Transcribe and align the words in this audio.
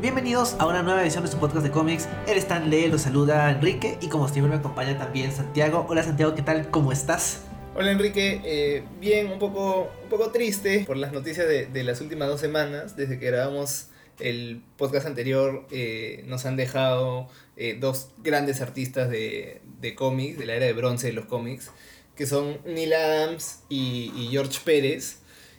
Bienvenidos 0.00 0.56
a 0.58 0.66
una 0.66 0.82
nueva 0.82 1.02
edición 1.02 1.24
de 1.24 1.30
su 1.30 1.36
podcast 1.36 1.62
de 1.62 1.70
cómics. 1.70 2.08
El 2.26 2.38
Stan 2.38 2.70
Lee 2.70 2.88
los 2.88 3.02
saluda 3.02 3.50
Enrique 3.50 3.98
y 4.00 4.08
como 4.08 4.28
siempre 4.28 4.50
me 4.50 4.58
acompaña 4.58 4.96
también 4.96 5.30
Santiago. 5.30 5.84
Hola 5.90 6.02
Santiago, 6.02 6.34
¿qué 6.34 6.40
tal? 6.40 6.70
¿Cómo 6.70 6.90
estás? 6.90 7.42
Hola 7.74 7.90
Enrique, 7.90 8.40
eh, 8.42 8.82
bien, 8.98 9.30
un 9.30 9.38
poco, 9.38 9.90
un 10.02 10.08
poco 10.08 10.30
triste 10.30 10.84
por 10.86 10.96
las 10.96 11.12
noticias 11.12 11.46
de, 11.46 11.84
las 11.84 12.00
últimas 12.00 12.28
dos 12.28 12.40
semanas. 12.40 12.96
Desde 12.96 13.18
que 13.18 13.26
grabamos 13.26 13.88
el 14.18 14.62
podcast 14.78 15.06
anterior 15.06 15.66
eh, 15.70 16.24
nos 16.26 16.46
han 16.46 16.56
dejado 16.56 17.28
eh, 17.58 17.76
dos 17.78 18.08
grandes 18.22 18.62
artistas 18.62 19.10
de, 19.10 19.60
de 19.82 19.94
cómics, 19.94 20.38
de 20.38 20.46
la 20.46 20.54
era 20.54 20.64
de 20.64 20.72
bronce 20.72 21.08
de 21.08 21.12
los 21.12 21.26
cómics, 21.26 21.72
que 22.16 22.24
son 22.24 22.58
Neil 22.64 22.94
Adams 22.94 23.64
y, 23.68 24.14
y 24.16 24.28
George 24.30 24.60
Pérez, 24.64 25.18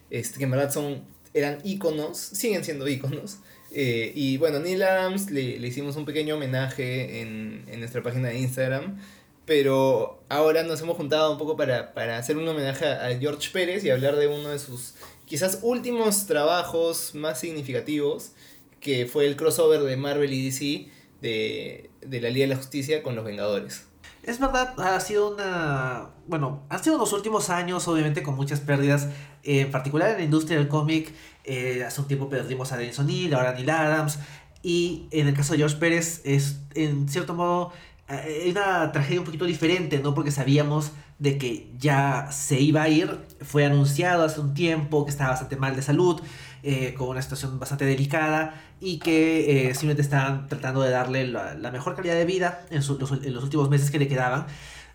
este, 0.09 0.39
que 0.39 0.45
en 0.45 0.52
verdad 0.52 0.71
son, 0.71 1.05
eran 1.35 1.59
íconos, 1.63 2.17
siguen 2.17 2.63
siendo 2.66 2.88
íconos. 2.88 3.38
Eh, 3.73 4.11
y 4.16 4.38
bueno, 4.38 4.59
Neil 4.59 4.84
Adams 4.84 5.31
le, 5.31 5.57
le, 5.57 5.67
hicimos 5.67 5.95
un 5.95 6.05
pequeño 6.05 6.35
homenaje 6.35 7.21
en, 7.21 7.63
en, 7.67 7.79
nuestra 7.79 8.03
página 8.03 8.27
de 8.27 8.39
Instagram, 8.39 8.99
pero 9.45 10.23
ahora 10.27 10.63
nos 10.63 10.81
hemos 10.81 10.98
juntado 10.98 11.31
un 11.31 11.38
poco 11.38 11.55
para, 11.55 11.93
para 11.93 12.17
hacer 12.17 12.38
un 12.38 12.48
homenaje 12.48 12.85
a 12.85 13.17
George 13.17 13.49
Pérez 13.53 13.85
y 13.85 13.89
hablar 13.89 14.17
de 14.17 14.27
uno 14.27 14.49
de 14.49 14.59
sus 14.59 14.95
quizás 15.26 15.59
últimos 15.62 16.27
trabajos 16.27 17.15
más 17.15 17.39
significativos, 17.39 18.34
que 18.81 19.05
fue 19.05 19.26
el 19.26 19.38
crossover 19.38 19.81
de 19.81 19.95
Marvel 19.95 20.34
y 20.34 20.45
DC 20.45 20.90
de, 21.21 21.90
de 22.01 22.21
la 22.21 22.29
Liga 22.29 22.48
de 22.48 22.55
la 22.55 22.57
Justicia 22.57 23.01
con 23.01 23.15
los 23.15 23.23
Vengadores. 23.23 23.85
Es 24.23 24.40
verdad, 24.40 24.79
ha 24.79 24.99
sido 24.99 25.34
una. 25.34 26.09
Bueno, 26.27 26.62
han 26.70 26.84
sido 26.84 26.98
los 26.98 27.12
últimos 27.12 27.49
años, 27.49 27.88
obviamente, 27.88 28.21
con 28.21 28.35
muchas 28.35 28.59
pérdidas, 28.59 29.07
eh, 29.43 29.62
en 29.62 29.71
particular 29.71 30.12
en 30.12 30.18
la 30.18 30.24
industria 30.24 30.59
del 30.59 30.68
cómic. 30.68 31.12
Eh, 31.43 31.84
hace 31.85 32.01
un 32.01 32.07
tiempo 32.07 32.29
perdimos 32.29 32.71
a 32.71 32.77
Dennis 32.77 32.99
O'Neill, 32.99 33.34
ahora 33.34 33.53
Neil 33.53 33.70
Adams. 33.70 34.20
Y 34.63 35.07
en 35.11 35.27
el 35.27 35.34
caso 35.34 35.53
de 35.53 35.59
George 35.59 35.77
Pérez, 35.77 36.21
es 36.23 36.59
en 36.75 37.09
cierto 37.09 37.34
modo 37.34 37.71
eh, 38.09 38.47
una 38.51 38.91
tragedia 38.91 39.20
un 39.20 39.25
poquito 39.25 39.45
diferente, 39.45 39.99
¿no? 39.99 40.13
Porque 40.13 40.31
sabíamos 40.31 40.91
de 41.17 41.37
que 41.37 41.71
ya 41.77 42.29
se 42.31 42.59
iba 42.59 42.84
a 42.84 42.89
ir. 42.89 43.17
Fue 43.41 43.65
anunciado 43.65 44.23
hace 44.23 44.39
un 44.39 44.53
tiempo 44.53 45.05
que 45.05 45.12
estaba 45.12 45.31
bastante 45.31 45.55
mal 45.55 45.75
de 45.75 45.81
salud, 45.81 46.21
eh, 46.63 46.93
con 46.95 47.09
una 47.09 47.21
situación 47.21 47.59
bastante 47.59 47.85
delicada 47.85 48.62
y 48.79 48.99
que 48.99 49.71
simplemente 49.73 50.01
estaban 50.01 50.47
tratando 50.47 50.81
de 50.81 50.91
darle 50.91 51.27
la, 51.27 51.71
mejor 51.71 51.95
calidad 51.95 52.15
de 52.15 52.25
vida 52.25 52.65
en, 52.69 52.81
en 52.81 53.34
los 53.34 53.43
últimos 53.43 53.69
meses 53.69 53.91
que 53.91 53.99
le 53.99 54.07
quedaban. 54.07 54.45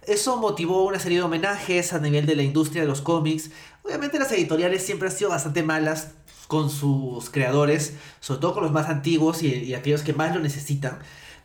Eso 0.07 0.37
motivó 0.37 0.85
una 0.85 1.01
serie 1.01 1.19
de 1.19 1.25
homenajes 1.25 1.93
a 1.93 1.99
nivel 1.99 2.27
de 2.27 2.37
la 2.37 2.45
industria 2.45 2.83
de 2.83 2.89
los 2.89 3.03
cómics. 3.03 3.51
Obviamente 3.87 4.19
las 4.19 4.33
editoriales 4.33 4.85
siempre 4.85 5.09
han 5.09 5.15
sido 5.15 5.31
bastante 5.31 5.63
malas 5.63 6.13
con 6.49 6.71
sus 6.71 7.31
creadores, 7.31 7.95
sobre 8.21 8.41
todo 8.41 8.55
con 8.55 8.65
los 8.65 8.73
más 8.73 8.89
antiguos 8.89 9.43
y, 9.43 9.49
y 9.49 9.75
aquellos 9.75 10.03
que 10.03 10.13
más 10.13 10.35
lo 10.35 10.41
necesitan. 10.41 10.99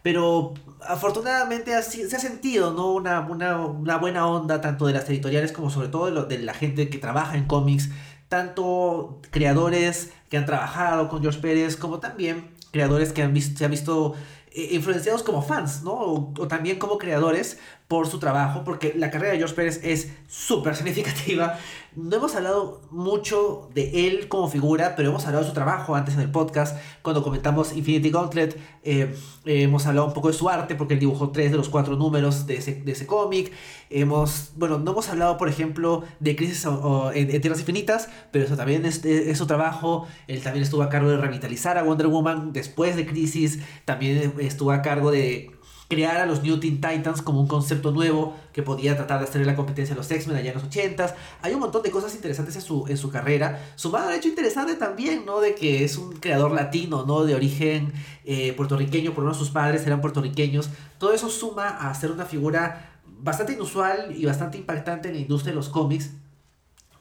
Pero 0.03 0.55
afortunadamente 0.87 1.79
se 1.83 2.15
ha 2.15 2.19
sentido 2.19 2.73
¿no? 2.73 2.91
una, 2.91 3.19
una, 3.19 3.97
buena 3.97 4.27
onda 4.27 4.59
tanto 4.59 4.87
de 4.87 4.93
las 4.93 5.07
editoriales 5.09 5.51
como 5.51 5.69
sobre 5.69 5.89
todo 5.89 6.25
de, 6.25 6.39
la 6.39 6.53
gente 6.53 6.89
que 6.89 6.97
trabaja 6.97 7.37
en 7.37 7.45
cómics, 7.45 7.89
tanto 8.27 9.19
creadores 9.29 10.11
que 10.29 10.37
han 10.37 10.45
trabajado 10.45 11.07
con 11.07 11.21
George 11.21 11.39
Pérez 11.39 11.77
como 11.77 11.99
también 11.99 12.49
creadores 12.71 13.13
que 13.13 13.21
se 13.41 13.65
han 13.65 13.71
visto 13.71 14.15
eh, 14.51 14.69
influenciados 14.71 15.21
como 15.21 15.43
fans, 15.43 15.83
¿no? 15.83 15.91
O, 15.93 16.47
también 16.47 16.79
como 16.79 16.97
creadores 16.97 17.59
por 17.91 18.07
su 18.07 18.19
trabajo, 18.19 18.63
porque 18.63 18.93
la 18.95 19.11
carrera 19.11 19.33
de 19.33 19.39
George 19.39 19.53
Pérez 19.53 19.81
es 19.83 20.13
súper 20.25 20.77
significativa. 20.77 21.59
No 21.93 22.15
hemos 22.15 22.33
hablado 22.35 22.79
mucho 22.89 23.67
de 23.73 24.07
él 24.07 24.29
como 24.29 24.47
figura, 24.47 24.95
pero 24.95 25.09
hemos 25.09 25.25
hablado 25.25 25.43
de 25.43 25.49
su 25.49 25.53
trabajo 25.53 25.93
antes 25.93 26.13
en 26.13 26.21
el 26.21 26.31
podcast, 26.31 26.77
cuando 27.01 27.21
comentamos 27.21 27.75
Infinity 27.75 28.09
Gauntlet, 28.09 28.57
eh, 28.83 29.13
eh, 29.43 29.63
hemos 29.63 29.87
hablado 29.87 30.07
un 30.07 30.13
poco 30.13 30.29
de 30.29 30.35
su 30.35 30.47
arte, 30.47 30.75
porque 30.75 30.93
él 30.93 31.01
dibujó 31.01 31.31
tres 31.31 31.51
de 31.51 31.57
los 31.57 31.67
cuatro 31.67 31.97
números 31.97 32.47
de 32.47 32.55
ese, 32.55 32.75
de 32.75 32.93
ese 32.93 33.05
cómic. 33.05 33.51
Hemos, 33.89 34.53
bueno, 34.55 34.79
no 34.79 34.91
hemos 34.91 35.09
hablado, 35.09 35.37
por 35.37 35.49
ejemplo, 35.49 36.03
de 36.21 36.37
Crisis 36.37 36.65
en, 37.13 37.41
Tierras 37.41 37.59
Infinitas, 37.59 38.07
pero 38.31 38.45
eso 38.45 38.55
también 38.55 38.85
es, 38.85 39.03
es, 39.03 39.37
su 39.37 39.47
trabajo. 39.47 40.07
Él 40.27 40.41
también 40.41 40.63
estuvo 40.63 40.81
a 40.81 40.87
cargo 40.87 41.09
de 41.09 41.17
revitalizar 41.17 41.77
a 41.77 41.83
Wonder 41.83 42.07
Woman 42.07 42.53
después 42.53 42.95
de 42.95 43.05
Crisis, 43.05 43.59
también 43.83 44.33
estuvo 44.39 44.71
a 44.71 44.81
cargo 44.81 45.11
de 45.11 45.51
crear 45.91 46.21
a 46.21 46.25
los 46.25 46.41
New 46.41 46.57
Teen 46.57 46.75
Titans 46.79 47.21
como 47.21 47.41
un 47.41 47.47
concepto 47.47 47.91
nuevo 47.91 48.33
que 48.53 48.63
podía 48.63 48.95
tratar 48.95 49.19
de 49.19 49.25
hacer 49.25 49.45
la 49.45 49.57
competencia 49.57 49.93
a 49.93 49.97
los 49.97 50.09
X-Men 50.09 50.37
allá 50.37 50.51
en 50.51 50.55
los 50.55 50.63
80s. 50.63 51.15
Hay 51.41 51.53
un 51.53 51.59
montón 51.59 51.83
de 51.83 51.91
cosas 51.91 52.15
interesantes 52.15 52.55
en 52.55 52.61
su, 52.61 52.85
en 52.87 52.95
su 52.95 53.11
carrera. 53.11 53.61
Sumado 53.75 54.07
al 54.07 54.15
hecho 54.15 54.29
interesante 54.29 54.75
también, 54.75 55.25
¿no? 55.25 55.41
De 55.41 55.53
que 55.53 55.83
es 55.83 55.97
un 55.97 56.13
creador 56.13 56.53
latino, 56.53 57.03
¿no? 57.05 57.25
De 57.25 57.35
origen 57.35 57.91
eh, 58.23 58.53
puertorriqueño, 58.53 59.13
por 59.13 59.25
uno 59.25 59.33
de 59.33 59.39
sus 59.39 59.49
padres 59.49 59.85
eran 59.85 59.99
puertorriqueños. 59.99 60.69
Todo 60.97 61.11
eso 61.11 61.29
suma 61.29 61.67
a 61.67 61.93
ser 61.93 62.11
una 62.11 62.23
figura 62.23 63.01
bastante 63.05 63.51
inusual 63.51 64.15
y 64.17 64.25
bastante 64.25 64.57
impactante 64.57 65.09
en 65.09 65.15
la 65.15 65.19
industria 65.19 65.51
de 65.51 65.57
los 65.57 65.67
cómics. 65.67 66.11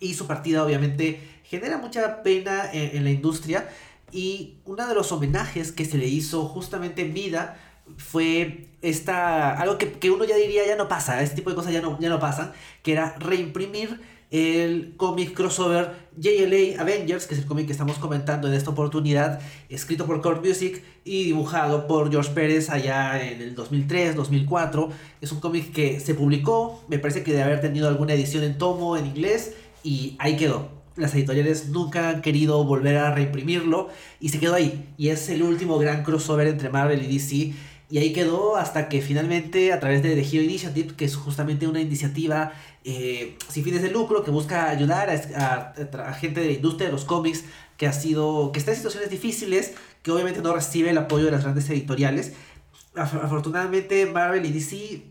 Y 0.01 0.15
su 0.15 0.27
partida 0.27 0.65
obviamente 0.65 1.41
genera 1.45 1.79
mucha 1.79 2.25
pena 2.25 2.69
en, 2.73 2.97
en 2.97 3.05
la 3.05 3.11
industria. 3.11 3.69
Y 4.11 4.57
uno 4.65 4.89
de 4.89 4.97
los 4.97 5.13
homenajes 5.13 5.71
que 5.71 5.85
se 5.85 5.97
le 5.97 6.09
hizo 6.09 6.47
justamente 6.47 7.03
en 7.03 7.15
vida 7.15 7.57
fue 7.97 8.69
esta, 8.83 9.59
algo 9.61 9.79
que, 9.79 9.93
que, 9.93 10.11
uno 10.11 10.25
ya 10.25 10.37
diría 10.37 10.67
ya 10.67 10.77
no 10.77 10.89
pasa, 10.89 11.23
este 11.23 11.37
tipo 11.37 11.51
de 11.51 11.57
cosas 11.57 11.73
ya 11.73 11.81
no, 11.81 11.99
ya 12.01 12.09
no 12.09 12.19
pasan, 12.19 12.53
que 12.83 12.93
era 12.93 13.17
reimprimir 13.19 14.01
el 14.31 14.95
cómic 14.97 15.35
crossover 15.35 16.09
JLA 16.17 16.81
Avengers, 16.81 17.27
que 17.27 17.35
es 17.35 17.41
el 17.41 17.47
cómic 17.47 17.67
que 17.67 17.73
estamos 17.73 17.99
comentando 17.99 18.47
en 18.47 18.55
esta 18.55 18.71
oportunidad, 18.71 19.41
escrito 19.69 20.07
por 20.07 20.21
Cord 20.21 20.47
Music 20.47 20.83
y 21.05 21.25
dibujado 21.25 21.89
por 21.89 22.11
George 22.11 22.31
Pérez 22.33 22.71
allá 22.71 23.21
en 23.21 23.43
el 23.43 23.55
2003, 23.57 24.15
2004. 24.15 24.91
Es 25.21 25.33
un 25.33 25.41
cómic 25.41 25.73
que 25.73 25.99
se 25.99 26.15
publicó, 26.15 26.85
me 26.89 27.01
parece 27.01 27.25
que 27.25 27.33
debe 27.33 27.43
haber 27.43 27.61
tenido 27.61 27.89
alguna 27.89 28.15
edición 28.15 28.45
en 28.45 28.57
tomo 28.57 28.97
en 28.97 29.07
inglés 29.07 29.55
y 29.83 30.15
ahí 30.21 30.37
quedó 30.37 30.81
las 30.97 31.15
editoriales 31.15 31.69
nunca 31.69 32.11
han 32.11 32.23
querido 32.23 32.63
volver 32.65 32.99
a 32.99 33.15
reimprimirlo 33.15 33.89
y 34.21 34.29
se 34.29 34.39
quedó 34.39 34.55
ahí. 34.55 34.93
Y 34.97 35.09
es 35.09 35.29
el 35.29 35.43
último 35.43 35.79
gran 35.79 36.05
crossover 36.05 36.47
entre 36.47 36.69
Marvel 36.69 37.03
y 37.03 37.19
DC. 37.19 37.55
Y 37.91 37.99
ahí 37.99 38.13
quedó 38.13 38.57
hasta 38.57 38.89
que 38.89 39.03
finalmente 39.03 39.73
a 39.73 39.81
través 39.81 40.03
de 40.03 40.15
The 40.15 40.21
Hero 40.21 40.45
Initiative, 40.45 40.95
que 40.95 41.05
es 41.05 41.17
justamente 41.17 41.67
una 41.67 41.81
iniciativa 41.81 42.53
eh, 42.85 43.37
sin 43.49 43.65
fines 43.65 43.83
de 43.83 43.91
lucro 43.91 44.23
que 44.23 44.31
busca 44.31 44.71
ayudar 44.71 45.11
a, 45.11 45.75
a, 45.95 46.09
a, 46.09 46.15
gente 46.15 46.41
de 46.41 46.47
la 46.47 46.53
industria 46.53 46.87
de 46.87 46.93
los 46.93 47.05
cómics 47.05 47.45
que 47.77 47.89
ha 47.89 47.93
sido 47.93 48.53
que 48.53 48.61
está 48.61 48.71
en 48.71 48.77
situaciones 48.77 49.11
difíciles, 49.11 49.75
que 50.03 50.13
obviamente 50.13 50.41
no 50.41 50.55
recibe 50.55 50.91
el 50.91 50.99
apoyo 50.99 51.25
de 51.25 51.33
las 51.33 51.43
grandes 51.43 51.69
editoriales. 51.69 52.33
Afortunadamente 52.95 54.07
Marvel 54.07 54.47
y 54.47 54.53
DC, 54.53 55.03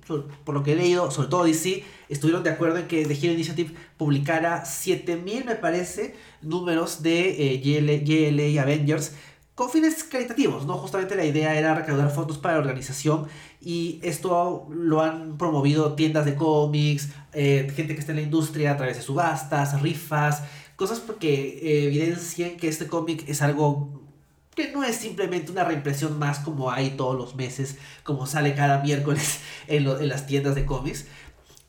por 0.44 0.54
lo 0.54 0.64
que 0.64 0.74
he 0.74 0.76
leído, 0.76 1.12
sobre 1.12 1.30
todo 1.30 1.44
DC, 1.44 1.84
estuvieron 2.08 2.44
de 2.44 2.50
acuerdo 2.50 2.78
en 2.78 2.88
que 2.88 3.06
The 3.06 3.14
Hero 3.14 3.34
Initiative 3.34 3.74
publicara 3.98 4.66
7000, 4.66 5.46
me 5.46 5.56
parece, 5.56 6.16
números 6.42 7.04
de 7.04 7.56
eh, 7.56 8.02
GLA 8.06 8.62
Avengers 8.62 9.14
con 9.60 9.70
fines 9.70 10.06
caritativos, 10.06 10.66
¿no? 10.66 10.78
Justamente 10.78 11.16
la 11.16 11.26
idea 11.26 11.54
era 11.54 11.76
recaudar 11.76 12.10
fondos 12.12 12.38
para 12.38 12.54
la 12.54 12.62
organización 12.62 13.28
y 13.60 14.00
esto 14.04 14.70
lo 14.72 15.02
han 15.02 15.38
promovido 15.38 15.96
tiendas 15.96 16.24
de 16.24 16.36
cómics, 16.36 17.10
eh, 17.34 17.70
gente 17.76 17.94
que 17.94 18.00
está 18.00 18.14
en 18.14 18.20
la 18.20 18.22
industria 18.22 18.72
a 18.72 18.78
través 18.78 18.96
de 18.96 19.04
subastas, 19.04 19.82
rifas, 19.82 20.44
cosas 20.78 21.02
porque 21.02 21.60
eh, 21.62 21.88
evidencian 21.88 22.56
que 22.56 22.70
este 22.70 22.88
cómic 22.88 23.28
es 23.28 23.42
algo 23.42 24.02
que 24.56 24.72
no 24.72 24.86
es 24.86 24.96
simplemente 24.96 25.52
una 25.52 25.66
reimpresión 25.66 26.18
más 26.18 26.40
como 26.40 26.72
hay 26.72 26.92
todos 26.92 27.18
los 27.18 27.36
meses, 27.36 27.76
como 28.06 28.28
sale 28.28 28.56
cada 28.56 28.82
miércoles 28.82 29.42
en 29.68 30.08
las 30.08 30.26
tiendas 30.26 30.56
de 30.56 30.66
cómics. 30.66 31.06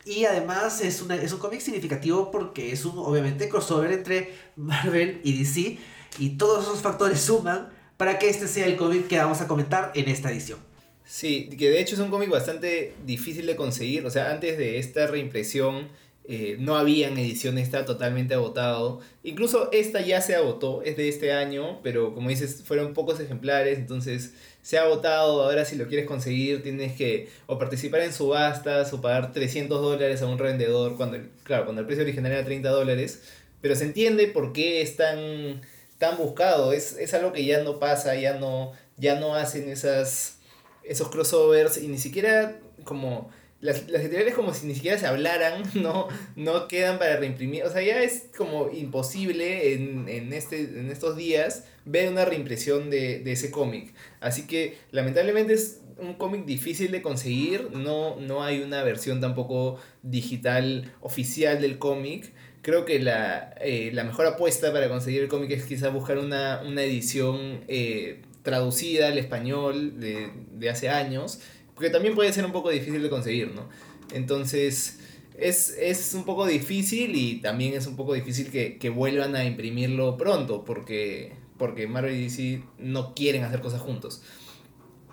Y 0.04 0.26
además 0.26 0.80
es, 0.80 1.02
una, 1.02 1.16
es 1.16 1.32
un 1.32 1.40
cómic 1.40 1.58
significativo 1.60 2.30
porque 2.30 2.70
es 2.70 2.84
un, 2.84 2.96
obviamente, 2.98 3.48
crossover 3.48 3.90
entre 3.90 4.32
Marvel 4.54 5.20
y 5.24 5.36
DC. 5.40 5.78
Y 6.20 6.30
todos 6.36 6.64
esos 6.64 6.82
factores 6.82 7.20
suman 7.20 7.79
para 8.00 8.18
que 8.18 8.30
este 8.30 8.48
sea 8.48 8.64
el 8.64 8.76
cómic 8.76 9.08
que 9.08 9.18
vamos 9.18 9.42
a 9.42 9.46
comentar 9.46 9.92
en 9.94 10.08
esta 10.08 10.32
edición. 10.32 10.58
Sí, 11.04 11.50
que 11.50 11.68
de 11.68 11.82
hecho 11.82 11.96
es 11.96 12.00
un 12.00 12.08
cómic 12.08 12.30
bastante 12.30 12.94
difícil 13.04 13.44
de 13.44 13.56
conseguir. 13.56 14.06
O 14.06 14.10
sea, 14.10 14.30
antes 14.30 14.56
de 14.56 14.78
esta 14.78 15.06
reimpresión 15.06 15.88
eh, 16.24 16.56
no 16.58 16.76
habían 16.76 17.18
ediciones, 17.18 17.64
está 17.64 17.84
totalmente 17.84 18.32
agotado. 18.32 19.00
Incluso 19.22 19.70
esta 19.70 20.00
ya 20.00 20.22
se 20.22 20.34
agotó, 20.34 20.80
es 20.82 20.96
de 20.96 21.10
este 21.10 21.32
año, 21.32 21.82
pero 21.82 22.14
como 22.14 22.30
dices, 22.30 22.62
fueron 22.64 22.94
pocos 22.94 23.20
ejemplares, 23.20 23.76
entonces 23.76 24.32
se 24.62 24.78
ha 24.78 24.84
agotado. 24.84 25.42
Ahora 25.42 25.66
si 25.66 25.76
lo 25.76 25.86
quieres 25.86 26.06
conseguir 26.06 26.62
tienes 26.62 26.96
que 26.96 27.28
o 27.48 27.58
participar 27.58 28.00
en 28.00 28.14
subastas 28.14 28.94
o 28.94 29.02
pagar 29.02 29.34
300 29.34 29.78
dólares 29.78 30.22
a 30.22 30.26
un 30.26 30.38
revendedor, 30.38 30.96
cuando 30.96 31.18
claro, 31.44 31.64
cuando 31.64 31.82
el 31.82 31.86
precio 31.86 32.04
original 32.04 32.32
era 32.32 32.46
30 32.46 32.70
dólares. 32.70 33.20
Pero 33.60 33.74
se 33.74 33.84
entiende 33.84 34.26
por 34.26 34.54
qué 34.54 34.80
es 34.80 34.96
tan 34.96 35.60
tan 36.00 36.16
buscado. 36.16 36.72
Es, 36.72 36.96
es 36.98 37.14
algo 37.14 37.32
que 37.32 37.44
ya 37.44 37.62
no 37.62 37.78
pasa, 37.78 38.16
ya 38.16 38.34
no, 38.34 38.72
ya 38.96 39.20
no 39.20 39.36
hacen 39.36 39.68
esas, 39.68 40.38
esos 40.82 41.10
crossovers 41.10 41.78
y 41.78 41.86
ni 41.86 41.98
siquiera 41.98 42.58
como 42.82 43.30
las, 43.60 43.88
las 43.90 44.00
editoriales 44.00 44.34
como 44.34 44.54
si 44.54 44.66
ni 44.66 44.74
siquiera 44.74 44.98
se 44.98 45.06
hablaran, 45.06 45.62
no, 45.74 46.08
no 46.34 46.66
quedan 46.66 46.98
para 46.98 47.18
reimprimir. 47.18 47.64
O 47.64 47.70
sea, 47.70 47.82
ya 47.82 48.02
es 48.02 48.24
como 48.36 48.70
imposible 48.70 49.74
en, 49.74 50.08
en, 50.08 50.32
este, 50.32 50.62
en 50.62 50.90
estos 50.90 51.16
días 51.16 51.66
ver 51.84 52.08
una 52.08 52.24
reimpresión 52.24 52.90
de, 52.90 53.20
de 53.20 53.32
ese 53.32 53.50
cómic. 53.50 53.92
Así 54.20 54.46
que 54.46 54.78
lamentablemente 54.90 55.52
es 55.52 55.80
un 55.98 56.14
cómic 56.14 56.46
difícil 56.46 56.90
de 56.92 57.02
conseguir, 57.02 57.72
no, 57.72 58.16
no 58.16 58.42
hay 58.42 58.62
una 58.62 58.82
versión 58.82 59.20
tampoco 59.20 59.78
digital 60.02 60.90
oficial 61.02 61.60
del 61.60 61.78
cómic. 61.78 62.32
Creo 62.62 62.84
que 62.84 62.98
la, 62.98 63.54
eh, 63.60 63.90
la 63.92 64.04
mejor 64.04 64.26
apuesta 64.26 64.72
para 64.72 64.88
conseguir 64.88 65.22
el 65.22 65.28
cómic 65.28 65.50
es 65.52 65.64
quizás 65.64 65.92
buscar 65.92 66.18
una, 66.18 66.62
una 66.66 66.82
edición 66.82 67.60
eh, 67.68 68.22
traducida 68.42 69.08
al 69.08 69.18
español 69.18 69.98
de, 69.98 70.30
de 70.52 70.70
hace 70.70 70.88
años 70.88 71.40
porque 71.80 71.88
también 71.88 72.14
puede 72.14 72.30
ser 72.30 72.44
un 72.44 72.52
poco 72.52 72.68
difícil 72.68 73.02
de 73.02 73.08
conseguir, 73.08 73.54
¿no? 73.54 73.66
Entonces, 74.12 74.98
es, 75.38 75.70
es 75.78 76.12
un 76.12 76.24
poco 76.24 76.44
difícil 76.46 77.16
y 77.16 77.36
también 77.36 77.72
es 77.72 77.86
un 77.86 77.96
poco 77.96 78.12
difícil 78.12 78.50
que, 78.50 78.76
que 78.76 78.90
vuelvan 78.90 79.34
a 79.34 79.46
imprimirlo 79.46 80.18
pronto, 80.18 80.62
porque, 80.62 81.32
porque 81.56 81.86
Marvel 81.86 82.14
y 82.16 82.24
DC 82.24 82.62
no 82.76 83.14
quieren 83.14 83.44
hacer 83.44 83.62
cosas 83.62 83.80
juntos. 83.80 84.20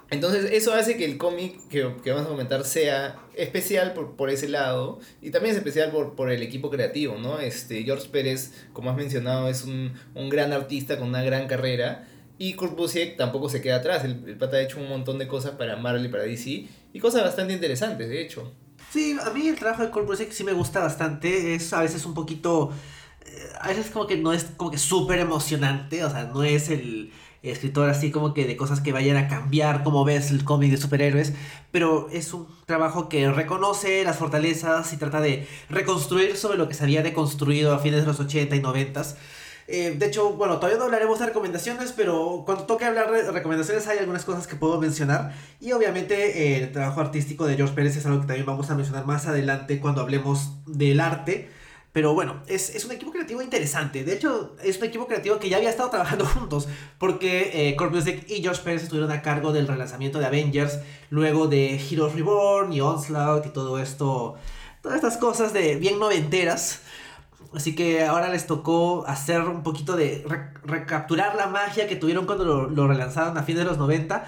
Entonces 0.10 0.52
eso 0.52 0.74
hace 0.74 0.96
que 0.96 1.04
el 1.04 1.18
cómic 1.18 1.60
que, 1.68 1.94
que, 2.02 2.12
vamos 2.12 2.28
a 2.28 2.30
comentar 2.30 2.64
sea 2.64 3.20
especial 3.36 3.94
por, 3.94 4.16
por, 4.16 4.30
ese 4.30 4.48
lado 4.48 5.00
y 5.22 5.32
también 5.32 5.52
es 5.52 5.58
especial 5.58 5.92
por, 5.92 6.16
por 6.16 6.32
el 6.32 6.42
equipo 6.42 6.70
creativo, 6.70 7.18
¿no? 7.18 7.40
Este, 7.40 7.84
George 7.84 8.08
Pérez, 8.10 8.54
como 8.72 8.90
has 8.90 8.96
mencionado, 8.96 9.50
es 9.50 9.66
un, 9.66 9.94
un 10.16 10.30
gran 10.30 10.54
artista 10.54 10.98
con 10.98 11.10
una 11.10 11.24
gran 11.24 11.48
carrera 11.48 12.08
y 12.38 12.54
Kurt 12.54 12.76
Busiek 12.76 13.18
tampoco 13.18 13.50
se 13.50 13.62
queda 13.62 13.78
atrás. 13.78 14.04
El, 14.04 14.24
el, 14.28 14.38
pata 14.38 14.58
ha 14.58 14.62
hecho 14.62 14.80
un 14.80 14.90
montón 14.90 15.18
de 15.18 15.28
cosas 15.28 15.52
para 15.52 15.76
Marvel 15.76 16.06
y 16.06 16.10
para 16.10 16.24
DC. 16.24 16.68
Y 16.94 17.00
cosas 17.00 17.24
bastante 17.24 17.54
interesantes, 17.54 18.10
de 18.10 18.22
hecho. 18.22 18.54
Sí, 18.92 19.18
a 19.24 19.32
mí 19.32 19.48
el 19.48 19.56
trabajo 19.56 19.84
de 19.84 19.90
Kurt 19.90 20.06
Busiek 20.06 20.32
sí 20.32 20.44
me 20.44 20.54
gusta 20.54 20.80
bastante. 20.80 21.56
Es 21.56 21.74
a 21.74 21.82
veces 21.82 22.06
un 22.06 22.14
poquito... 22.14 22.72
Eh, 23.26 23.50
a 23.60 23.70
veces 23.70 23.90
como 23.90 24.08
que 24.08 24.18
no 24.18 24.34
es 24.34 24.46
como 24.56 24.70
que 24.70 24.78
súper 24.78 25.20
emocionante. 25.20 26.04
O 26.06 26.10
sea, 26.12 26.26
no 26.26 26.44
es 26.44 26.70
el 26.70 27.12
escritor 27.44 27.90
así 27.90 28.12
como 28.12 28.34
que 28.34 28.46
de 28.46 28.58
cosas 28.58 28.82
que 28.82 28.92
vayan 28.92 29.18
a 29.18 29.28
cambiar 29.28 29.84
como 29.84 30.04
ves 30.06 30.32
el 30.32 30.44
cómic 30.44 30.72
de 30.72 30.78
superhéroes, 30.78 31.34
pero 31.72 32.10
es 32.12 32.34
un 32.34 32.48
trabajo 32.66 33.10
que 33.10 33.32
reconoce 33.32 34.04
las 34.04 34.18
fortalezas 34.18 34.92
y 34.94 34.98
trata 34.98 35.22
de 35.22 35.48
reconstruir 35.70 36.36
sobre 36.38 36.58
lo 36.58 36.68
que 36.68 36.74
se 36.74 36.84
había 36.84 37.04
deconstruido 37.04 37.74
a 37.74 37.80
fines 37.80 38.02
de 38.02 38.08
los 38.08 38.20
80 38.20 38.56
y 38.56 38.62
90 38.62 39.04
eh, 39.70 39.96
de 39.98 40.06
hecho, 40.06 40.32
bueno, 40.32 40.56
todavía 40.58 40.78
no 40.78 40.86
hablaremos 40.86 41.20
de 41.20 41.26
recomendaciones, 41.26 41.92
pero 41.92 42.44
cuando 42.46 42.64
toque 42.64 42.86
hablar 42.86 43.12
de 43.12 43.30
recomendaciones 43.32 43.86
hay 43.88 43.98
algunas 43.98 44.24
cosas 44.24 44.48
que 44.48 44.56
puedo 44.56 44.80
mencionar. 44.80 45.34
Y 45.60 45.74
obviamente 45.74 46.56
eh, 46.56 46.64
el 46.64 46.72
trabajo 46.72 47.02
artístico 47.02 47.46
de 47.46 47.56
George 47.56 47.76
Pérez 47.76 47.98
es 47.98 48.06
algo 48.06 48.22
que 48.22 48.28
también 48.28 48.46
vamos 48.46 48.70
a 48.70 48.76
mencionar 48.76 49.06
más 49.06 49.28
adelante 49.28 49.80
cuando 49.80 50.02
hablemos 50.02 50.54
del 50.66 51.02
arte. 51.02 51.50
Pero 51.94 52.14
bueno, 52.14 52.42
es, 52.48 52.70
es, 52.76 52.86
un 52.86 52.92
equipo 52.92 53.12
creativo 53.12 53.42
interesante. 53.42 54.04
De 54.04 54.14
hecho, 54.14 54.56
es 54.64 54.78
un 54.78 54.84
equipo 54.84 55.08
creativo 55.08 55.40
que 55.40 55.50
ya 55.50 55.58
había 55.58 55.70
estado 55.70 55.90
trabajando 55.90 56.26
juntos. 56.34 56.68
Porque 57.00 57.70
eh, 57.70 57.90
Music 57.90 58.26
y 58.28 58.42
George 58.42 58.62
Pérez 58.64 58.84
estuvieron 58.84 59.12
a 59.12 59.22
cargo 59.22 59.52
del 59.52 59.68
relanzamiento 59.68 60.20
de 60.20 60.26
Avengers. 60.26 60.80
Luego 61.10 61.48
de 61.48 61.76
Heroes 61.76 62.14
Reborn 62.14 62.72
y 62.74 62.82
Onslaught 62.82 63.46
y 63.48 63.50
todo 63.50 63.80
esto. 63.80 64.36
Todas 64.82 64.98
estas 64.98 65.18
cosas 65.18 65.54
de 65.54 65.76
bien 65.78 66.00
noventeras. 66.00 66.82
Así 67.54 67.76
que 67.76 68.06
ahora 68.06 68.30
les 68.30 68.46
tocó 68.46 69.06
hacer 69.08 69.42
un 69.42 69.64
poquito 69.64 69.96
de 69.96 70.24
re 70.28 70.52
recapturar 70.64 71.36
la 71.36 71.48
magia 71.48 71.88
que 71.88 71.96
tuvieron 71.96 72.26
cuando 72.26 72.44
lo, 72.44 72.70
lo, 72.70 72.88
relanzaron 72.88 73.38
a 73.38 73.44
fines 73.44 73.64
de 73.64 73.70
los 73.70 73.78
90 73.78 74.26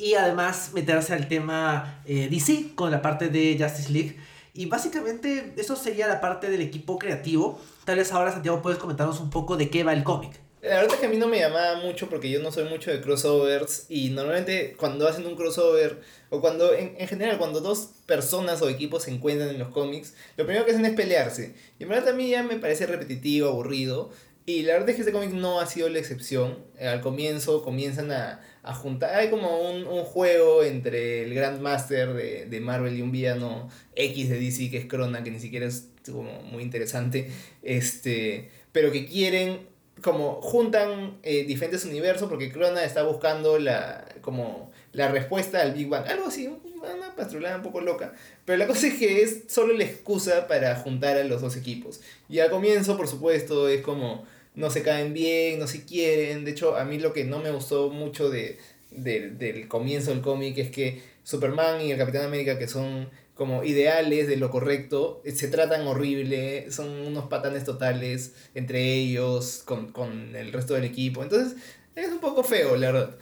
y 0.00 0.14
además 0.14 0.70
meterse 0.72 1.12
al 1.12 1.28
tema 1.28 2.00
eh, 2.06 2.28
DC 2.30 2.74
con 2.74 2.90
la 2.90 3.02
parte 3.02 3.28
de 3.28 3.56
Justice 3.60 3.92
League. 3.92 4.16
Y 4.52 4.66
básicamente 4.66 5.52
eso 5.56 5.76
sería 5.76 6.08
la 6.08 6.20
parte 6.20 6.50
del 6.50 6.60
equipo 6.60 6.98
creativo. 6.98 7.60
Tal 7.84 7.96
vez 7.96 8.12
ahora 8.12 8.32
Santiago 8.32 8.62
puedes 8.62 8.78
comentarnos 8.78 9.20
un 9.20 9.30
poco 9.30 9.56
de 9.56 9.70
qué 9.70 9.84
va 9.84 9.92
el 9.92 10.04
cómic. 10.04 10.40
La 10.62 10.76
verdad 10.76 10.92
es 10.92 11.00
que 11.00 11.06
a 11.06 11.08
mí 11.08 11.16
no 11.16 11.26
me 11.26 11.38
llamaba 11.38 11.80
mucho 11.80 12.10
porque 12.10 12.28
yo 12.28 12.42
no 12.42 12.52
soy 12.52 12.64
mucho 12.64 12.90
de 12.90 13.00
crossovers 13.00 13.86
y 13.88 14.10
normalmente 14.10 14.74
cuando 14.76 15.08
hacen 15.08 15.26
un 15.26 15.34
crossover 15.34 16.02
o 16.28 16.42
cuando 16.42 16.74
en, 16.74 16.94
en 16.98 17.08
general 17.08 17.38
cuando 17.38 17.60
dos 17.60 17.88
personas 18.04 18.60
o 18.60 18.68
equipos 18.68 19.04
se 19.04 19.10
encuentran 19.10 19.48
en 19.48 19.58
los 19.58 19.68
cómics, 19.68 20.12
lo 20.36 20.44
primero 20.44 20.66
que 20.66 20.72
hacen 20.72 20.84
es 20.84 20.92
pelearse. 20.92 21.54
Y 21.78 21.84
en 21.84 21.88
verdad 21.88 22.10
a 22.10 22.12
mí 22.12 22.28
ya 22.28 22.42
me 22.42 22.56
parece 22.56 22.84
repetitivo, 22.84 23.48
aburrido. 23.48 24.10
Y 24.44 24.62
la 24.62 24.74
verdad 24.74 24.90
es 24.90 24.96
que 24.96 25.02
este 25.02 25.12
cómic 25.12 25.30
no 25.30 25.60
ha 25.60 25.66
sido 25.66 25.88
la 25.88 25.98
excepción. 25.98 26.58
Al 26.78 27.00
comienzo 27.00 27.62
comienzan 27.62 28.12
a, 28.12 28.42
a 28.62 28.74
juntar. 28.74 29.14
Hay 29.14 29.30
como 29.30 29.70
un, 29.70 29.86
un, 29.86 30.04
juego 30.04 30.62
entre 30.62 31.24
el 31.24 31.34
Grandmaster 31.34 32.12
de, 32.12 32.46
de 32.46 32.60
Marvel 32.60 32.96
y 32.96 33.02
un 33.02 33.12
villano 33.12 33.68
X 33.94 34.28
de 34.28 34.38
DC 34.38 34.70
que 34.70 34.78
es 34.78 34.86
Crona, 34.86 35.22
que 35.22 35.30
ni 35.30 35.40
siquiera 35.40 35.66
es 35.66 35.88
como 36.10 36.42
muy 36.42 36.62
interesante. 36.62 37.30
Este, 37.62 38.50
pero 38.72 38.92
que 38.92 39.06
quieren 39.06 39.70
como 40.02 40.40
juntan 40.40 41.18
eh, 41.22 41.44
diferentes 41.44 41.84
universos 41.84 42.28
porque 42.28 42.50
Crona 42.50 42.84
está 42.84 43.02
buscando 43.02 43.58
la 43.58 44.06
como 44.22 44.70
la 44.92 45.08
respuesta 45.08 45.60
al 45.60 45.72
Big 45.72 45.88
Bang, 45.88 46.06
algo 46.08 46.26
así, 46.26 46.46
una 46.46 47.14
pastrulada 47.14 47.56
un 47.56 47.62
poco 47.62 47.80
loca, 47.80 48.12
pero 48.44 48.58
la 48.58 48.66
cosa 48.66 48.86
es 48.86 48.94
que 48.94 49.22
es 49.22 49.44
solo 49.48 49.72
la 49.74 49.84
excusa 49.84 50.48
para 50.48 50.74
juntar 50.76 51.16
a 51.16 51.24
los 51.24 51.40
dos 51.40 51.56
equipos. 51.56 52.00
Y 52.28 52.40
al 52.40 52.50
comienzo, 52.50 52.96
por 52.96 53.06
supuesto, 53.06 53.68
es 53.68 53.82
como 53.82 54.24
no 54.54 54.70
se 54.70 54.82
caen 54.82 55.14
bien, 55.14 55.58
no 55.58 55.66
se 55.66 55.84
quieren, 55.84 56.44
de 56.44 56.50
hecho, 56.52 56.76
a 56.76 56.84
mí 56.84 56.98
lo 56.98 57.12
que 57.12 57.24
no 57.24 57.38
me 57.38 57.50
gustó 57.50 57.90
mucho 57.90 58.30
de, 58.30 58.58
de 58.90 59.30
del 59.30 59.68
comienzo 59.68 60.10
del 60.10 60.20
cómic 60.20 60.58
es 60.58 60.70
que 60.70 61.02
Superman 61.22 61.80
y 61.80 61.92
el 61.92 61.98
Capitán 61.98 62.24
América 62.24 62.58
que 62.58 62.68
son 62.68 63.08
como 63.40 63.64
ideales 63.64 64.28
de 64.28 64.36
lo 64.36 64.50
correcto, 64.50 65.22
se 65.24 65.48
tratan 65.48 65.86
horrible, 65.86 66.70
son 66.70 66.90
unos 66.90 67.24
patanes 67.24 67.64
totales 67.64 68.34
entre 68.54 68.92
ellos, 68.92 69.62
con, 69.64 69.92
con 69.92 70.36
el 70.36 70.52
resto 70.52 70.74
del 70.74 70.84
equipo. 70.84 71.22
Entonces, 71.22 71.56
es 71.94 72.10
un 72.10 72.20
poco 72.20 72.44
feo, 72.44 72.76
la 72.76 72.92
verdad. 72.92 73.16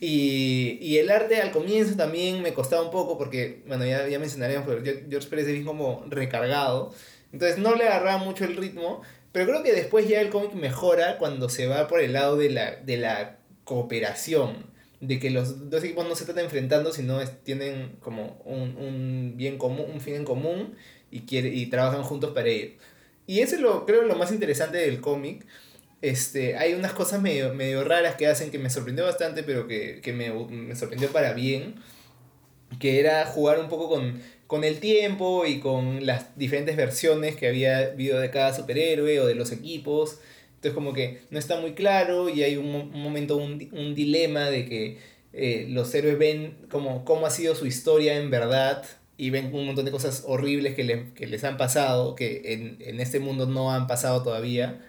Y, 0.00 0.76
y, 0.80 0.98
el 0.98 1.08
arte 1.08 1.40
al 1.40 1.52
comienzo 1.52 1.94
también 1.94 2.42
me 2.42 2.52
costaba 2.52 2.82
un 2.82 2.90
poco 2.90 3.16
porque, 3.16 3.62
bueno, 3.68 3.84
ya, 3.86 4.08
ya 4.08 4.18
mencionaremos, 4.18 4.66
pero 4.66 4.82
George 5.08 5.28
Pérez 5.28 5.46
es 5.46 5.52
bien 5.52 5.64
como 5.64 6.04
recargado. 6.08 6.92
Entonces 7.32 7.58
no 7.58 7.76
le 7.76 7.84
agarraba 7.84 8.18
mucho 8.18 8.44
el 8.44 8.56
ritmo, 8.56 9.02
pero 9.32 9.46
creo 9.46 9.62
que 9.62 9.72
después 9.72 10.08
ya 10.08 10.20
el 10.20 10.30
cómic 10.30 10.54
mejora 10.54 11.18
cuando 11.18 11.48
se 11.48 11.66
va 11.66 11.88
por 11.88 12.00
el 12.00 12.12
lado 12.12 12.36
de 12.36 12.50
la, 12.50 12.76
de 12.76 12.96
la 12.96 13.38
cooperación 13.64 14.70
de 15.00 15.18
que 15.18 15.30
los 15.30 15.70
dos 15.70 15.82
equipos 15.82 16.06
no 16.06 16.14
se 16.14 16.24
están 16.24 16.38
enfrentando, 16.38 16.92
sino 16.92 17.20
es, 17.20 17.42
tienen 17.42 17.96
como 18.00 18.40
un, 18.44 18.76
un, 18.76 19.32
bien 19.36 19.56
común, 19.56 19.86
un 19.92 20.00
fin 20.00 20.14
en 20.14 20.24
común 20.24 20.74
y, 21.10 21.20
quiere, 21.20 21.48
y 21.48 21.66
trabajan 21.66 22.02
juntos 22.02 22.32
para 22.34 22.48
ello. 22.48 22.72
Y 23.26 23.40
eso 23.40 23.54
es 23.54 23.62
lo, 23.62 23.86
creo 23.86 24.02
lo 24.02 24.16
más 24.16 24.30
interesante 24.30 24.78
del 24.78 25.00
cómic. 25.00 25.46
Este, 26.02 26.56
hay 26.56 26.74
unas 26.74 26.92
cosas 26.92 27.22
medio, 27.22 27.54
medio 27.54 27.84
raras 27.84 28.16
que 28.16 28.26
hacen 28.26 28.50
que 28.50 28.58
me 28.58 28.70
sorprendió 28.70 29.04
bastante, 29.04 29.42
pero 29.42 29.66
que, 29.66 30.00
que 30.02 30.12
me, 30.12 30.30
me, 30.32 30.76
sorprendió 30.76 31.10
para 31.10 31.32
bien. 31.32 31.76
Que 32.78 33.00
era 33.00 33.24
jugar 33.26 33.58
un 33.58 33.68
poco 33.68 33.88
con, 33.88 34.20
con 34.50 34.64
el 34.64 34.80
tiempo 34.80 35.46
y 35.46 35.60
con 35.60 36.04
las 36.04 36.36
diferentes 36.36 36.76
versiones 36.76 37.36
que 37.36 37.46
había 37.46 37.78
habido 37.92 38.18
de 38.18 38.30
cada 38.30 38.52
superhéroe 38.52 39.20
o 39.20 39.26
de 39.28 39.36
los 39.36 39.52
equipos. 39.52 40.18
Entonces 40.56 40.72
como 40.72 40.92
que 40.92 41.20
no 41.30 41.38
está 41.38 41.60
muy 41.60 41.74
claro 41.74 42.28
y 42.28 42.42
hay 42.42 42.56
un, 42.56 42.90
momento, 42.90 43.36
un, 43.36 43.68
un, 43.70 43.94
dilema 43.94 44.50
de 44.50 44.66
que 44.66 44.98
eh, 45.32 45.66
los 45.68 45.94
héroes 45.94 46.18
ven 46.18 46.56
como 46.68 47.04
cómo 47.04 47.26
ha 47.26 47.30
sido 47.30 47.54
su 47.54 47.64
historia 47.64 48.16
en 48.16 48.28
verdad 48.28 48.82
y 49.16 49.30
ven 49.30 49.54
un 49.54 49.66
montón 49.66 49.84
de 49.84 49.92
cosas 49.92 50.24
horribles 50.26 50.74
que, 50.74 50.82
le, 50.82 51.12
que 51.14 51.28
les 51.28 51.44
han 51.44 51.56
pasado, 51.56 52.16
que 52.16 52.52
en, 52.52 52.78
en, 52.80 52.98
este 52.98 53.20
mundo 53.20 53.46
no 53.46 53.70
han 53.70 53.86
pasado 53.86 54.24
todavía, 54.24 54.84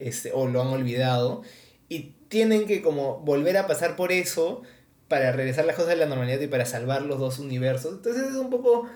este, 0.00 0.32
o 0.32 0.48
lo 0.48 0.60
han 0.60 0.68
olvidado, 0.68 1.42
y 1.88 2.14
tienen 2.28 2.66
que 2.66 2.82
como 2.82 3.20
volver 3.20 3.58
a 3.58 3.68
pasar 3.68 3.94
por 3.94 4.10
eso 4.10 4.62
para 5.08 5.32
regresar 5.32 5.64
las 5.64 5.76
cosas 5.76 5.92
a 5.92 5.96
la 5.96 6.06
normalidad 6.06 6.40
y 6.40 6.46
para 6.46 6.66
salvar 6.66 7.02
los 7.02 7.18
dos 7.18 7.38
universos. 7.38 7.94
Entonces 7.94 8.30
es 8.30 8.36
un 8.36 8.50
poco 8.50 8.88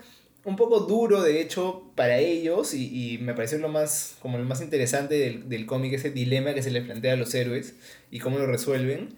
un 0.45 0.55
poco 0.55 0.79
duro, 0.81 1.21
de 1.21 1.41
hecho, 1.41 1.91
para 1.95 2.17
ellos, 2.17 2.73
y, 2.73 3.13
y, 3.13 3.17
me 3.19 3.33
pareció 3.33 3.57
lo 3.57 3.67
más, 3.67 4.15
como 4.21 4.37
lo 4.37 4.45
más 4.45 4.61
interesante 4.61 5.15
del, 5.15 5.49
del 5.49 5.65
cómic, 5.65 5.93
ese 5.93 6.11
dilema 6.11 6.53
que 6.53 6.63
se 6.63 6.71
les 6.71 6.85
plantea 6.85 7.13
a 7.13 7.17
los 7.17 7.33
héroes 7.35 7.75
y 8.09 8.19
cómo 8.19 8.39
lo 8.39 8.47
resuelven. 8.47 9.09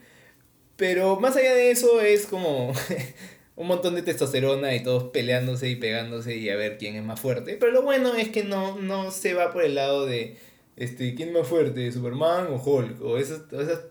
Pero 0.77 1.19
más 1.19 1.35
allá 1.35 1.53
de 1.53 1.71
eso 1.71 2.01
es 2.01 2.25
como 2.25 2.73
un 3.55 3.67
montón 3.67 3.95
de 3.95 4.01
testosterona 4.01 4.73
y 4.75 4.83
todos 4.83 5.11
peleándose 5.11 5.69
y 5.69 5.75
pegándose 5.75 6.35
y 6.35 6.49
a 6.49 6.55
ver 6.55 6.77
quién 6.77 6.95
es 6.95 7.03
más 7.03 7.19
fuerte. 7.19 7.57
Pero 7.59 7.71
lo 7.71 7.83
bueno 7.83 8.15
es 8.15 8.29
que 8.29 8.43
no, 8.43 8.79
no 8.79 9.11
se 9.11 9.33
va 9.35 9.53
por 9.53 9.63
el 9.63 9.75
lado 9.75 10.07
de 10.07 10.37
este, 10.75 11.13
quién 11.13 11.29
es 11.29 11.35
más 11.35 11.47
fuerte, 11.47 11.91
Superman 11.91 12.47
o 12.47 12.55
Hulk, 12.55 13.01
o 13.03 13.17
esas, 13.17 13.41
esas 13.53 13.81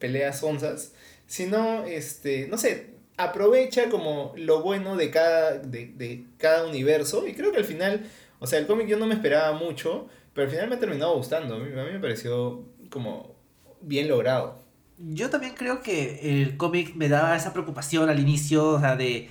peleas 0.00 0.42
onzas, 0.42 0.92
sino, 1.30 1.84
este, 1.84 2.48
no 2.48 2.58
sé, 2.58 2.90
aprovecha 3.16 3.88
como 3.88 4.32
lo 4.36 4.62
bueno 4.62 4.96
de 4.96 5.12
cada, 5.12 5.58
de, 5.58 5.86
de 5.86 6.24
cada 6.38 6.66
universo. 6.66 7.24
Y 7.24 7.34
creo 7.34 7.52
que 7.52 7.58
al 7.58 7.64
final, 7.64 8.10
o 8.40 8.48
sea, 8.48 8.58
el 8.58 8.66
cómic 8.66 8.88
yo 8.88 8.98
no 8.98 9.06
me 9.06 9.14
esperaba 9.14 9.56
mucho, 9.56 10.08
pero 10.34 10.46
al 10.46 10.50
final 10.50 10.68
me 10.68 10.74
ha 10.74 10.80
terminado 10.80 11.14
gustando. 11.14 11.54
A 11.54 11.58
mí, 11.60 11.66
a 11.66 11.84
mí 11.84 11.92
me 11.92 12.00
pareció 12.00 12.64
como 12.90 13.36
bien 13.80 14.08
logrado. 14.08 14.64
Yo 14.98 15.30
también 15.30 15.54
creo 15.54 15.82
que 15.82 16.42
el 16.42 16.56
cómic 16.56 16.96
me 16.96 17.08
daba 17.08 17.36
esa 17.36 17.52
preocupación 17.52 18.10
al 18.10 18.18
inicio, 18.18 18.66
o 18.66 18.80
sea, 18.80 18.96
de 18.96 19.30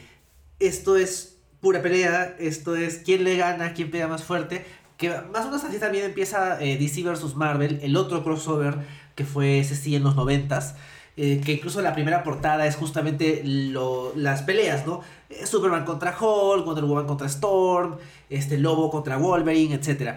esto 0.59 0.95
es 0.95 1.37
pura 1.59 1.81
pelea, 1.81 2.37
esto 2.39 2.77
es 2.77 2.99
quién 2.99 3.25
le 3.25 3.35
gana, 3.35 3.73
quién 3.73 3.91
pega 3.91 4.07
más 4.07 4.23
fuerte, 4.23 4.63
que 4.95 5.09
más 5.09 5.43
o 5.43 5.49
menos 5.49 5.65
así 5.65 5.79
también 5.79 6.05
empieza 6.05 6.63
eh, 6.63 6.77
DC 6.77 7.03
vs. 7.03 7.35
Marvel, 7.35 7.81
el 7.83 7.97
otro 7.97 8.23
crossover 8.23 8.77
que 9.15 9.25
fue 9.25 9.59
ese 9.59 9.75
sí 9.75 9.97
en 9.97 10.03
los 10.03 10.15
noventas. 10.15 10.75
Eh, 11.21 11.41
que 11.43 11.51
incluso 11.51 11.81
la 11.81 11.93
primera 11.93 12.23
portada 12.23 12.65
es 12.65 12.77
justamente 12.77 13.41
lo, 13.43 14.13
las 14.15 14.41
peleas, 14.43 14.87
¿no? 14.87 15.01
Eh, 15.29 15.45
Superman 15.45 15.83
contra 15.83 16.15
Hulk, 16.17 16.65
Wonder 16.65 16.85
Woman 16.85 17.07
contra 17.07 17.27
Storm, 17.27 17.97
este 18.29 18.57
Lobo 18.57 18.89
contra 18.89 19.17
Wolverine, 19.17 19.75
etc. 19.75 20.13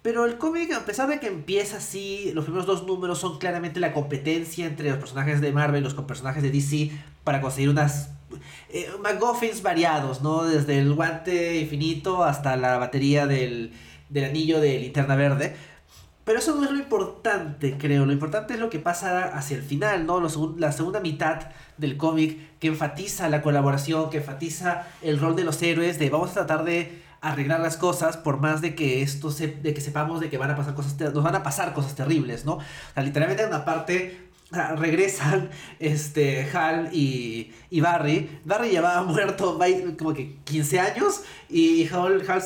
Pero 0.00 0.24
el 0.24 0.38
cómic, 0.38 0.72
a 0.72 0.86
pesar 0.86 1.10
de 1.10 1.20
que 1.20 1.26
empieza 1.26 1.76
así, 1.76 2.32
los 2.32 2.44
primeros 2.44 2.64
dos 2.64 2.86
números 2.86 3.18
son 3.18 3.36
claramente 3.36 3.78
la 3.78 3.92
competencia 3.92 4.64
entre 4.64 4.88
los 4.88 4.98
personajes 4.98 5.42
de 5.42 5.52
Marvel 5.52 5.82
y 5.82 5.84
los 5.84 5.92
personajes 5.92 6.42
de 6.42 6.50
DC 6.50 6.90
para 7.24 7.42
conseguir 7.42 7.68
unas 7.68 8.08
eh, 8.70 8.88
McGuffins 9.02 9.60
variados, 9.60 10.22
¿no? 10.22 10.44
Desde 10.44 10.78
el 10.78 10.94
guante 10.94 11.58
infinito 11.58 12.24
hasta 12.24 12.56
la 12.56 12.78
batería 12.78 13.26
del, 13.26 13.74
del 14.08 14.24
anillo 14.24 14.62
de 14.62 14.78
linterna 14.78 15.14
verde. 15.14 15.54
Pero 16.24 16.38
eso 16.38 16.54
no 16.54 16.64
es 16.64 16.70
lo 16.70 16.78
importante, 16.78 17.76
creo. 17.78 18.06
Lo 18.06 18.12
importante 18.12 18.54
es 18.54 18.60
lo 18.60 18.70
que 18.70 18.78
pasa 18.78 19.36
hacia 19.36 19.56
el 19.56 19.62
final, 19.62 20.06
¿no? 20.06 20.20
la 20.56 20.72
segunda 20.72 21.00
mitad 21.00 21.48
del 21.78 21.96
cómic 21.96 22.58
que 22.60 22.68
enfatiza 22.68 23.28
la 23.28 23.42
colaboración, 23.42 24.08
que 24.08 24.18
enfatiza 24.18 24.86
el 25.02 25.18
rol 25.18 25.34
de 25.34 25.44
los 25.44 25.60
héroes, 25.62 25.98
de 25.98 26.10
vamos 26.10 26.30
a 26.30 26.34
tratar 26.34 26.64
de 26.64 27.02
arreglar 27.20 27.60
las 27.60 27.76
cosas 27.76 28.16
por 28.16 28.40
más 28.40 28.60
de 28.60 28.74
que 28.74 29.02
esto 29.02 29.30
se, 29.30 29.48
de 29.48 29.74
que 29.74 29.80
sepamos 29.80 30.20
de 30.20 30.28
que 30.28 30.38
van 30.38 30.50
a 30.50 30.56
pasar 30.56 30.74
cosas 30.74 30.98
nos 30.98 31.22
van 31.22 31.36
a 31.36 31.42
pasar 31.42 31.72
cosas 31.72 31.94
terribles, 31.94 32.44
¿no? 32.44 32.58
Literalmente 32.96 33.42
hay 33.44 33.48
una 33.48 33.64
parte 33.64 34.32
regresan 34.76 35.50
este 35.80 36.48
Hal 36.52 36.90
y, 36.92 37.52
y, 37.70 37.80
Barry. 37.80 38.40
Barry 38.44 38.70
llevaba 38.70 39.02
muerto 39.02 39.58
como 39.98 40.12
que 40.12 40.36
15 40.44 40.80
años 40.80 41.22
y 41.48 41.88
Hal, 41.88 42.22
Hal 42.28 42.42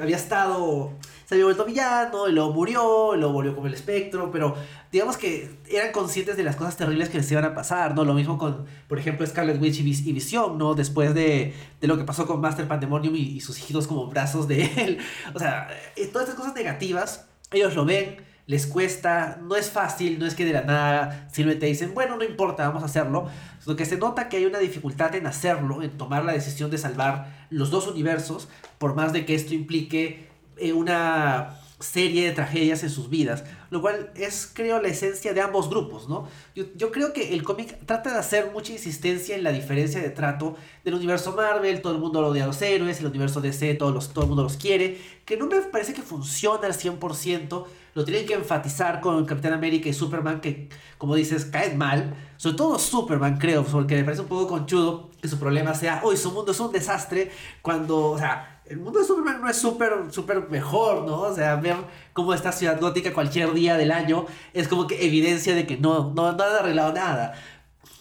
había 0.00 0.16
estado 0.16 0.92
se 1.32 1.36
había 1.36 1.46
vuelto 1.46 1.64
villano, 1.64 2.28
y 2.28 2.32
luego 2.32 2.52
murió, 2.52 3.14
y 3.14 3.18
luego 3.18 3.32
volvió 3.32 3.54
como 3.54 3.66
el 3.66 3.72
espectro, 3.72 4.30
pero 4.30 4.54
digamos 4.90 5.16
que 5.16 5.50
eran 5.70 5.90
conscientes 5.90 6.36
de 6.36 6.44
las 6.44 6.56
cosas 6.56 6.76
terribles 6.76 7.08
que 7.08 7.16
les 7.16 7.32
iban 7.32 7.44
a 7.46 7.54
pasar, 7.54 7.94
¿no? 7.94 8.04
Lo 8.04 8.12
mismo 8.12 8.36
con, 8.36 8.66
por 8.86 8.98
ejemplo, 8.98 9.26
Scarlet 9.26 9.58
Witch 9.58 9.80
y, 9.80 10.12
Vision, 10.12 10.58
¿no? 10.58 10.74
Después 10.74 11.14
de, 11.14 11.54
de, 11.80 11.86
lo 11.86 11.96
que 11.96 12.04
pasó 12.04 12.26
con 12.26 12.42
Master 12.42 12.68
Pandemonium 12.68 13.16
y, 13.16 13.20
y, 13.36 13.40
sus 13.40 13.58
hijitos 13.58 13.86
como 13.86 14.08
brazos 14.08 14.46
de 14.46 14.64
él. 14.76 14.98
O 15.34 15.38
sea, 15.38 15.68
eh, 15.96 16.06
todas 16.08 16.28
estas 16.28 16.38
cosas 16.38 16.54
negativas, 16.54 17.26
ellos 17.50 17.74
lo 17.74 17.86
ven, 17.86 18.16
les 18.46 18.66
cuesta, 18.66 19.38
no 19.42 19.56
es 19.56 19.70
fácil, 19.70 20.18
no 20.18 20.26
es 20.26 20.34
que 20.34 20.44
de 20.44 20.52
la 20.52 20.64
nada 20.64 21.28
simplemente 21.32 21.64
dicen, 21.64 21.94
bueno, 21.94 22.16
no 22.16 22.24
importa, 22.24 22.68
vamos 22.68 22.82
a 22.82 22.86
hacerlo, 22.86 23.26
sino 23.60 23.76
que 23.76 23.86
se 23.86 23.96
nota 23.96 24.28
que 24.28 24.36
hay 24.36 24.44
una 24.44 24.58
dificultad 24.58 25.14
en 25.14 25.26
hacerlo, 25.26 25.82
en 25.82 25.96
tomar 25.96 26.26
la 26.26 26.32
decisión 26.32 26.70
de 26.70 26.76
salvar 26.76 27.46
los 27.48 27.70
dos 27.70 27.86
universos, 27.86 28.48
por 28.76 28.94
más 28.94 29.14
de 29.14 29.24
que 29.24 29.34
esto 29.34 29.54
implique 29.54 30.31
eh, 30.56 30.72
una 30.72 31.58
serie 31.82 32.26
de 32.26 32.32
tragedias 32.32 32.82
en 32.82 32.90
sus 32.90 33.10
vidas, 33.10 33.44
lo 33.70 33.80
cual 33.80 34.10
es, 34.14 34.50
creo, 34.52 34.80
la 34.80 34.88
esencia 34.88 35.32
de 35.34 35.40
ambos 35.40 35.68
grupos, 35.68 36.08
¿no? 36.08 36.28
Yo, 36.54 36.92
creo 36.92 37.12
que 37.12 37.34
el 37.34 37.42
cómic 37.42 37.76
trata 37.86 38.12
de 38.12 38.18
hacer 38.18 38.50
mucha 38.52 38.72
insistencia 38.72 39.34
en 39.34 39.42
la 39.42 39.52
diferencia 39.52 40.00
de 40.00 40.10
trato 40.10 40.56
del 40.84 40.94
universo 40.94 41.32
Marvel, 41.32 41.82
todo 41.82 41.94
el 41.94 41.98
mundo 41.98 42.20
lo 42.20 42.28
odia 42.28 42.44
a 42.44 42.46
los 42.46 42.62
héroes, 42.62 43.00
el 43.00 43.06
universo 43.06 43.40
DC, 43.40 43.74
todos 43.74 43.92
los, 43.92 44.12
todo 44.12 44.24
el 44.24 44.28
mundo 44.28 44.44
los 44.44 44.56
quiere, 44.56 44.98
que 45.24 45.36
no 45.36 45.46
me 45.46 45.60
parece 45.62 45.92
que 45.92 46.02
funciona 46.02 46.66
al 46.66 46.74
100%, 46.74 47.64
lo 47.94 48.04
tienen 48.04 48.26
que 48.26 48.34
enfatizar 48.34 49.00
con 49.00 49.24
Capitán 49.26 49.52
América 49.52 49.88
y 49.88 49.92
Superman, 49.92 50.40
que, 50.40 50.68
como 50.98 51.14
dices, 51.14 51.44
caen 51.46 51.76
mal, 51.76 52.14
sobre 52.36 52.56
todo 52.56 52.78
Superman, 52.78 53.38
creo, 53.38 53.64
porque 53.64 53.96
me 53.96 54.04
parece 54.04 54.22
un 54.22 54.28
poco 54.28 54.46
conchudo 54.48 55.10
que 55.20 55.28
su 55.28 55.38
problema 55.38 55.74
sea, 55.74 56.00
hoy 56.04 56.16
su 56.16 56.30
mundo 56.32 56.52
es 56.52 56.60
un 56.60 56.72
desastre, 56.72 57.30
cuando, 57.60 58.10
o 58.10 58.18
sea, 58.18 58.51
el 58.66 58.78
mundo 58.78 59.00
de 59.00 59.04
Superman 59.04 59.40
no 59.40 59.48
es 59.48 59.56
súper, 59.56 59.92
súper 60.10 60.48
mejor, 60.48 61.04
¿no? 61.04 61.20
O 61.20 61.34
sea, 61.34 61.56
ver 61.56 61.76
cómo 62.12 62.32
esta 62.32 62.52
ciudad 62.52 62.80
gótica 62.80 63.12
cualquier 63.12 63.52
día 63.52 63.76
del 63.76 63.90
año 63.90 64.26
es 64.54 64.68
como 64.68 64.86
que 64.86 65.04
evidencia 65.04 65.54
de 65.54 65.66
que 65.66 65.76
no, 65.76 66.12
no, 66.14 66.28
han 66.28 66.40
arreglado 66.40 66.92
nada. 66.92 67.34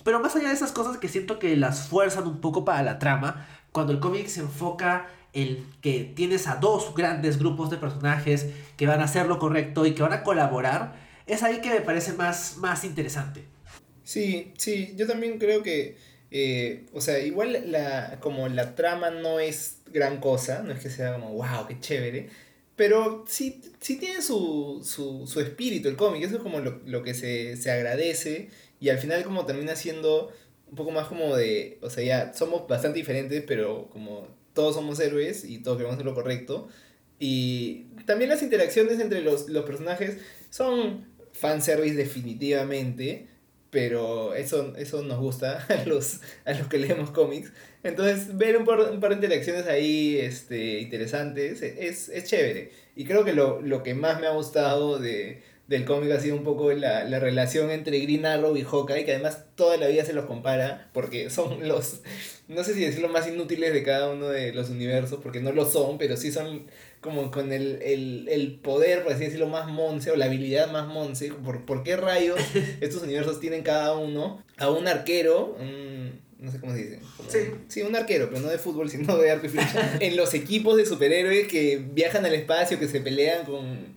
Pero 0.03 0.19
más 0.19 0.35
allá 0.35 0.49
de 0.49 0.53
esas 0.53 0.71
cosas 0.71 0.97
que 0.97 1.07
siento 1.07 1.39
que 1.39 1.55
las 1.55 1.87
fuerzan 1.87 2.27
un 2.27 2.41
poco 2.41 2.63
para 2.63 2.83
la 2.83 2.99
trama, 2.99 3.47
cuando 3.71 3.91
el 3.93 3.99
cómic 3.99 4.27
se 4.27 4.41
enfoca 4.41 5.07
en 5.33 5.65
que 5.81 6.11
tienes 6.15 6.47
a 6.47 6.55
dos 6.55 6.93
grandes 6.95 7.39
grupos 7.39 7.69
de 7.69 7.77
personajes 7.77 8.47
que 8.77 8.87
van 8.87 9.01
a 9.01 9.05
hacer 9.05 9.27
lo 9.27 9.39
correcto 9.39 9.85
y 9.85 9.93
que 9.93 10.03
van 10.03 10.13
a 10.13 10.23
colaborar, 10.23 10.95
es 11.25 11.43
ahí 11.43 11.61
que 11.61 11.69
me 11.69 11.81
parece 11.81 12.13
más, 12.13 12.57
más 12.57 12.83
interesante. 12.83 13.45
Sí, 14.03 14.53
sí, 14.57 14.93
yo 14.97 15.07
también 15.07 15.39
creo 15.39 15.63
que, 15.63 15.97
eh, 16.31 16.85
o 16.93 17.01
sea, 17.01 17.19
igual 17.19 17.71
la, 17.71 18.19
como 18.21 18.47
la 18.47 18.75
trama 18.75 19.09
no 19.09 19.39
es 19.39 19.79
gran 19.87 20.19
cosa, 20.21 20.63
no 20.63 20.71
es 20.71 20.79
que 20.79 20.89
sea 20.89 21.13
como, 21.13 21.33
wow, 21.33 21.67
qué 21.67 21.79
chévere, 21.79 22.29
pero 22.75 23.25
sí, 23.27 23.61
sí 23.79 23.97
tiene 23.97 24.21
su, 24.21 24.81
su, 24.83 25.27
su 25.27 25.39
espíritu 25.41 25.89
el 25.89 25.97
cómic, 25.97 26.23
eso 26.23 26.37
es 26.37 26.41
como 26.41 26.59
lo, 26.59 26.79
lo 26.85 27.03
que 27.03 27.13
se, 27.13 27.57
se, 27.57 27.69
agradece 27.69 28.49
y 28.79 28.89
al 28.89 28.97
final 28.97 29.23
como 29.23 29.45
termina 29.45 29.75
siendo 29.75 30.31
un 30.69 30.75
poco 30.75 30.91
más 30.91 31.07
como 31.07 31.35
de, 31.35 31.77
o 31.81 31.89
sea, 31.89 32.03
ya 32.03 32.33
somos 32.33 32.67
bastante 32.67 32.99
diferentes, 32.99 33.43
pero 33.45 33.89
como 33.91 34.27
todos 34.53 34.75
somos 34.75 34.99
héroes 34.99 35.43
y 35.43 35.59
todos 35.59 35.77
queremos 35.77 35.95
hacer 35.95 36.05
lo 36.05 36.15
correcto. 36.15 36.69
Y 37.19 37.83
también 38.05 38.29
las 38.29 38.41
interacciones 38.41 38.99
entre 38.99 39.21
los, 39.21 39.49
los 39.49 39.65
personajes 39.65 40.17
son 40.49 41.05
fanservice 41.33 41.95
definitivamente, 41.95 43.27
pero 43.71 44.35
eso, 44.35 44.73
eso 44.77 45.01
nos 45.01 45.19
gusta 45.19 45.65
a 45.69 45.85
los, 45.85 46.19
a 46.45 46.53
los 46.53 46.67
que 46.67 46.77
leemos 46.77 47.09
cómics. 47.09 47.51
Entonces, 47.83 48.37
ver 48.37 48.57
un 48.57 48.65
par, 48.65 48.79
un 48.79 48.99
par 48.99 49.09
de 49.09 49.15
interacciones 49.15 49.65
ahí 49.65 50.17
este, 50.19 50.81
interesantes 50.81 51.63
es, 51.63 52.09
es 52.09 52.23
chévere. 52.25 52.71
Y 52.95 53.05
creo 53.05 53.25
que 53.25 53.33
lo, 53.33 53.61
lo 53.61 53.81
que 53.81 53.95
más 53.95 54.19
me 54.19 54.27
ha 54.27 54.31
gustado 54.31 54.99
de, 54.99 55.41
del 55.67 55.85
cómic 55.85 56.11
ha 56.11 56.19
sido 56.19 56.35
un 56.35 56.43
poco 56.43 56.73
la, 56.73 57.05
la, 57.05 57.19
relación 57.19 57.71
entre 57.71 57.97
Green 57.99 58.25
Arrow 58.25 58.57
y 58.57 58.63
Hawkeye, 58.63 59.05
que 59.05 59.13
además 59.13 59.45
toda 59.55 59.77
la 59.77 59.87
vida 59.87 60.03
se 60.03 60.11
los 60.11 60.25
compara, 60.25 60.89
porque 60.93 61.29
son 61.29 61.65
los, 61.67 62.01
no 62.49 62.63
sé 62.65 62.73
si 62.73 62.81
decirlo, 62.81 63.07
más 63.07 63.25
inútiles 63.27 63.71
de 63.71 63.81
cada 63.81 64.11
uno 64.11 64.27
de 64.27 64.53
los 64.53 64.69
universos, 64.69 65.19
porque 65.23 65.39
no 65.39 65.53
lo 65.53 65.65
son, 65.65 65.97
pero 65.97 66.17
sí 66.17 66.31
son 66.31 66.65
como 67.01 67.31
con 67.31 67.51
el, 67.51 67.81
el, 67.81 68.27
el 68.29 68.59
poder, 68.59 69.03
por 69.03 69.13
así 69.13 69.25
decirlo, 69.25 69.47
más 69.47 69.67
monce, 69.67 70.11
o 70.11 70.15
la 70.15 70.25
habilidad 70.25 70.71
más 70.71 70.87
monce, 70.87 71.33
por, 71.33 71.65
por 71.65 71.83
qué 71.83 71.97
rayos 71.97 72.39
estos 72.81 73.03
universos 73.03 73.39
tienen 73.39 73.63
cada 73.63 73.97
uno 73.97 74.43
a 74.57 74.69
un 74.69 74.87
arquero, 74.87 75.57
no 76.39 76.51
sé 76.51 76.59
cómo 76.59 76.73
se 76.73 76.79
dice. 76.79 76.99
sí. 77.27 77.39
sí. 77.67 77.81
un 77.81 77.95
arquero, 77.95 78.29
pero 78.29 78.41
no 78.41 78.47
de 78.47 78.57
fútbol, 78.57 78.89
sino 78.89 79.17
de 79.17 79.29
arco 79.29 79.47
y 79.47 79.49
flecha. 79.49 79.97
en 79.99 80.15
los 80.15 80.33
equipos 80.33 80.77
de 80.77 80.85
superhéroes 80.85 81.47
que 81.47 81.81
viajan 81.93 82.25
al 82.25 82.33
espacio, 82.33 82.79
que 82.79 82.87
se 82.87 83.01
pelean 83.01 83.45
con 83.45 83.95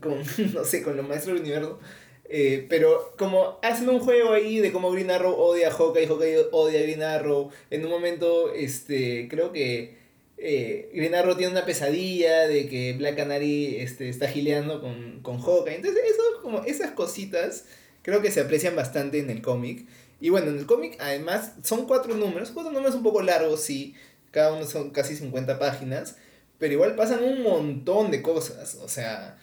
con, 0.00 0.22
no 0.54 0.64
sé, 0.64 0.82
con 0.82 0.96
los 0.96 1.06
maestros 1.06 1.34
del 1.34 1.42
universo. 1.42 1.78
Eh, 2.26 2.66
pero 2.70 3.14
como 3.18 3.58
hacen 3.62 3.88
un 3.88 4.00
juego 4.00 4.32
ahí 4.32 4.58
de 4.58 4.72
cómo 4.72 4.90
Green 4.90 5.10
Arrow 5.10 5.34
odia 5.34 5.68
a 5.68 5.70
Hawkeye, 5.70 6.06
Hawkeye 6.06 6.46
odia 6.52 6.80
a 6.80 6.82
Green 6.82 7.02
Arrow. 7.02 7.50
En 7.70 7.84
un 7.84 7.90
momento, 7.90 8.52
este, 8.52 9.28
creo 9.28 9.52
que 9.52 9.96
eh, 10.38 10.90
Green 10.94 11.14
Arrow 11.14 11.36
tiene 11.36 11.52
una 11.52 11.64
pesadilla 11.64 12.46
de 12.46 12.68
que 12.68 12.92
Black 12.94 13.16
Canary 13.16 13.76
este, 13.76 14.08
está 14.08 14.28
gileando 14.28 14.80
con, 14.80 15.20
con 15.22 15.40
Hawkeye. 15.40 15.76
Entonces, 15.76 16.02
eso, 16.04 16.22
como 16.42 16.64
esas 16.64 16.92
cositas, 16.92 17.64
creo 18.02 18.22
que 18.22 18.30
se 18.30 18.40
aprecian 18.40 18.76
bastante 18.76 19.18
en 19.18 19.30
el 19.30 19.42
cómic. 19.42 19.86
Y 20.20 20.30
bueno, 20.30 20.50
en 20.50 20.58
el 20.58 20.66
cómic, 20.66 20.96
además, 21.00 21.52
son 21.62 21.86
cuatro 21.86 22.14
números. 22.14 22.50
Cuatro 22.52 22.72
números 22.72 22.94
un 22.94 23.02
poco 23.02 23.22
largos, 23.22 23.60
sí. 23.60 23.94
Cada 24.30 24.52
uno 24.52 24.66
son 24.66 24.90
casi 24.90 25.16
50 25.16 25.58
páginas. 25.58 26.16
Pero 26.58 26.74
igual 26.74 26.94
pasan 26.94 27.22
un 27.22 27.42
montón 27.42 28.10
de 28.10 28.22
cosas. 28.22 28.76
O 28.76 28.88
sea 28.88 29.38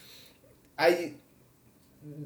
hay 0.82 1.18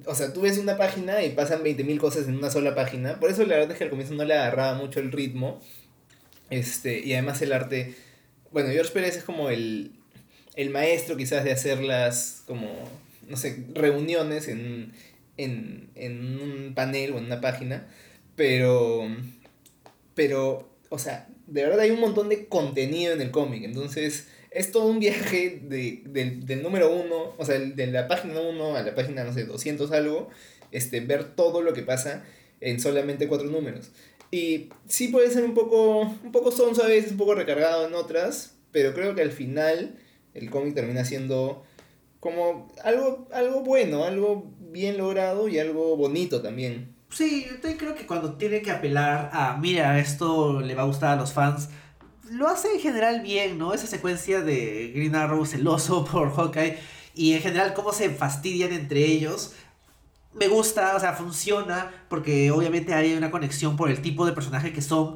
o 0.05 0.15
sea, 0.15 0.31
tú 0.31 0.41
ves 0.41 0.57
una 0.57 0.77
página 0.77 1.21
y 1.23 1.31
pasan 1.31 1.61
20.000 1.61 1.97
cosas 1.99 2.29
en 2.29 2.37
una 2.37 2.49
sola 2.49 2.75
página. 2.75 3.19
Por 3.19 3.29
eso 3.29 3.43
la 3.45 3.57
verdad 3.57 3.71
es 3.71 3.77
que 3.77 3.83
al 3.83 3.89
comienzo 3.89 4.13
no 4.13 4.23
le 4.23 4.33
agarraba 4.33 4.77
mucho 4.77 5.01
el 5.01 5.11
ritmo. 5.11 5.59
Este, 6.49 6.99
y 6.99 7.11
además 7.11 7.41
el 7.41 7.51
arte. 7.51 7.93
Bueno, 8.55 8.69
George 8.69 8.93
Pérez 8.93 9.17
es 9.17 9.25
como 9.25 9.49
el, 9.49 9.91
el 10.55 10.69
maestro 10.69 11.17
quizás 11.17 11.43
de 11.43 11.51
hacer 11.51 11.83
las 11.83 12.41
como, 12.47 12.69
no 13.27 13.35
sé, 13.35 13.65
reuniones 13.73 14.47
en, 14.47 14.93
en, 15.35 15.89
en 15.95 16.39
un 16.39 16.73
panel 16.73 17.11
o 17.11 17.17
en 17.17 17.25
una 17.25 17.41
página. 17.41 17.85
Pero, 18.37 19.09
pero, 20.13 20.69
o 20.87 20.97
sea, 20.97 21.27
de 21.47 21.63
verdad 21.63 21.81
hay 21.81 21.91
un 21.91 21.99
montón 21.99 22.29
de 22.29 22.45
contenido 22.45 23.11
en 23.11 23.19
el 23.19 23.29
cómic. 23.29 23.65
Entonces, 23.65 24.29
es 24.51 24.71
todo 24.71 24.85
un 24.85 24.99
viaje 24.99 25.59
de, 25.61 26.03
del 26.05 26.63
número 26.63 26.95
uno, 26.95 27.35
o 27.37 27.43
sea, 27.43 27.59
de 27.59 27.87
la 27.87 28.07
página 28.07 28.39
1 28.39 28.77
a 28.77 28.83
la 28.83 28.95
página, 28.95 29.25
no 29.25 29.33
sé, 29.33 29.43
200 29.43 29.91
algo, 29.91 30.29
este, 30.71 31.01
ver 31.01 31.35
todo 31.35 31.61
lo 31.61 31.73
que 31.73 31.81
pasa 31.81 32.23
en 32.61 32.79
solamente 32.79 33.27
cuatro 33.27 33.49
números. 33.49 33.91
Y 34.31 34.69
sí 34.87 35.09
puede 35.09 35.31
ser 35.31 35.43
un 35.43 35.53
poco, 35.53 36.01
un 36.01 36.31
poco 36.31 36.51
sonso 36.51 36.83
a 36.83 36.87
veces, 36.87 37.11
un 37.11 37.17
poco 37.17 37.35
recargado 37.35 37.87
en 37.87 37.93
otras, 37.93 38.57
pero 38.71 38.93
creo 38.93 39.15
que 39.15 39.21
al 39.21 39.31
final 39.31 39.97
el 40.33 40.49
cómic 40.49 40.75
termina 40.75 41.05
siendo 41.05 41.63
como 42.19 42.67
algo, 42.83 43.27
algo 43.31 43.61
bueno, 43.61 44.03
algo 44.03 44.51
bien 44.59 44.97
logrado 44.97 45.47
y 45.47 45.59
algo 45.59 45.95
bonito 45.95 46.41
también. 46.41 46.95
Sí, 47.09 47.45
yo 47.49 47.77
creo 47.77 47.95
que 47.95 48.05
cuando 48.05 48.33
tiene 48.33 48.61
que 48.61 48.71
apelar 48.71 49.29
a, 49.31 49.57
mira, 49.57 49.99
esto 49.99 50.59
le 50.59 50.75
va 50.75 50.81
a 50.81 50.85
gustar 50.85 51.13
a 51.13 51.15
los 51.21 51.33
fans, 51.33 51.69
lo 52.29 52.47
hace 52.47 52.73
en 52.73 52.79
general 52.79 53.21
bien, 53.21 53.57
¿no? 53.57 53.73
Esa 53.73 53.87
secuencia 53.87 54.41
de 54.41 54.91
Green 54.93 55.15
Arrow 55.15 55.45
celoso 55.45 56.03
por 56.11 56.33
Hawkeye 56.35 56.77
y 57.13 57.33
en 57.33 57.41
general 57.41 57.73
cómo 57.73 57.93
se 57.93 58.09
fastidian 58.09 58.73
entre 58.73 59.05
ellos. 59.05 59.53
Me 60.35 60.47
gusta, 60.47 60.95
o 60.95 60.99
sea, 60.99 61.13
funciona 61.13 61.91
porque 62.09 62.51
obviamente 62.51 62.93
hay 62.93 63.13
una 63.13 63.31
conexión 63.31 63.77
por 63.77 63.89
el 63.89 64.01
tipo 64.01 64.25
de 64.25 64.33
personaje 64.33 64.73
que 64.73 64.81
son. 64.81 65.15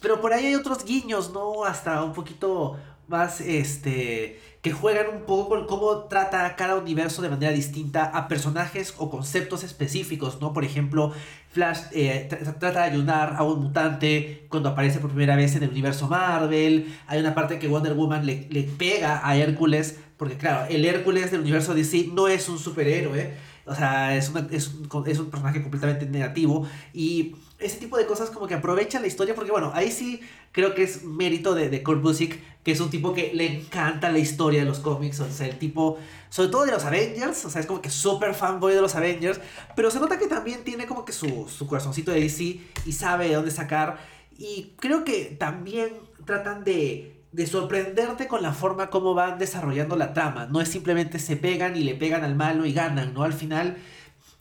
Pero 0.00 0.20
por 0.20 0.32
ahí 0.32 0.46
hay 0.46 0.54
otros 0.54 0.84
guiños, 0.84 1.32
¿no? 1.32 1.64
Hasta 1.64 2.02
un 2.02 2.14
poquito 2.14 2.76
más, 3.06 3.40
este, 3.40 4.40
que 4.62 4.72
juegan 4.72 5.08
un 5.14 5.22
poco 5.26 5.50
con 5.50 5.66
cómo 5.66 6.04
trata 6.04 6.56
cada 6.56 6.76
universo 6.76 7.20
de 7.20 7.28
manera 7.28 7.52
distinta 7.52 8.04
a 8.04 8.28
personajes 8.28 8.94
o 8.96 9.10
conceptos 9.10 9.62
específicos, 9.62 10.40
¿no? 10.40 10.54
Por 10.54 10.64
ejemplo, 10.64 11.12
Flash 11.52 11.80
eh, 11.92 12.28
trata 12.58 12.70
de 12.70 12.78
ayudar 12.78 13.34
a 13.36 13.42
un 13.42 13.60
mutante 13.60 14.46
cuando 14.48 14.70
aparece 14.70 15.00
por 15.00 15.10
primera 15.10 15.36
vez 15.36 15.54
en 15.56 15.64
el 15.64 15.70
universo 15.70 16.08
Marvel. 16.08 16.96
Hay 17.06 17.20
una 17.20 17.34
parte 17.34 17.58
que 17.58 17.68
Wonder 17.68 17.92
Woman 17.92 18.24
le, 18.24 18.48
le 18.50 18.62
pega 18.62 19.20
a 19.22 19.36
Hércules, 19.36 19.98
porque 20.16 20.38
claro, 20.38 20.66
el 20.70 20.86
Hércules 20.86 21.30
del 21.30 21.40
universo 21.42 21.74
DC 21.74 22.08
no 22.14 22.28
es 22.28 22.48
un 22.48 22.58
superhéroe. 22.58 23.53
O 23.66 23.74
sea, 23.74 24.16
es, 24.16 24.30
es, 24.50 24.68
un, 24.68 25.06
es 25.06 25.18
un 25.18 25.30
personaje 25.30 25.62
completamente 25.62 26.06
negativo. 26.06 26.68
Y 26.92 27.34
ese 27.58 27.78
tipo 27.78 27.96
de 27.96 28.06
cosas 28.06 28.30
como 28.30 28.46
que 28.46 28.54
aprovechan 28.54 29.02
la 29.02 29.08
historia, 29.08 29.34
porque 29.34 29.50
bueno, 29.50 29.72
ahí 29.74 29.90
sí 29.90 30.20
creo 30.52 30.74
que 30.74 30.82
es 30.82 31.04
mérito 31.04 31.54
de, 31.54 31.70
de 31.70 31.82
Kurt 31.82 32.02
Busiek, 32.02 32.40
que 32.62 32.72
es 32.72 32.80
un 32.80 32.90
tipo 32.90 33.12
que 33.14 33.32
le 33.34 33.46
encanta 33.46 34.10
la 34.10 34.18
historia 34.18 34.60
de 34.60 34.66
los 34.66 34.80
cómics, 34.80 35.20
o 35.20 35.30
sea, 35.30 35.46
el 35.46 35.58
tipo, 35.58 35.98
sobre 36.30 36.50
todo 36.50 36.64
de 36.64 36.72
los 36.72 36.84
Avengers, 36.84 37.44
o 37.44 37.50
sea, 37.50 37.60
es 37.60 37.66
como 37.66 37.82
que 37.82 37.90
súper 37.90 38.34
fanboy 38.34 38.74
de 38.74 38.80
los 38.80 38.94
Avengers, 38.94 39.40
pero 39.76 39.90
se 39.90 40.00
nota 40.00 40.18
que 40.18 40.26
también 40.26 40.64
tiene 40.64 40.86
como 40.86 41.04
que 41.04 41.12
su, 41.12 41.46
su 41.48 41.66
corazoncito 41.66 42.10
de 42.10 42.20
DC 42.20 42.60
y 42.86 42.92
sabe 42.92 43.28
de 43.28 43.34
dónde 43.34 43.50
sacar, 43.50 43.98
y 44.38 44.72
creo 44.78 45.04
que 45.04 45.36
también 45.38 45.92
tratan 46.24 46.64
de, 46.64 47.13
de 47.34 47.48
sorprenderte 47.48 48.28
con 48.28 48.42
la 48.42 48.52
forma 48.52 48.90
como 48.90 49.12
van 49.12 49.38
desarrollando 49.38 49.96
la 49.96 50.12
trama, 50.12 50.46
no 50.46 50.60
es 50.60 50.68
simplemente 50.68 51.18
se 51.18 51.36
pegan 51.36 51.76
y 51.76 51.82
le 51.82 51.96
pegan 51.96 52.22
al 52.22 52.36
malo 52.36 52.64
y 52.64 52.72
ganan, 52.72 53.12
¿no? 53.12 53.24
Al 53.24 53.32
final 53.32 53.76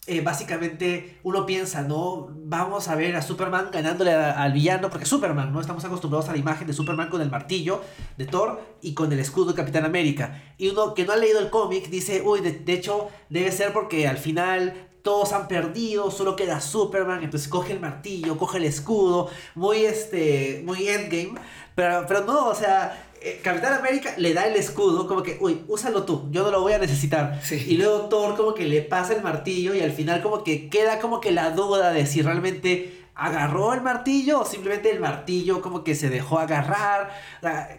eh, 0.06 0.22
básicamente 0.22 1.18
uno 1.24 1.48
piensa, 1.48 1.82
¿no? 1.82 2.28
Vamos 2.46 2.90
a 2.90 2.96
ver 2.96 3.16
a 3.16 3.24
Superman 3.24 3.70
ganándole 3.72 4.14
al 4.14 4.54
villano, 4.54 4.92
porque 4.92 5.08
Superman, 5.08 5.52
¿no? 5.52 5.60
Estamos 5.60 5.84
acostumbrados 5.84 6.30
a 6.30 6.34
la 6.34 6.38
imagen 6.38 6.68
de 6.68 6.74
Superman 6.74 7.10
con 7.10 7.22
el 7.24 7.32
martillo 7.32 7.82
de 8.16 8.28
Thor 8.28 8.62
y 8.84 8.94
con 8.94 9.12
el 9.12 9.18
escudo 9.18 9.48
de 9.48 9.56
Capitán 9.56 9.86
América. 9.86 10.44
Y 10.60 10.70
uno 10.70 10.94
que 10.94 11.04
no 11.04 11.14
ha 11.14 11.18
leído 11.18 11.40
el 11.40 11.50
cómic 11.50 11.90
dice, 11.90 12.22
uy, 12.24 12.42
de, 12.42 12.52
de 12.52 12.74
hecho 12.74 13.10
debe 13.30 13.52
ser 13.52 13.74
porque 13.74 14.08
al 14.08 14.18
final 14.18 14.92
todos 15.04 15.34
han 15.34 15.50
perdido, 15.50 16.10
solo 16.12 16.36
queda 16.36 16.62
Superman, 16.62 17.24
entonces 17.24 17.50
coge 17.50 17.74
el 17.74 17.82
martillo, 17.82 18.38
coge 18.38 18.58
el 18.58 18.64
escudo, 18.64 19.30
muy 19.54 19.80
este, 19.80 20.64
muy 20.66 20.88
endgame, 20.88 21.36
pero, 21.76 22.06
pero 22.08 22.22
no, 22.22 22.48
o 22.48 22.56
sea, 22.56 23.08
eh, 23.22 23.40
Capitán 23.42 23.74
América 23.74 24.14
le 24.18 24.34
da 24.34 24.46
el 24.48 24.56
escudo, 24.56 25.08
como 25.08 25.24
que, 25.24 25.38
uy, 25.40 25.64
úsalo 25.70 26.04
tú, 26.04 26.28
yo 26.30 26.44
no 26.44 26.52
lo 26.52 26.62
voy 26.62 26.74
a 26.74 26.78
necesitar. 26.78 27.40
Y 27.50 27.78
luego 27.78 28.10
Thor 28.10 28.36
como 28.36 28.54
que 28.54 28.66
le 28.66 28.82
pasa 28.82 29.14
el 29.14 29.22
martillo 29.22 29.74
y 29.74 29.80
al 29.80 29.94
final 29.94 30.22
como 30.22 30.44
que 30.44 30.70
queda 30.70 31.00
como 31.00 31.22
que 31.22 31.32
la 31.32 31.52
duda 31.52 31.92
de 31.92 32.06
si 32.06 32.22
realmente 32.22 33.06
agarró 33.16 33.74
el 33.74 33.82
martillo 33.82 34.42
o 34.42 34.46
simplemente 34.46 34.92
el 34.92 35.00
martillo 35.00 35.62
como 35.62 35.84
que 35.84 35.96
se 35.96 36.10
dejó 36.10 36.40
agarrar. 36.40 37.12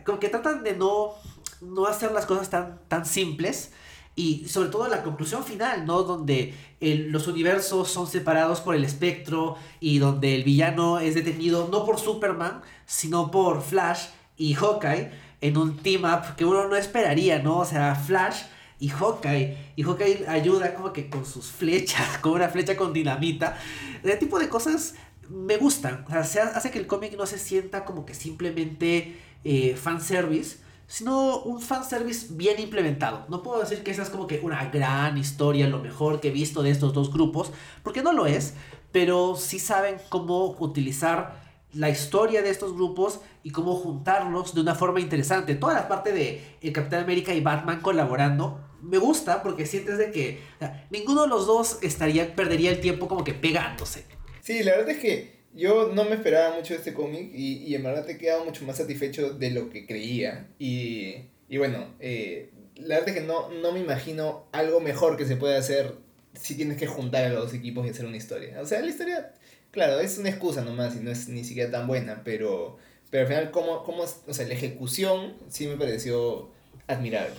Como 0.04 0.18
que 0.18 0.28
tratan 0.30 0.62
de 0.62 0.76
no, 0.76 1.12
no 1.60 1.86
hacer 1.86 2.12
las 2.12 2.24
cosas 2.24 2.48
tan, 2.48 2.78
tan 2.88 3.04
simples. 3.04 3.72
Y 4.16 4.46
sobre 4.48 4.68
todo 4.68 4.86
la 4.88 5.02
conclusión 5.02 5.44
final, 5.44 5.86
¿no? 5.86 6.02
Donde 6.04 6.54
los 6.80 7.26
universos 7.26 7.90
son 7.90 8.06
separados 8.06 8.60
por 8.60 8.74
el 8.74 8.84
espectro 8.84 9.56
y 9.80 9.98
donde 9.98 10.36
el 10.36 10.44
villano 10.44 11.00
es 11.00 11.14
detenido 11.14 11.68
no 11.70 11.84
por 11.84 11.98
Superman, 11.98 12.62
sino 12.86 13.30
por 13.30 13.62
Flash 13.62 14.06
y 14.36 14.54
Hawkeye 14.54 15.10
en 15.40 15.58
un 15.58 15.76
team 15.76 16.04
up 16.04 16.36
que 16.36 16.44
uno 16.44 16.68
no 16.68 16.76
esperaría, 16.76 17.38
¿no? 17.40 17.58
O 17.58 17.64
sea, 17.64 17.94
Flash 17.94 18.42
y 18.78 18.88
Hawkeye. 18.88 19.56
Y 19.76 19.82
Hawkeye 19.82 20.26
ayuda 20.28 20.74
como 20.74 20.92
que 20.92 21.10
con 21.10 21.26
sus 21.26 21.46
flechas, 21.46 22.18
con 22.20 22.32
una 22.32 22.48
flecha 22.48 22.76
con 22.76 22.92
dinamita. 22.92 23.58
Ese 24.02 24.16
tipo 24.16 24.38
de 24.38 24.48
cosas 24.48 24.94
me 25.28 25.56
gustan. 25.56 26.04
O 26.06 26.24
sea, 26.24 26.44
hace 26.54 26.70
que 26.70 26.78
el 26.78 26.86
cómic 26.86 27.16
no 27.16 27.26
se 27.26 27.38
sienta 27.38 27.84
como 27.84 28.06
que 28.06 28.14
simplemente 28.14 29.16
eh, 29.44 29.76
fanservice, 29.76 30.58
sino 30.86 31.40
un 31.40 31.60
fanservice 31.60 32.28
bien 32.30 32.60
implementado. 32.60 33.26
No 33.28 33.42
puedo 33.42 33.60
decir 33.60 33.82
que 33.82 33.90
esa 33.90 34.02
es 34.02 34.10
como 34.10 34.26
que 34.26 34.40
una 34.40 34.64
gran 34.66 35.18
historia, 35.18 35.68
lo 35.68 35.78
mejor 35.78 36.20
que 36.20 36.28
he 36.28 36.32
visto 36.32 36.62
de 36.62 36.70
estos 36.70 36.92
dos 36.92 37.12
grupos, 37.12 37.52
porque 37.82 38.02
no 38.02 38.12
lo 38.12 38.26
es, 38.26 38.54
pero 38.92 39.36
sí 39.36 39.58
saben 39.58 39.96
cómo 40.08 40.56
utilizar 40.58 41.42
la 41.72 41.90
historia 41.90 42.42
de 42.42 42.50
estos 42.50 42.74
grupos 42.74 43.20
y 43.42 43.50
cómo 43.50 43.74
juntarlos 43.74 44.54
de 44.54 44.60
una 44.60 44.74
forma 44.74 45.00
interesante. 45.00 45.54
Toda 45.54 45.74
la 45.74 45.88
parte 45.88 46.12
de 46.12 46.58
el 46.60 46.72
Capitán 46.72 47.02
América 47.02 47.34
y 47.34 47.40
Batman 47.40 47.80
colaborando 47.80 48.60
me 48.80 48.98
gusta 48.98 49.42
porque 49.42 49.66
sientes 49.66 49.98
de 49.98 50.10
que 50.10 50.42
ninguno 50.90 51.22
de 51.22 51.28
los 51.28 51.46
dos 51.46 51.78
estaría 51.82 52.36
perdería 52.36 52.70
el 52.70 52.80
tiempo 52.80 53.08
como 53.08 53.24
que 53.24 53.34
pegándose. 53.34 54.06
Sí, 54.40 54.62
la 54.62 54.72
verdad 54.72 54.90
es 54.90 54.98
que 54.98 55.43
yo 55.54 55.92
no 55.94 56.04
me 56.04 56.16
esperaba 56.16 56.56
mucho 56.56 56.74
de 56.74 56.78
este 56.78 56.94
cómic 56.94 57.30
y, 57.32 57.58
y 57.58 57.74
en 57.74 57.82
verdad 57.82 58.08
he 58.08 58.18
quedado 58.18 58.44
mucho 58.44 58.64
más 58.64 58.76
satisfecho 58.76 59.32
de 59.32 59.50
lo 59.50 59.70
que 59.70 59.86
creía. 59.86 60.48
Y, 60.58 61.26
y 61.48 61.58
bueno, 61.58 61.94
eh, 62.00 62.50
la 62.76 62.96
verdad 62.96 63.10
es 63.10 63.14
que 63.20 63.26
no, 63.26 63.50
no 63.50 63.72
me 63.72 63.80
imagino 63.80 64.46
algo 64.52 64.80
mejor 64.80 65.16
que 65.16 65.26
se 65.26 65.36
pueda 65.36 65.58
hacer 65.58 65.94
si 66.34 66.56
tienes 66.56 66.76
que 66.76 66.86
juntar 66.86 67.24
a 67.24 67.28
los 67.28 67.54
equipos 67.54 67.86
y 67.86 67.90
hacer 67.90 68.06
una 68.06 68.16
historia. 68.16 68.60
O 68.60 68.66
sea, 68.66 68.80
la 68.80 68.88
historia 68.88 69.32
Claro, 69.74 69.98
es 69.98 70.18
una 70.18 70.28
excusa 70.28 70.62
nomás 70.62 70.94
y 70.94 71.00
no 71.00 71.10
es 71.10 71.28
ni 71.28 71.42
siquiera 71.42 71.68
tan 71.68 71.88
buena, 71.88 72.22
pero, 72.22 72.78
pero 73.10 73.22
al 73.22 73.26
final, 73.26 73.50
como, 73.50 73.82
como, 73.82 74.04
o 74.04 74.32
sea, 74.32 74.46
la 74.46 74.54
ejecución 74.54 75.34
sí 75.48 75.66
me 75.66 75.74
pareció 75.74 76.52
admirable. 76.86 77.34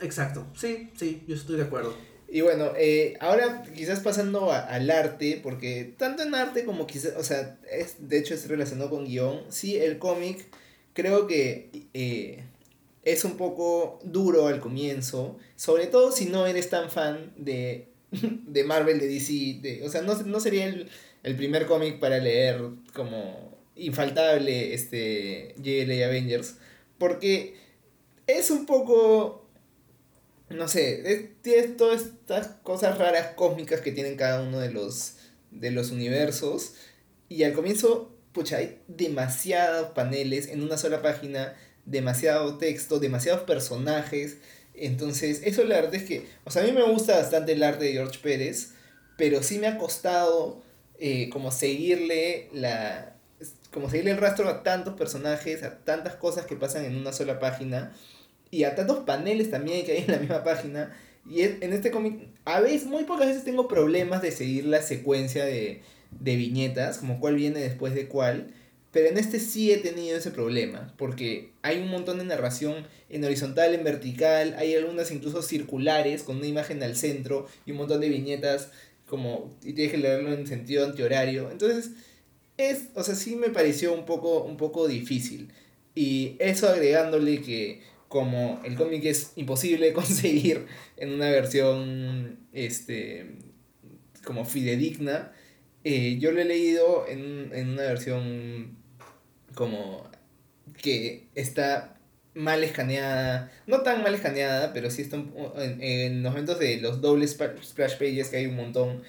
Exacto, 0.00 0.44
sí, 0.56 0.90
sí, 0.96 1.22
yo 1.28 1.36
estoy 1.36 1.58
de 1.58 1.62
acuerdo. 1.62 1.94
Y 2.28 2.40
bueno, 2.40 2.72
eh, 2.76 3.16
ahora 3.20 3.62
quizás 3.74 4.00
pasando 4.00 4.52
al 4.52 4.90
arte, 4.90 5.40
porque 5.42 5.94
tanto 5.96 6.22
en 6.22 6.34
arte 6.34 6.64
como 6.64 6.86
quizás, 6.86 7.14
o 7.16 7.22
sea, 7.22 7.58
es, 7.70 8.08
de 8.08 8.18
hecho 8.18 8.34
es 8.34 8.48
relacionado 8.48 8.90
con 8.90 9.04
guion, 9.04 9.42
sí, 9.48 9.76
el 9.76 9.98
cómic 9.98 10.44
creo 10.92 11.26
que 11.26 11.70
eh, 11.94 12.42
es 13.04 13.24
un 13.24 13.36
poco 13.36 14.00
duro 14.02 14.48
al 14.48 14.60
comienzo, 14.60 15.38
sobre 15.54 15.86
todo 15.86 16.10
si 16.10 16.26
no 16.26 16.46
eres 16.46 16.68
tan 16.68 16.90
fan 16.90 17.32
de, 17.36 17.88
de 18.10 18.64
Marvel, 18.64 18.98
de 18.98 19.06
DC, 19.06 19.60
de, 19.62 19.82
o 19.84 19.88
sea, 19.88 20.02
no, 20.02 20.14
no 20.22 20.40
sería 20.40 20.66
el 20.66 20.90
el 21.26 21.34
primer 21.34 21.66
cómic 21.66 21.98
para 21.98 22.18
leer 22.18 22.60
como 22.94 23.58
infaltable 23.74 24.74
este 24.74 25.56
JLA 25.60 26.06
Avengers. 26.06 26.56
Porque 26.98 27.56
es 28.28 28.50
un 28.50 28.64
poco. 28.64 29.45
No 30.48 30.68
sé, 30.68 31.32
tiene 31.42 31.68
todas 31.68 32.02
estas 32.02 32.48
cosas 32.62 32.98
raras 32.98 33.34
cósmicas 33.34 33.80
que 33.80 33.90
tienen 33.90 34.16
cada 34.16 34.42
uno 34.42 34.60
de 34.60 34.70
los, 34.70 35.16
de 35.50 35.72
los 35.72 35.90
universos. 35.90 36.74
Y 37.28 37.42
al 37.42 37.52
comienzo, 37.52 38.14
pucha, 38.32 38.58
hay 38.58 38.80
demasiados 38.86 39.90
paneles 39.90 40.46
en 40.46 40.62
una 40.62 40.78
sola 40.78 41.02
página, 41.02 41.56
demasiado 41.84 42.58
texto, 42.58 43.00
demasiados 43.00 43.42
personajes. 43.42 44.38
Entonces, 44.74 45.40
eso 45.44 45.64
la 45.64 45.76
verdad 45.76 45.96
es 45.96 46.04
que, 46.04 46.26
o 46.44 46.50
sea, 46.50 46.62
a 46.62 46.66
mí 46.66 46.72
me 46.72 46.84
gusta 46.84 47.16
bastante 47.16 47.52
el 47.52 47.62
arte 47.62 47.86
de 47.86 47.92
George 47.92 48.20
Pérez, 48.22 48.74
pero 49.16 49.42
sí 49.42 49.58
me 49.58 49.66
ha 49.66 49.78
costado 49.78 50.62
eh, 50.98 51.28
como 51.30 51.50
seguirle 51.50 52.48
la 52.52 53.14
como 53.72 53.90
seguirle 53.90 54.12
el 54.12 54.16
rastro 54.16 54.48
a 54.48 54.62
tantos 54.62 54.94
personajes, 54.94 55.62
a 55.62 55.78
tantas 55.80 56.14
cosas 56.14 56.46
que 56.46 56.56
pasan 56.56 56.86
en 56.86 56.96
una 56.96 57.12
sola 57.12 57.38
página 57.38 57.92
y 58.50 58.64
a 58.64 58.74
tantos 58.74 59.00
paneles 59.00 59.50
también 59.50 59.84
que 59.84 59.92
hay 59.92 60.04
en 60.04 60.12
la 60.12 60.18
misma 60.18 60.44
página. 60.44 60.96
Y 61.28 61.42
en 61.42 61.72
este 61.72 61.90
cómic, 61.90 62.28
a 62.44 62.60
veces, 62.60 62.86
muy 62.86 63.04
pocas 63.04 63.26
veces 63.26 63.44
tengo 63.44 63.66
problemas 63.66 64.22
de 64.22 64.30
seguir 64.30 64.66
la 64.66 64.80
secuencia 64.80 65.44
de, 65.44 65.82
de 66.20 66.36
viñetas, 66.36 66.98
como 66.98 67.18
cuál 67.18 67.34
viene 67.34 67.60
después 67.60 67.94
de 67.94 68.06
cuál. 68.06 68.54
Pero 68.92 69.08
en 69.08 69.18
este 69.18 69.40
sí 69.40 69.72
he 69.72 69.76
tenido 69.76 70.16
ese 70.16 70.30
problema, 70.30 70.94
porque 70.96 71.50
hay 71.62 71.80
un 71.82 71.88
montón 71.88 72.18
de 72.18 72.24
narración 72.24 72.86
en 73.10 73.24
horizontal, 73.24 73.74
en 73.74 73.84
vertical, 73.84 74.54
hay 74.56 74.74
algunas 74.74 75.10
incluso 75.10 75.42
circulares 75.42 76.22
con 76.22 76.36
una 76.38 76.46
imagen 76.46 76.82
al 76.82 76.96
centro 76.96 77.46
y 77.66 77.72
un 77.72 77.76
montón 77.76 78.00
de 78.00 78.08
viñetas 78.08 78.70
como, 79.06 79.54
y 79.62 79.74
tienes 79.74 79.92
que 79.92 79.98
leerlo 79.98 80.32
en 80.32 80.46
sentido 80.46 80.86
antihorario. 80.86 81.50
Entonces, 81.50 81.90
es, 82.56 82.88
o 82.94 83.02
sea, 83.02 83.14
sí 83.14 83.36
me 83.36 83.50
pareció 83.50 83.92
un 83.92 84.06
poco, 84.06 84.44
un 84.44 84.56
poco 84.56 84.88
difícil. 84.88 85.52
Y 85.94 86.36
eso 86.38 86.68
agregándole 86.68 87.42
que 87.42 87.82
como 88.08 88.60
el 88.64 88.76
cómic 88.76 89.04
es 89.04 89.32
imposible 89.36 89.92
conseguir 89.94 90.66
en 90.96 91.12
una 91.12 91.30
versión, 91.30 92.38
este, 92.52 93.36
como 94.24 94.44
fidedigna, 94.44 95.32
eh, 95.84 96.18
yo 96.18 96.32
lo 96.32 96.40
he 96.40 96.44
leído 96.44 97.06
en, 97.08 97.50
en 97.54 97.70
una 97.70 97.82
versión 97.82 98.76
como 99.54 100.10
que 100.82 101.28
está 101.34 101.96
mal 102.34 102.62
escaneada, 102.64 103.50
no 103.66 103.82
tan 103.82 104.02
mal 104.02 104.14
escaneada, 104.14 104.72
pero 104.72 104.90
sí 104.90 105.02
está 105.02 105.16
en, 105.16 105.82
en 105.82 106.22
los 106.22 106.32
momentos 106.32 106.58
de 106.58 106.78
los 106.78 107.00
dobles 107.00 107.30
splash 107.30 107.96
pages 107.98 108.28
que 108.28 108.36
hay 108.36 108.46
un 108.46 108.56
montón, 108.56 109.02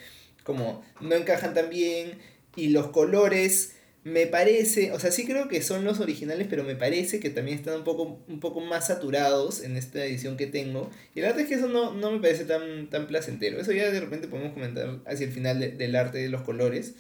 como 0.44 0.84
no 1.02 1.16
encajan 1.16 1.54
tan 1.54 1.70
bien 1.70 2.20
y 2.56 2.70
los 2.70 2.88
colores 2.88 3.77
me 4.08 4.26
parece, 4.26 4.94
o 4.94 5.00
sea, 5.02 5.12
sí 5.12 5.26
creo 5.26 5.50
que 5.50 5.62
son 5.62 5.84
los 5.84 6.00
originales, 6.00 6.48
pero 6.50 6.64
me 6.64 6.78
parece 6.78 7.20
que 7.20 7.30
también 7.30 7.58
están 7.58 7.76
un 7.76 7.84
poco, 7.84 8.24
un 8.30 8.40
poco 8.40 8.62
más 8.62 8.88
saturados 8.88 9.62
en 9.62 9.76
esta 9.76 10.06
edición 10.06 10.38
que 10.38 10.48
tengo. 10.48 10.90
Y 11.14 11.20
la 11.20 11.28
verdad 11.28 11.42
es 11.42 11.50
que 11.50 11.56
eso 11.56 11.68
no, 11.68 11.94
no 11.94 12.12
me 12.12 12.20
parece 12.20 12.46
tan, 12.46 12.90
tan 12.90 13.08
placentero. 13.08 13.60
Eso 13.60 13.74
ya 13.74 13.92
de 13.92 14.00
repente 14.00 14.30
podemos 14.30 14.54
comentar 14.54 15.00
hacia 15.06 15.26
el 15.26 15.34
final 15.34 15.60
del 15.78 15.96
arte 15.98 16.20
de 16.20 16.30
los 16.30 16.44
colores. 16.44 16.96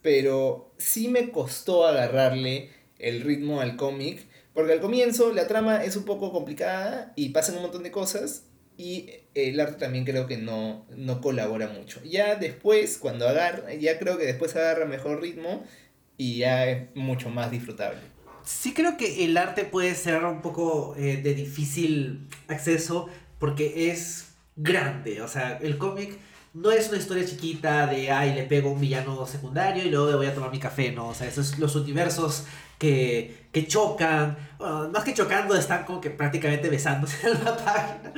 Pero 0.00 0.72
sí 0.78 1.08
me 1.08 1.32
costó 1.32 1.86
agarrarle 1.88 2.70
el 3.00 3.22
ritmo 3.22 3.60
al 3.60 3.74
cómic. 3.74 4.24
Porque 4.52 4.74
al 4.74 4.80
comienzo 4.80 5.32
la 5.32 5.48
trama 5.48 5.82
es 5.82 5.96
un 5.96 6.04
poco 6.04 6.30
complicada 6.30 7.12
y 7.16 7.30
pasan 7.30 7.56
un 7.56 7.62
montón 7.62 7.82
de 7.82 7.90
cosas. 7.90 8.44
Y 8.76 9.10
el 9.34 9.58
arte 9.58 9.78
también 9.78 10.04
creo 10.04 10.28
que 10.28 10.36
no, 10.36 10.86
no 10.96 11.20
colabora 11.20 11.66
mucho. 11.66 12.00
Ya 12.04 12.36
después, 12.36 12.98
cuando 12.98 13.26
agarra, 13.26 13.74
ya 13.74 13.98
creo 13.98 14.18
que 14.18 14.26
después 14.26 14.54
agarra 14.54 14.84
mejor 14.84 15.20
ritmo 15.20 15.64
y 16.16 16.38
ya 16.38 16.66
es 16.66 16.94
mucho 16.94 17.30
más 17.30 17.50
disfrutable. 17.50 18.00
Sí 18.44 18.74
creo 18.74 18.96
que 18.96 19.24
el 19.24 19.36
arte 19.36 19.64
puede 19.64 19.94
ser 19.94 20.24
un 20.24 20.42
poco 20.42 20.94
eh, 20.96 21.16
de 21.22 21.34
difícil 21.34 22.28
acceso 22.48 23.08
porque 23.38 23.90
es 23.90 24.34
grande, 24.56 25.22
o 25.22 25.28
sea, 25.28 25.58
el 25.62 25.78
cómic 25.78 26.18
no 26.52 26.70
es 26.70 26.88
una 26.88 26.98
historia 26.98 27.24
chiquita 27.24 27.88
de, 27.88 28.12
ay, 28.12 28.32
le 28.32 28.44
pego 28.44 28.70
un 28.70 28.80
villano 28.80 29.26
secundario 29.26 29.84
y 29.84 29.90
luego 29.90 30.16
voy 30.16 30.26
a 30.26 30.34
tomar 30.34 30.52
mi 30.52 30.60
café, 30.60 30.92
¿no? 30.92 31.08
O 31.08 31.14
sea, 31.14 31.26
esos 31.26 31.58
los 31.58 31.74
universos 31.74 32.46
que, 32.78 33.48
que 33.50 33.66
chocan, 33.66 34.38
más 34.92 35.02
que 35.02 35.14
chocando, 35.14 35.56
están 35.56 35.84
como 35.84 36.00
que 36.00 36.10
prácticamente 36.10 36.68
besándose 36.68 37.28
en 37.28 37.44
la 37.44 37.56
página, 37.64 38.12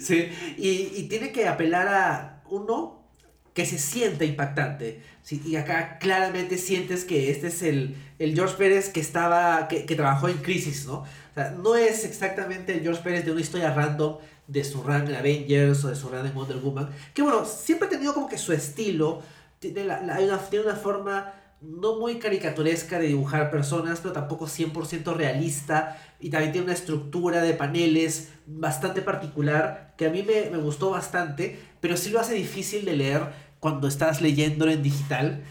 ¿sí? 0.00 0.28
Y, 0.56 0.94
y 0.96 1.08
tiene 1.08 1.30
que 1.30 1.46
apelar 1.46 1.86
a, 1.86 2.36
uno, 2.48 3.05
que 3.56 3.64
se 3.64 3.78
siente 3.78 4.26
impactante. 4.26 5.00
¿sí? 5.22 5.42
Y 5.46 5.56
acá 5.56 5.96
claramente 5.98 6.58
sientes 6.58 7.06
que 7.06 7.30
este 7.30 7.46
es 7.46 7.62
el, 7.62 7.96
el 8.18 8.34
George 8.34 8.54
Pérez 8.58 8.90
que 8.90 9.00
estaba, 9.00 9.66
que, 9.66 9.86
que, 9.86 9.96
trabajó 9.96 10.28
en 10.28 10.36
Crisis, 10.36 10.84
¿no? 10.84 10.98
O 10.98 11.06
sea, 11.34 11.52
no 11.52 11.74
es 11.74 12.04
exactamente 12.04 12.74
el 12.74 12.82
George 12.82 13.02
Pérez 13.02 13.24
de 13.24 13.32
una 13.32 13.40
historia 13.40 13.72
random 13.72 14.18
de 14.46 14.62
su 14.62 14.82
run 14.82 15.08
en 15.08 15.14
Avengers 15.14 15.82
o 15.84 15.88
de 15.88 15.96
su 15.96 16.10
run 16.10 16.26
en 16.26 16.34
Wonder 16.34 16.58
Woman. 16.58 16.90
Que 17.14 17.22
bueno, 17.22 17.46
siempre 17.46 17.88
ha 17.88 17.90
tenido 17.90 18.12
como 18.12 18.28
que 18.28 18.36
su 18.36 18.52
estilo, 18.52 19.22
tiene, 19.58 19.84
la, 19.84 20.02
la, 20.02 20.20
una, 20.20 20.36
tiene 20.36 20.66
una 20.66 20.76
forma 20.76 21.32
no 21.62 21.96
muy 21.96 22.18
caricaturesca 22.18 22.98
de 22.98 23.06
dibujar 23.06 23.50
personas, 23.50 24.00
pero 24.00 24.12
tampoco 24.12 24.46
100% 24.46 25.14
realista. 25.14 25.98
Y 26.20 26.28
también 26.28 26.52
tiene 26.52 26.66
una 26.66 26.74
estructura 26.74 27.40
de 27.40 27.54
paneles 27.54 28.32
bastante 28.46 29.00
particular 29.00 29.94
que 29.96 30.06
a 30.06 30.10
mí 30.10 30.22
me, 30.22 30.50
me 30.50 30.58
gustó 30.58 30.90
bastante, 30.90 31.58
pero 31.80 31.96
sí 31.96 32.10
lo 32.10 32.20
hace 32.20 32.34
difícil 32.34 32.84
de 32.84 32.96
leer 32.96 33.45
cuando 33.66 33.88
estás 33.88 34.20
leyéndolo 34.20 34.70
en 34.70 34.80
digital, 34.80 35.42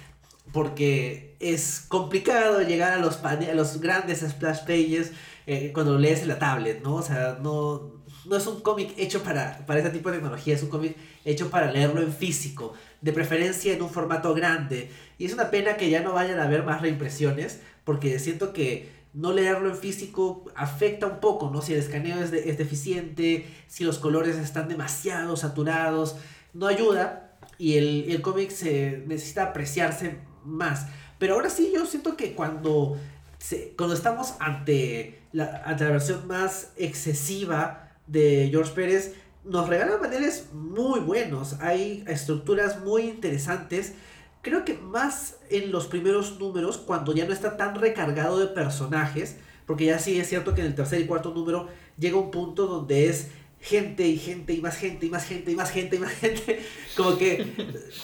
porque 0.53 1.35
es 1.41 1.83
complicado 1.85 2.61
llegar 2.61 2.93
a 2.93 2.97
los, 2.97 3.21
a 3.25 3.53
los 3.53 3.81
grandes 3.81 4.21
splash 4.21 4.59
pages 4.59 5.11
eh, 5.47 5.71
cuando 5.73 5.99
lees 5.99 6.21
en 6.21 6.29
la 6.29 6.39
tablet, 6.39 6.81
¿no? 6.81 6.95
O 6.95 7.01
sea, 7.01 7.37
no, 7.43 7.91
no 8.25 8.37
es 8.37 8.47
un 8.47 8.61
cómic 8.61 8.93
hecho 8.95 9.21
para, 9.21 9.65
para 9.65 9.81
ese 9.81 9.89
tipo 9.89 10.09
de 10.09 10.19
tecnología, 10.19 10.55
es 10.55 10.63
un 10.63 10.69
cómic 10.69 10.95
hecho 11.25 11.49
para 11.49 11.69
leerlo 11.69 12.01
en 12.01 12.13
físico, 12.13 12.73
de 13.01 13.11
preferencia 13.11 13.73
en 13.73 13.81
un 13.81 13.89
formato 13.89 14.33
grande. 14.33 14.89
Y 15.17 15.25
es 15.25 15.33
una 15.33 15.51
pena 15.51 15.75
que 15.75 15.89
ya 15.89 16.01
no 16.01 16.13
vayan 16.13 16.39
a 16.39 16.45
haber 16.45 16.63
más 16.63 16.81
reimpresiones, 16.81 17.59
porque 17.83 18.17
siento 18.19 18.53
que 18.53 18.93
no 19.11 19.33
leerlo 19.33 19.69
en 19.69 19.75
físico 19.75 20.45
afecta 20.55 21.05
un 21.05 21.19
poco, 21.19 21.49
¿no? 21.49 21.61
Si 21.61 21.73
el 21.73 21.79
escaneo 21.79 22.23
es, 22.23 22.31
de, 22.31 22.49
es 22.49 22.57
deficiente, 22.57 23.45
si 23.67 23.83
los 23.83 23.97
colores 23.97 24.37
están 24.37 24.69
demasiado 24.69 25.35
saturados, 25.35 26.15
no 26.53 26.67
ayuda 26.67 27.24
y 27.57 27.77
el, 27.77 28.05
el 28.09 28.21
cómic 28.21 28.51
se 28.51 29.03
necesita 29.07 29.43
apreciarse 29.43 30.17
más. 30.43 30.87
Pero 31.17 31.35
ahora 31.35 31.49
sí, 31.49 31.71
yo 31.73 31.85
siento 31.85 32.17
que 32.17 32.33
cuando, 32.33 32.97
se, 33.37 33.73
cuando 33.77 33.95
estamos 33.95 34.35
ante 34.39 35.21
la, 35.31 35.63
ante 35.65 35.83
la 35.85 35.91
versión 35.91 36.27
más 36.27 36.71
excesiva 36.77 37.91
de 38.07 38.49
George 38.51 38.73
Pérez, 38.73 39.13
nos 39.43 39.69
regalan 39.69 39.99
paneles 39.99 40.47
muy 40.53 40.99
buenos. 40.99 41.59
Hay 41.61 42.03
estructuras 42.07 42.81
muy 42.81 43.03
interesantes. 43.03 43.93
Creo 44.41 44.65
que 44.65 44.73
más 44.75 45.37
en 45.49 45.71
los 45.71 45.87
primeros 45.87 46.39
números, 46.39 46.77
cuando 46.77 47.13
ya 47.13 47.25
no 47.25 47.33
está 47.33 47.57
tan 47.57 47.75
recargado 47.75 48.39
de 48.39 48.47
personajes, 48.47 49.37
porque 49.65 49.85
ya 49.85 49.99
sí 49.99 50.19
es 50.19 50.29
cierto 50.29 50.53
que 50.53 50.61
en 50.61 50.67
el 50.67 50.75
tercer 50.75 51.01
y 51.01 51.07
cuarto 51.07 51.33
número 51.33 51.67
llega 51.97 52.17
un 52.17 52.31
punto 52.31 52.67
donde 52.67 53.09
es 53.09 53.29
gente 53.59 54.07
y 54.07 54.17
gente 54.17 54.53
y 54.53 54.61
más 54.61 54.77
gente 54.77 55.05
y 55.05 55.09
más 55.09 55.25
gente 55.25 55.51
y 55.51 55.55
más 55.55 55.71
gente 55.71 55.95
y 55.95 55.99
más 55.99 56.13
gente. 56.13 56.61
Como 56.95 57.17
que 57.17 57.45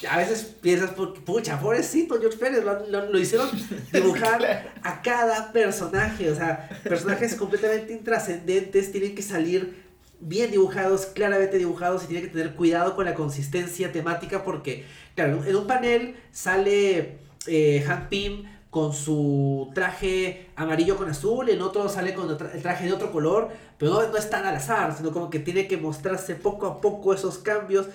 a 0.09 0.17
veces 0.17 0.55
piensas, 0.61 0.91
pucha, 0.91 1.59
pobrecito 1.59 2.19
George 2.19 2.37
Pérez, 2.37 2.63
lo, 2.63 2.87
lo, 2.87 3.11
lo 3.11 3.19
hicieron 3.19 3.49
dibujar 3.93 4.73
a 4.81 5.01
cada 5.01 5.51
personaje. 5.51 6.29
O 6.31 6.35
sea, 6.35 6.69
personajes 6.83 7.35
completamente 7.35 7.93
intrascendentes 7.93 8.91
tienen 8.91 9.15
que 9.15 9.21
salir 9.21 9.81
bien 10.21 10.51
dibujados, 10.51 11.07
claramente 11.07 11.57
dibujados 11.57 12.03
y 12.03 12.07
tienen 12.07 12.25
que 12.25 12.31
tener 12.31 12.53
cuidado 12.53 12.95
con 12.95 13.05
la 13.05 13.15
consistencia 13.15 13.91
temática 13.91 14.43
porque, 14.43 14.85
claro, 15.15 15.43
en 15.45 15.55
un 15.55 15.67
panel 15.67 16.15
sale 16.31 17.17
eh, 17.47 17.83
Hank 17.85 18.09
Pym 18.09 18.43
con 18.71 18.93
su 18.93 19.69
traje 19.75 20.47
amarillo 20.55 20.95
con 20.95 21.09
azul, 21.09 21.49
en 21.49 21.61
otro 21.61 21.89
sale 21.89 22.13
con 22.13 22.29
el 22.29 22.61
traje 22.61 22.85
de 22.85 22.93
otro 22.93 23.11
color, 23.11 23.49
pero 23.77 23.91
no, 23.91 24.17
es 24.17 24.29
tan 24.29 24.45
al 24.45 24.55
azar, 24.55 24.95
sino 24.95 25.11
como 25.11 25.29
que 25.29 25.39
tiene 25.39 25.67
que 25.67 25.75
mostrarse 25.75 26.35
poco 26.35 26.65
a 26.65 26.81
poco 26.81 27.13
esos 27.13 27.37
cambios 27.37 27.87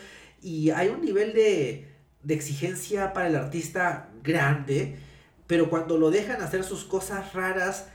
y 0.43 0.69
hay 0.71 0.89
un 0.89 1.01
nivel 1.01 1.33
de, 1.33 1.89
de 2.23 2.35
exigencia 2.35 3.15
para 3.15 3.29
el 3.29 3.37
artista 3.37 4.11
grande, 4.23 4.99
pero 5.47 5.71
cuando 5.71 5.97
lo 5.97 6.11
dejan 6.11 6.43
hacer 6.43 6.63
sus 6.63 6.85
cosas 6.85 7.33
raras 7.33 7.89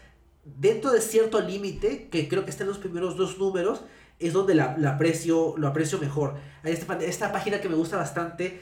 dentro 0.44 0.92
de 0.92 1.02
cierto 1.02 1.40
límite, 1.40 2.10
que 2.10 2.28
creo 2.28 2.46
que 2.46 2.50
está 2.50 2.64
en 2.64 2.70
los 2.70 2.80
primeros 2.80 3.16
dos 3.16 3.38
números, 3.38 3.84
es 4.18 4.34
donde 4.34 4.56
la, 4.56 4.76
la 4.80 4.96
aprecio, 4.96 5.54
lo 5.56 5.68
aprecio 5.68 6.00
mejor. 6.00 6.36
Esta, 6.64 6.98
esta 6.98 7.32
página 7.32 7.62
que 7.62 7.70
me 7.70 7.76
gusta 7.76 7.98
bastante 7.98 8.60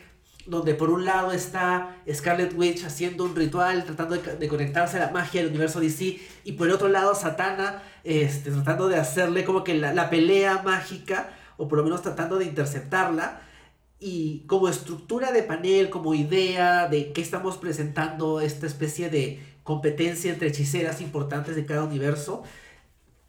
donde 0.49 0.73
por 0.73 0.89
un 0.89 1.05
lado 1.05 1.31
está 1.31 1.97
Scarlet 2.11 2.53
Witch 2.55 2.83
haciendo 2.83 3.23
un 3.23 3.35
ritual, 3.35 3.85
tratando 3.85 4.15
de, 4.17 4.47
conectarse 4.47 4.97
a 4.97 4.99
la 4.99 5.11
magia 5.11 5.41
del 5.41 5.49
universo 5.49 5.79
DC, 5.79 6.19
y 6.43 6.51
por 6.53 6.67
el 6.67 6.73
otro 6.73 6.87
lado 6.87 7.13
Satana 7.15 7.83
este, 8.03 8.51
tratando 8.51 8.87
de 8.87 8.97
hacerle 8.97 9.45
como 9.45 9.63
que 9.63 9.75
la, 9.75 9.93
la, 9.93 10.09
pelea 10.09 10.61
mágica, 10.63 11.29
o 11.57 11.67
por 11.67 11.77
lo 11.77 11.83
menos 11.83 12.01
tratando 12.01 12.37
de 12.37 12.45
interceptarla, 12.45 13.41
y 13.99 14.45
como 14.47 14.69
estructura 14.69 15.31
de 15.31 15.43
panel, 15.43 15.89
como 15.89 16.13
idea 16.13 16.87
de 16.87 17.11
que 17.11 17.21
estamos 17.21 17.57
presentando 17.57 18.41
esta 18.41 18.65
especie 18.65 19.09
de 19.09 19.39
competencia 19.63 20.31
entre 20.31 20.47
hechiceras 20.47 21.01
importantes 21.01 21.55
de 21.55 21.65
cada 21.65 21.83
universo, 21.83 22.43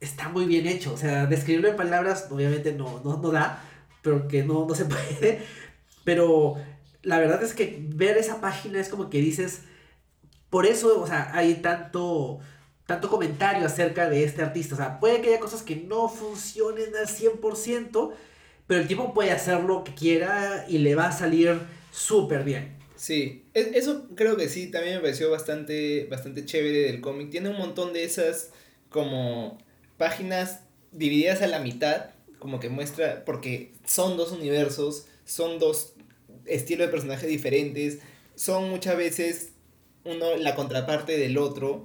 está 0.00 0.28
muy 0.30 0.46
bien 0.46 0.66
hecho, 0.66 0.94
o 0.94 0.96
sea, 0.96 1.26
describirlo 1.26 1.68
en 1.68 1.76
palabras 1.76 2.28
obviamente 2.30 2.72
no, 2.72 3.02
no, 3.04 3.18
no 3.18 3.30
da, 3.30 3.62
pero 4.00 4.26
que 4.26 4.42
no, 4.42 4.66
no 4.66 4.74
se 4.74 4.84
puede, 4.86 5.42
pero 6.04 6.56
la 7.02 7.18
verdad 7.18 7.42
es 7.42 7.54
que 7.54 7.78
ver 7.80 8.16
esa 8.16 8.40
página 8.40 8.80
es 8.80 8.88
como 8.88 9.10
que 9.10 9.18
dices, 9.18 9.62
por 10.50 10.66
eso, 10.66 11.00
o 11.00 11.06
sea, 11.06 11.30
hay 11.32 11.54
tanto, 11.56 12.40
tanto 12.86 13.08
comentario 13.08 13.66
acerca 13.66 14.10
de 14.10 14.24
este 14.24 14.42
artista. 14.42 14.74
O 14.74 14.78
sea, 14.78 15.00
puede 15.00 15.20
que 15.20 15.28
haya 15.28 15.40
cosas 15.40 15.62
que 15.62 15.76
no 15.76 16.08
funcionen 16.08 16.94
al 16.96 17.06
100%, 17.06 18.12
pero 18.66 18.80
el 18.80 18.88
tipo 18.88 19.14
puede 19.14 19.30
hacer 19.30 19.62
lo 19.62 19.84
que 19.84 19.94
quiera 19.94 20.66
y 20.68 20.78
le 20.78 20.94
va 20.94 21.08
a 21.08 21.12
salir 21.12 21.58
súper 21.92 22.44
bien. 22.44 22.76
Sí, 22.96 23.46
eso 23.54 24.08
creo 24.14 24.36
que 24.36 24.48
sí, 24.48 24.70
también 24.70 24.96
me 24.96 25.00
pareció 25.00 25.30
bastante, 25.30 26.06
bastante 26.10 26.44
chévere 26.44 26.82
del 26.82 27.00
cómic. 27.00 27.30
Tiene 27.30 27.48
un 27.48 27.56
montón 27.56 27.94
de 27.94 28.04
esas 28.04 28.50
como 28.90 29.56
páginas 29.96 30.60
divididas 30.92 31.40
a 31.40 31.46
la 31.46 31.60
mitad, 31.60 32.10
como 32.38 32.60
que 32.60 32.68
muestra, 32.68 33.24
porque 33.24 33.72
son 33.86 34.16
dos 34.16 34.32
universos, 34.32 35.06
son 35.24 35.58
dos 35.58 35.94
estilo 36.50 36.84
de 36.84 36.90
personajes 36.90 37.28
diferentes, 37.28 37.98
son 38.34 38.70
muchas 38.70 38.96
veces 38.96 39.52
uno 40.04 40.36
la 40.36 40.54
contraparte 40.54 41.18
del 41.18 41.38
otro. 41.38 41.84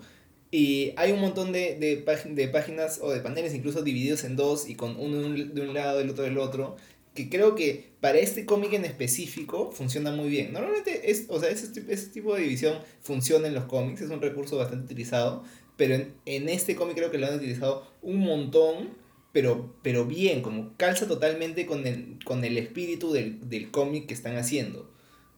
Y 0.51 0.93
hay 0.95 1.11
un 1.11 1.19
montón 1.19 1.51
de, 1.51 1.75
de, 1.75 2.47
páginas 2.47 2.99
o 3.01 3.11
de 3.11 3.19
paneles 3.19 3.53
incluso 3.53 3.81
divididos 3.81 4.23
en 4.23 4.35
dos 4.35 4.69
y 4.69 4.75
con 4.75 4.95
uno 4.97 5.17
de 5.29 5.61
un 5.61 5.73
lado 5.73 5.99
el 5.99 6.09
otro 6.09 6.23
del 6.23 6.37
otro. 6.37 6.77
Que 7.13 7.29
creo 7.29 7.55
que 7.55 7.89
para 7.99 8.19
este 8.19 8.45
cómic 8.45 8.73
en 8.73 8.85
específico 8.85 9.71
funciona 9.71 10.11
muy 10.11 10.29
bien. 10.29 10.53
Normalmente 10.53 11.11
es, 11.11 11.25
o 11.29 11.39
sea, 11.39 11.49
ese, 11.49 11.67
ese 11.89 12.07
tipo 12.07 12.35
de 12.35 12.43
división 12.43 12.77
funciona 13.01 13.47
en 13.47 13.53
los 13.53 13.65
cómics, 13.65 14.01
es 14.01 14.09
un 14.09 14.21
recurso 14.21 14.57
bastante 14.57 14.85
utilizado. 14.85 15.43
Pero 15.77 15.95
en, 15.95 16.13
en 16.25 16.47
este 16.47 16.75
cómic 16.75 16.95
creo 16.95 17.11
que 17.11 17.17
lo 17.17 17.27
han 17.27 17.35
utilizado 17.35 17.91
un 18.01 18.19
montón 18.19 19.04
pero, 19.35 19.75
pero 19.81 20.05
bien, 20.05 20.41
como 20.41 20.77
calza 20.77 21.09
totalmente 21.09 21.65
con 21.65 21.85
el, 21.85 22.19
con 22.23 22.45
el 22.45 22.57
espíritu 22.57 23.11
del, 23.11 23.49
del 23.49 23.69
cómic 23.69 24.07
que 24.07 24.13
están 24.13 24.37
haciendo. 24.37 24.89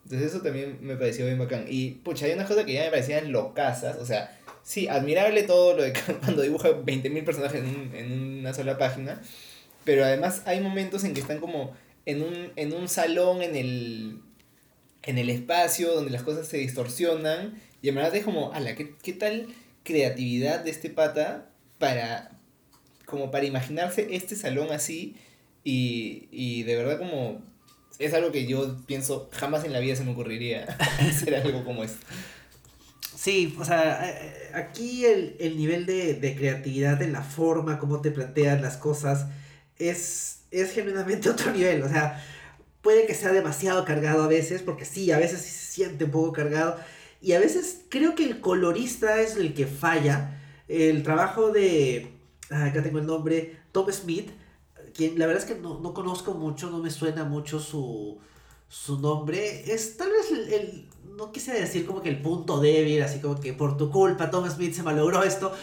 Entonces 0.04 0.30
eso 0.30 0.44
también 0.44 0.78
me 0.82 0.96
pareció 0.98 1.26
bien 1.26 1.40
bacán. 1.40 1.66
Y 1.68 1.94
pucha, 2.04 2.28
hay 2.28 2.34
unas 2.34 2.48
cosas 2.48 2.66
que 2.66 2.74
ya 2.74 2.84
me 2.84 2.92
parecían 2.92 3.32
locasas, 3.32 3.98
o 3.98 4.06
sea, 4.06 4.40
sí, 4.62 4.88
admirable 4.88 5.42
todo 5.42 5.76
lo 5.76 5.82
de 5.82 5.94
cuando 6.24 6.44
dibuja 6.44 6.70
20.000 6.70 7.24
personajes 7.26 7.64
en, 7.64 7.92
en, 7.96 8.40
una 8.42 8.54
sola 8.54 8.78
página, 8.78 9.20
pero 9.84 10.06
además 10.06 10.44
hay 10.46 10.62
momentos 10.62 11.04
en 11.04 11.16
que 11.16 11.22
están 11.22 11.40
como 11.40 11.76
en 12.06 12.22
un, 12.22 12.52
en 12.56 12.74
un 12.74 12.88
salón 12.88 13.42
en 13.42 13.56
el, 13.56 14.20
en 15.02 15.18
el 15.18 15.32
espacio 15.32 15.92
donde 15.96 16.12
las 16.12 16.22
cosas 16.22 16.48
se 16.48 16.58
distorsionan 16.58 17.60
Y 17.82 17.90
en 17.90 17.96
verdad 17.96 18.16
es 18.16 18.24
como, 18.24 18.54
ala, 18.54 18.76
¿qué, 18.76 18.94
qué 19.02 19.14
tal 19.14 19.48
creatividad 19.84 20.60
de 20.60 20.70
este 20.70 20.92
pata 20.92 21.50
para, 21.80 22.37
como 23.08 23.32
para 23.32 23.46
imaginarse 23.46 24.10
este 24.12 24.36
salón 24.36 24.72
así 24.72 25.16
y, 25.64 26.28
y 26.30 26.64
de 26.64 26.76
verdad 26.76 27.00
como 27.00 27.42
es 27.98 28.14
algo 28.14 28.32
que 28.32 28.46
yo 28.46 28.78
pienso 28.86 29.30
jamás 29.32 29.64
en 29.64 29.74
la 29.74 29.80
vida 29.80 29.96
se 29.96 30.04
me 30.04 30.12
ocurriría 30.12 30.66
hacer 31.00 31.36
algo 31.36 31.64
como 31.64 31.84
esto. 31.84 32.06
Sí, 33.16 33.56
o 33.60 33.66
sea, 33.66 34.08
eh, 34.08 34.20
eh, 34.22 34.52
aquí 34.54 35.06
el, 35.06 35.36
el 35.40 35.58
nivel 35.58 35.88
de, 35.88 36.14
de, 36.14 36.36
creatividad 36.36 37.02
en 37.02 37.14
la 37.14 37.24
forma, 37.24 37.80
cómo 37.80 38.00
te 38.00 38.12
plantean 38.12 38.62
las 38.62 38.78
cosas, 38.78 39.26
es, 39.80 40.42
es 40.52 40.72
genuinamente 40.72 41.30
otro 41.32 41.52
nivel. 41.52 41.82
O 41.82 41.90
sea, 41.90 42.24
puede 42.82 43.08
que 43.08 43.16
sea 43.16 43.32
demasiado 43.32 43.84
cargado 43.86 44.24
a 44.24 44.28
veces, 44.28 44.62
porque 44.62 44.86
sí, 44.86 45.12
a 45.12 45.18
veces 45.18 45.42
sí 45.42 45.50
se 45.50 45.72
siente 45.72 46.06
un 46.06 46.12
poco 46.12 46.32
cargado. 46.32 46.78
Y 47.20 47.34
a 47.34 47.40
veces 47.40 47.82
creo 47.90 48.14
que 48.14 48.24
el 48.24 48.40
colorista 48.40 49.20
es 49.20 49.36
el 49.36 49.56
que 49.56 49.66
falla. 49.66 50.40
El 50.68 51.02
trabajo 51.02 51.52
de, 51.52 52.17
acá 52.50 52.82
tengo 52.84 53.00
el 53.00 53.06
nombre, 53.06 53.58
Tom 53.72 53.92
Smith, 53.92 54.30
quien 54.94 55.18
la 55.20 55.28
verdad 55.28 55.44
es 55.44 55.50
que 55.50 55.60
no, 55.60 55.80
no 55.80 55.94
conozco 55.94 56.34
mucho, 56.34 56.70
no 56.70 56.80
me 56.80 56.90
suena 56.90 57.24
mucho 57.24 57.60
su, 57.60 58.20
su 58.68 59.00
nombre. 59.00 59.72
Es 59.72 59.98
tal 59.98 60.10
vez 60.12 60.32
el, 60.32 60.54
el, 60.54 60.90
no 61.16 61.32
quise 61.32 61.54
decir 61.54 61.86
como 61.86 62.02
que 62.02 62.10
el 62.10 62.22
punto 62.22 62.60
débil, 62.60 63.02
así 63.02 63.20
como 63.20 63.40
que 63.40 63.54
por 63.54 63.78
tu 63.78 63.92
culpa 63.92 64.32
Tom 64.32 64.50
Smith 64.50 64.74
se 64.74 64.84
malogró 64.84 65.24
esto, 65.24 65.54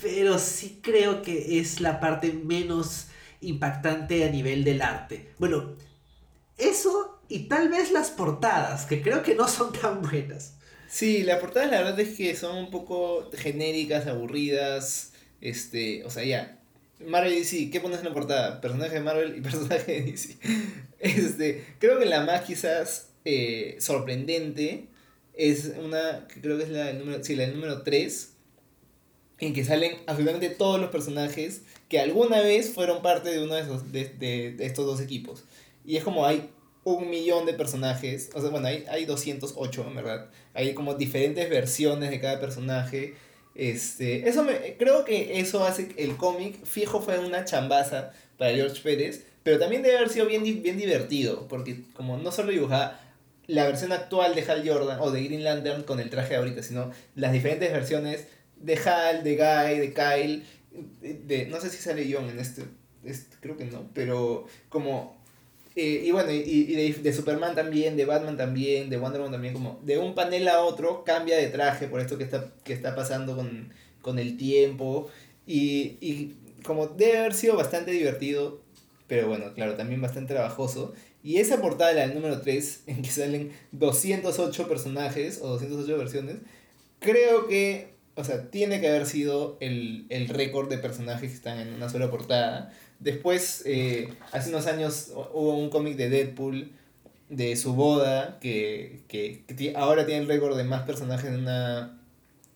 pero 0.00 0.38
sí 0.38 0.80
creo 0.82 1.22
que 1.22 1.58
es 1.58 1.80
la 1.80 2.00
parte 2.00 2.32
menos 2.32 3.06
impactante 3.40 4.24
a 4.24 4.30
nivel 4.30 4.64
del 4.64 4.82
arte. 4.82 5.32
Bueno, 5.38 5.74
eso 6.58 7.20
y 7.28 7.48
tal 7.48 7.68
vez 7.68 7.90
las 7.90 8.10
portadas, 8.10 8.86
que 8.86 9.02
creo 9.02 9.22
que 9.22 9.34
no 9.34 9.48
son 9.48 9.72
tan 9.72 10.02
buenas. 10.02 10.54
Sí, 10.88 11.22
las 11.22 11.40
portadas 11.40 11.70
la 11.70 11.78
verdad 11.78 12.00
es 12.00 12.16
que 12.16 12.36
son 12.36 12.56
un 12.56 12.70
poco 12.70 13.30
genéricas, 13.32 14.06
aburridas, 14.06 15.13
este, 15.44 16.04
o 16.04 16.10
sea, 16.10 16.24
ya, 16.24 16.58
Marvel 17.06 17.32
y 17.32 17.38
DC, 17.38 17.70
¿qué 17.70 17.80
pones 17.80 17.98
en 17.98 18.06
la 18.06 18.14
portada? 18.14 18.60
Personaje 18.60 18.94
de 18.94 19.00
Marvel 19.00 19.36
y 19.36 19.40
personaje 19.42 20.00
de 20.00 20.02
DC. 20.02 20.36
Este, 20.98 21.64
creo 21.78 21.98
que 21.98 22.06
la 22.06 22.22
más 22.22 22.42
quizás 22.42 23.10
eh, 23.24 23.76
sorprendente 23.78 24.88
es 25.34 25.72
una, 25.82 26.26
creo 26.40 26.56
que 26.56 26.64
es 26.64 26.70
la 26.70 26.86
del 26.86 26.98
número, 26.98 27.18
la 27.18 27.42
del 27.42 27.54
número 27.54 27.82
3, 27.82 28.32
en 29.40 29.52
que 29.52 29.64
salen 29.64 29.96
absolutamente 30.06 30.50
todos 30.50 30.80
los 30.80 30.90
personajes 30.90 31.62
que 31.88 32.00
alguna 32.00 32.40
vez 32.40 32.72
fueron 32.72 33.02
parte 33.02 33.30
de 33.30 33.42
uno 33.42 33.54
de, 33.54 33.62
esos, 33.62 33.92
de, 33.92 34.08
de 34.08 34.66
estos 34.66 34.86
dos 34.86 35.00
equipos. 35.00 35.44
Y 35.84 35.96
es 35.96 36.04
como 36.04 36.24
hay 36.24 36.48
un 36.84 37.08
millón 37.08 37.46
de 37.46 37.54
personajes, 37.54 38.30
o 38.34 38.40
sea, 38.40 38.50
bueno, 38.50 38.68
hay, 38.68 38.84
hay 38.88 39.06
208 39.06 39.86
en 39.88 39.94
verdad. 39.94 40.30
Hay 40.52 40.74
como 40.74 40.94
diferentes 40.94 41.48
versiones 41.48 42.10
de 42.10 42.20
cada 42.20 42.40
personaje. 42.40 43.14
Este, 43.54 44.28
eso 44.28 44.42
me, 44.42 44.76
creo 44.76 45.04
que 45.04 45.38
eso 45.38 45.64
hace 45.64 45.88
el 45.96 46.16
cómic, 46.16 46.64
fijo 46.64 47.00
fue 47.00 47.18
una 47.18 47.44
chambaza 47.44 48.12
para 48.36 48.52
George 48.52 48.82
Pérez, 48.82 49.24
pero 49.42 49.58
también 49.58 49.82
debe 49.82 49.98
haber 49.98 50.08
sido 50.08 50.26
bien, 50.26 50.42
bien 50.42 50.76
divertido, 50.76 51.46
porque 51.48 51.82
como 51.92 52.16
no 52.16 52.32
solo 52.32 52.50
dibujaba 52.50 53.00
la 53.46 53.64
versión 53.64 53.92
actual 53.92 54.34
de 54.34 54.42
Hal 54.42 54.68
Jordan 54.68 54.98
o 55.00 55.10
de 55.10 55.22
Green 55.22 55.44
Lantern 55.44 55.82
con 55.84 56.00
el 56.00 56.10
traje 56.10 56.30
de 56.30 56.36
ahorita, 56.36 56.62
sino 56.62 56.90
las 57.14 57.32
diferentes 57.32 57.70
versiones 57.70 58.26
de 58.56 58.76
Hal, 58.76 59.22
de 59.22 59.36
Guy, 59.36 59.78
de 59.78 59.92
Kyle, 59.92 60.44
de, 61.00 61.46
no 61.46 61.60
sé 61.60 61.70
si 61.70 61.76
sale 61.76 62.10
John 62.10 62.28
en 62.30 62.40
este, 62.40 62.64
este 63.04 63.36
creo 63.40 63.56
que 63.56 63.66
no, 63.66 63.88
pero 63.94 64.46
como 64.68 65.22
eh, 65.76 66.02
y 66.04 66.12
bueno, 66.12 66.30
y, 66.30 66.36
y 66.36 66.74
de, 66.74 66.92
de, 66.92 67.12
Superman 67.12 67.54
también, 67.54 67.96
de 67.96 68.04
Batman 68.04 68.36
también, 68.36 68.90
de 68.90 68.96
Wonder 68.96 69.20
Woman 69.20 69.32
también, 69.32 69.54
como 69.54 69.80
de 69.82 69.98
un 69.98 70.14
panel 70.14 70.46
a 70.48 70.60
otro 70.60 71.02
cambia 71.04 71.36
de 71.36 71.48
traje 71.48 71.88
por 71.88 72.00
esto 72.00 72.16
que 72.16 72.24
está, 72.24 72.52
que 72.62 72.72
está 72.72 72.94
pasando 72.94 73.34
con, 73.34 73.72
con 74.00 74.18
el 74.20 74.36
tiempo. 74.36 75.10
Y, 75.46 75.98
y 76.00 76.36
como 76.64 76.86
debe 76.86 77.18
haber 77.18 77.34
sido 77.34 77.56
bastante 77.56 77.90
divertido, 77.90 78.60
pero 79.08 79.28
bueno, 79.28 79.52
claro, 79.54 79.74
también 79.74 80.00
bastante 80.00 80.34
trabajoso. 80.34 80.94
Y 81.24 81.38
esa 81.38 81.60
portada, 81.60 81.92
la 81.92 82.02
del 82.02 82.14
número 82.14 82.40
3, 82.40 82.82
en 82.86 83.02
que 83.02 83.10
salen 83.10 83.52
208 83.72 84.68
personajes 84.68 85.40
o 85.42 85.48
208 85.48 85.98
versiones, 85.98 86.36
creo 87.00 87.48
que, 87.48 87.93
o 88.16 88.24
sea, 88.24 88.50
tiene 88.50 88.80
que 88.80 88.88
haber 88.88 89.06
sido 89.06 89.56
el, 89.60 90.06
el 90.08 90.28
récord 90.28 90.68
de 90.68 90.78
personajes 90.78 91.30
que 91.30 91.36
están 91.36 91.58
en 91.58 91.74
una 91.74 91.88
sola 91.88 92.10
portada. 92.10 92.72
Después, 93.00 93.62
eh, 93.66 94.08
hace 94.32 94.50
unos 94.50 94.66
años 94.66 95.12
hubo 95.32 95.58
un 95.58 95.68
cómic 95.68 95.96
de 95.96 96.08
Deadpool 96.08 96.70
de 97.28 97.56
su 97.56 97.74
boda, 97.74 98.38
que, 98.40 99.02
que, 99.08 99.44
que 99.46 99.74
ahora 99.76 100.06
tiene 100.06 100.22
el 100.22 100.28
récord 100.28 100.56
de 100.56 100.64
más 100.64 100.82
personajes 100.82 101.26
en 101.30 101.40
una, 101.40 102.00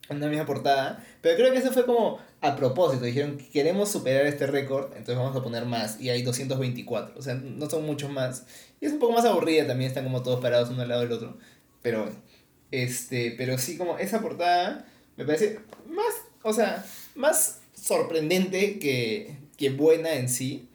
una 0.09 0.29
misma 0.29 0.47
portada. 0.47 1.05
Pero 1.23 1.37
creo 1.37 1.53
que 1.53 1.59
eso 1.59 1.73
fue 1.73 1.85
como 1.85 2.19
a 2.41 2.55
propósito. 2.55 3.05
Dijeron, 3.05 3.39
queremos 3.53 3.91
superar 3.91 4.27
este 4.27 4.47
récord, 4.47 4.93
entonces 4.93 5.17
vamos 5.17 5.37
a 5.37 5.43
poner 5.43 5.65
más. 5.65 6.01
Y 6.01 6.11
hay 6.11 6.23
224. 6.23 7.19
O 7.19 7.23
sea, 7.23 7.35
no 7.35 7.69
son 7.69 7.85
muchos 7.85 8.11
más. 8.11 8.47
Y 8.81 8.87
es 8.87 8.93
un 8.93 9.01
poco 9.01 9.15
más 9.15 9.25
aburrida 9.25 9.67
también, 9.67 9.89
están 9.89 10.05
como 10.05 10.23
todos 10.23 10.41
parados 10.41 10.71
uno 10.71 10.83
al 10.83 10.89
lado 10.89 11.01
del 11.01 11.13
otro. 11.13 11.37
Pero 11.83 12.03
bueno. 12.05 12.17
Este, 12.71 13.35
pero 13.39 13.57
sí, 13.57 13.79
como 13.79 13.99
esa 13.99 14.21
portada 14.21 14.87
me 15.19 15.25
parece 15.25 15.61
más, 15.91 16.15
o 16.43 16.53
sea, 16.53 16.87
más 17.15 17.61
sorprendente 17.75 18.79
que, 18.79 19.37
que 19.57 19.71
buena 19.71 20.15
en 20.15 20.29
sí. 20.29 20.71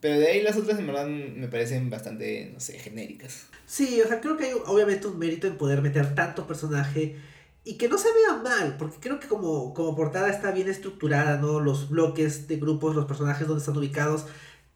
Pero 0.00 0.18
de 0.18 0.26
ahí 0.26 0.42
las 0.42 0.56
otras 0.56 0.78
en 0.78 0.86
verdad 0.86 1.06
me 1.06 1.48
parecen 1.48 1.88
bastante, 1.88 2.50
no 2.52 2.60
sé, 2.60 2.78
genéricas. 2.78 3.46
Sí, 3.64 4.02
o 4.02 4.08
sea, 4.08 4.20
creo 4.20 4.36
que 4.36 4.44
hay 4.44 4.52
obviamente 4.66 5.06
un 5.06 5.18
mérito 5.18 5.46
en 5.46 5.56
poder 5.56 5.80
meter 5.80 6.14
tanto 6.14 6.46
personaje 6.46 7.16
y 7.64 7.78
que 7.78 7.88
no 7.88 7.96
se 7.96 8.08
vea 8.12 8.36
mal, 8.42 8.76
porque 8.76 8.98
creo 9.00 9.18
que 9.18 9.28
como, 9.28 9.72
como 9.72 9.96
portada 9.96 10.28
está 10.28 10.50
bien 10.50 10.68
estructurada, 10.68 11.38
¿no? 11.38 11.60
Los 11.60 11.88
bloques 11.88 12.46
de 12.46 12.56
grupos, 12.56 12.94
los 12.94 13.06
personajes 13.06 13.46
donde 13.46 13.60
están 13.60 13.78
ubicados, 13.78 14.26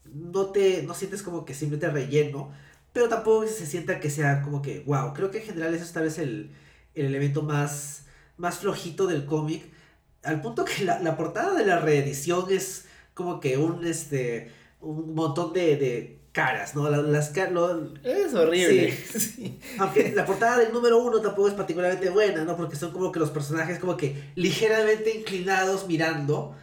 no 0.07 0.47
te 0.47 0.83
no 0.85 0.95
sientes 0.95 1.23
como 1.23 1.45
que 1.45 1.53
simplemente 1.53 1.91
relleno, 1.91 2.51
pero 2.95 3.09
tampoco 3.11 3.47
se 3.47 3.67
sienta 3.67 4.01
que 4.01 4.09
sea 4.09 4.41
como 4.43 4.63
que, 4.63 4.81
wow, 4.87 5.13
creo 5.13 5.31
que 5.31 5.39
en 5.39 5.45
general 5.45 5.75
eso 5.75 5.85
es 5.85 5.93
tal 5.93 6.05
vez 6.05 6.19
el, 6.19 6.53
el 6.95 7.07
elemento 7.07 7.43
más, 7.43 8.07
más 8.39 8.59
flojito 8.59 9.07
del 9.07 9.27
cómic, 9.27 9.65
al 10.23 10.41
punto 10.41 10.65
que 10.65 10.85
la, 10.85 11.01
la 11.01 11.17
portada 11.17 11.55
de 11.55 11.67
la 11.67 11.79
reedición 11.79 12.47
es 12.51 12.87
como 13.15 13.41
que 13.41 13.57
un, 13.57 13.85
este, 13.87 14.53
un 14.81 15.15
montón 15.15 15.53
de, 15.53 15.77
de 15.77 16.19
caras, 16.33 16.75
¿no? 16.77 16.89
Las, 16.89 17.35
las 17.35 17.51
lo, 17.51 17.95
es 18.05 18.33
horrible. 18.35 18.93
Sí. 18.93 19.21
sí. 19.21 19.61
Aunque 19.79 20.13
la 20.13 20.25
portada 20.25 20.59
del 20.59 20.73
número 20.73 20.99
uno 20.99 21.21
tampoco 21.21 21.49
es 21.49 21.55
particularmente 21.55 22.11
buena, 22.11 22.45
¿no? 22.45 22.57
Porque 22.57 22.77
son 22.77 22.93
como 22.93 23.11
que 23.11 23.19
los 23.19 23.31
personajes 23.31 23.79
como 23.79 23.97
que 23.97 24.31
ligeramente 24.37 25.17
inclinados 25.17 25.87
mirando. 25.89 26.55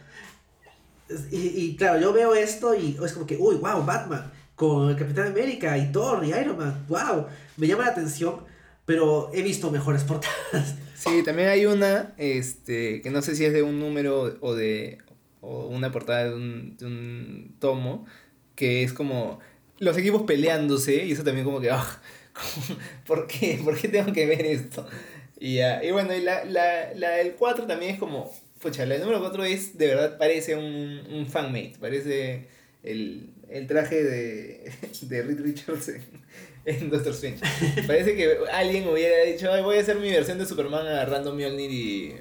Y, 1.30 1.36
y 1.36 1.76
claro, 1.76 2.00
yo 2.00 2.12
veo 2.12 2.34
esto 2.34 2.74
y 2.74 2.98
es 3.04 3.12
como 3.12 3.26
que, 3.26 3.36
uy, 3.36 3.56
wow, 3.56 3.84
Batman, 3.84 4.32
con 4.54 4.88
el 4.88 4.96
Capitán 4.96 5.26
América 5.26 5.76
y 5.76 5.92
Thor 5.92 6.24
y 6.24 6.30
Iron 6.30 6.56
Man, 6.56 6.86
wow, 6.88 7.26
me 7.58 7.66
llama 7.66 7.84
la 7.84 7.90
atención, 7.90 8.40
pero 8.86 9.30
he 9.34 9.42
visto 9.42 9.70
mejores 9.70 10.02
portadas. 10.04 10.74
Sí, 10.96 11.22
también 11.22 11.48
hay 11.48 11.66
una, 11.66 12.14
este, 12.16 13.02
que 13.02 13.10
no 13.10 13.20
sé 13.20 13.36
si 13.36 13.44
es 13.44 13.52
de 13.52 13.62
un 13.62 13.78
número 13.78 14.38
o 14.40 14.54
de, 14.54 14.98
o 15.42 15.66
una 15.66 15.92
portada 15.92 16.24
de 16.24 16.34
un, 16.34 16.76
de 16.78 16.86
un 16.86 17.56
tomo, 17.60 18.06
que 18.54 18.82
es 18.82 18.94
como 18.94 19.38
los 19.78 19.96
equipos 19.98 20.22
peleándose, 20.22 21.04
y 21.04 21.12
eso 21.12 21.22
también 21.22 21.44
como 21.44 21.60
que, 21.60 21.70
oh, 21.70 21.84
¿por 23.06 23.26
qué? 23.26 23.60
¿Por 23.62 23.78
qué 23.78 23.88
tengo 23.88 24.12
que 24.12 24.24
ver 24.26 24.46
esto? 24.46 24.86
Y, 25.38 25.58
uh, 25.60 25.82
y 25.82 25.90
bueno, 25.90 26.14
y 26.14 26.22
la, 26.22 26.44
la, 26.46 26.94
la 26.94 27.10
del 27.10 27.34
4 27.34 27.66
también 27.66 27.92
es 27.92 27.98
como, 27.98 28.32
pucha, 28.60 28.86
la 28.86 28.96
número 28.96 29.20
4 29.20 29.44
es, 29.44 29.76
de 29.76 29.88
verdad, 29.88 30.16
parece 30.16 30.56
un, 30.56 31.02
un 31.12 31.26
fanmate, 31.26 31.74
parece 31.78 32.46
el, 32.82 33.28
el 33.50 33.66
traje 33.66 34.02
de, 34.02 34.72
de 35.02 35.22
Reed 35.22 35.40
Richards 35.40 35.92
en 36.66 36.90
Doctor 36.90 37.12
Strange. 37.12 37.40
Parece 37.86 38.14
que 38.14 38.36
alguien 38.52 38.86
hubiera 38.88 39.24
dicho, 39.24 39.50
voy 39.62 39.78
a 39.78 39.80
hacer 39.80 39.96
mi 39.96 40.10
versión 40.10 40.38
de 40.38 40.44
Superman 40.44 40.86
agarrando 40.86 41.34
Mjolnir 41.34 41.70
y 41.70 42.14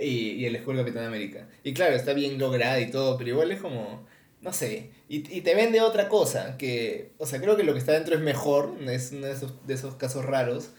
y, 0.00 0.32
y 0.32 0.46
el 0.46 0.56
escudo 0.56 0.78
Capitán 0.78 1.04
América. 1.04 1.46
Y 1.62 1.74
claro, 1.74 1.94
está 1.94 2.12
bien 2.12 2.38
lograda 2.38 2.80
y 2.80 2.90
todo, 2.90 3.16
pero 3.16 3.30
igual 3.30 3.52
es 3.52 3.60
como, 3.60 4.06
no 4.40 4.52
sé, 4.52 4.90
y, 5.08 5.18
y 5.36 5.42
te 5.42 5.54
vende 5.54 5.80
otra 5.80 6.08
cosa, 6.08 6.56
que, 6.56 7.12
o 7.18 7.26
sea, 7.26 7.40
creo 7.40 7.56
que 7.56 7.64
lo 7.64 7.72
que 7.72 7.78
está 7.78 7.92
dentro 7.92 8.14
es 8.14 8.20
mejor, 8.20 8.74
es 8.88 9.12
uno 9.12 9.26
de 9.26 9.32
esos, 9.32 9.66
de 9.66 9.74
esos 9.74 9.94
casos 9.96 10.24
raros, 10.24 10.70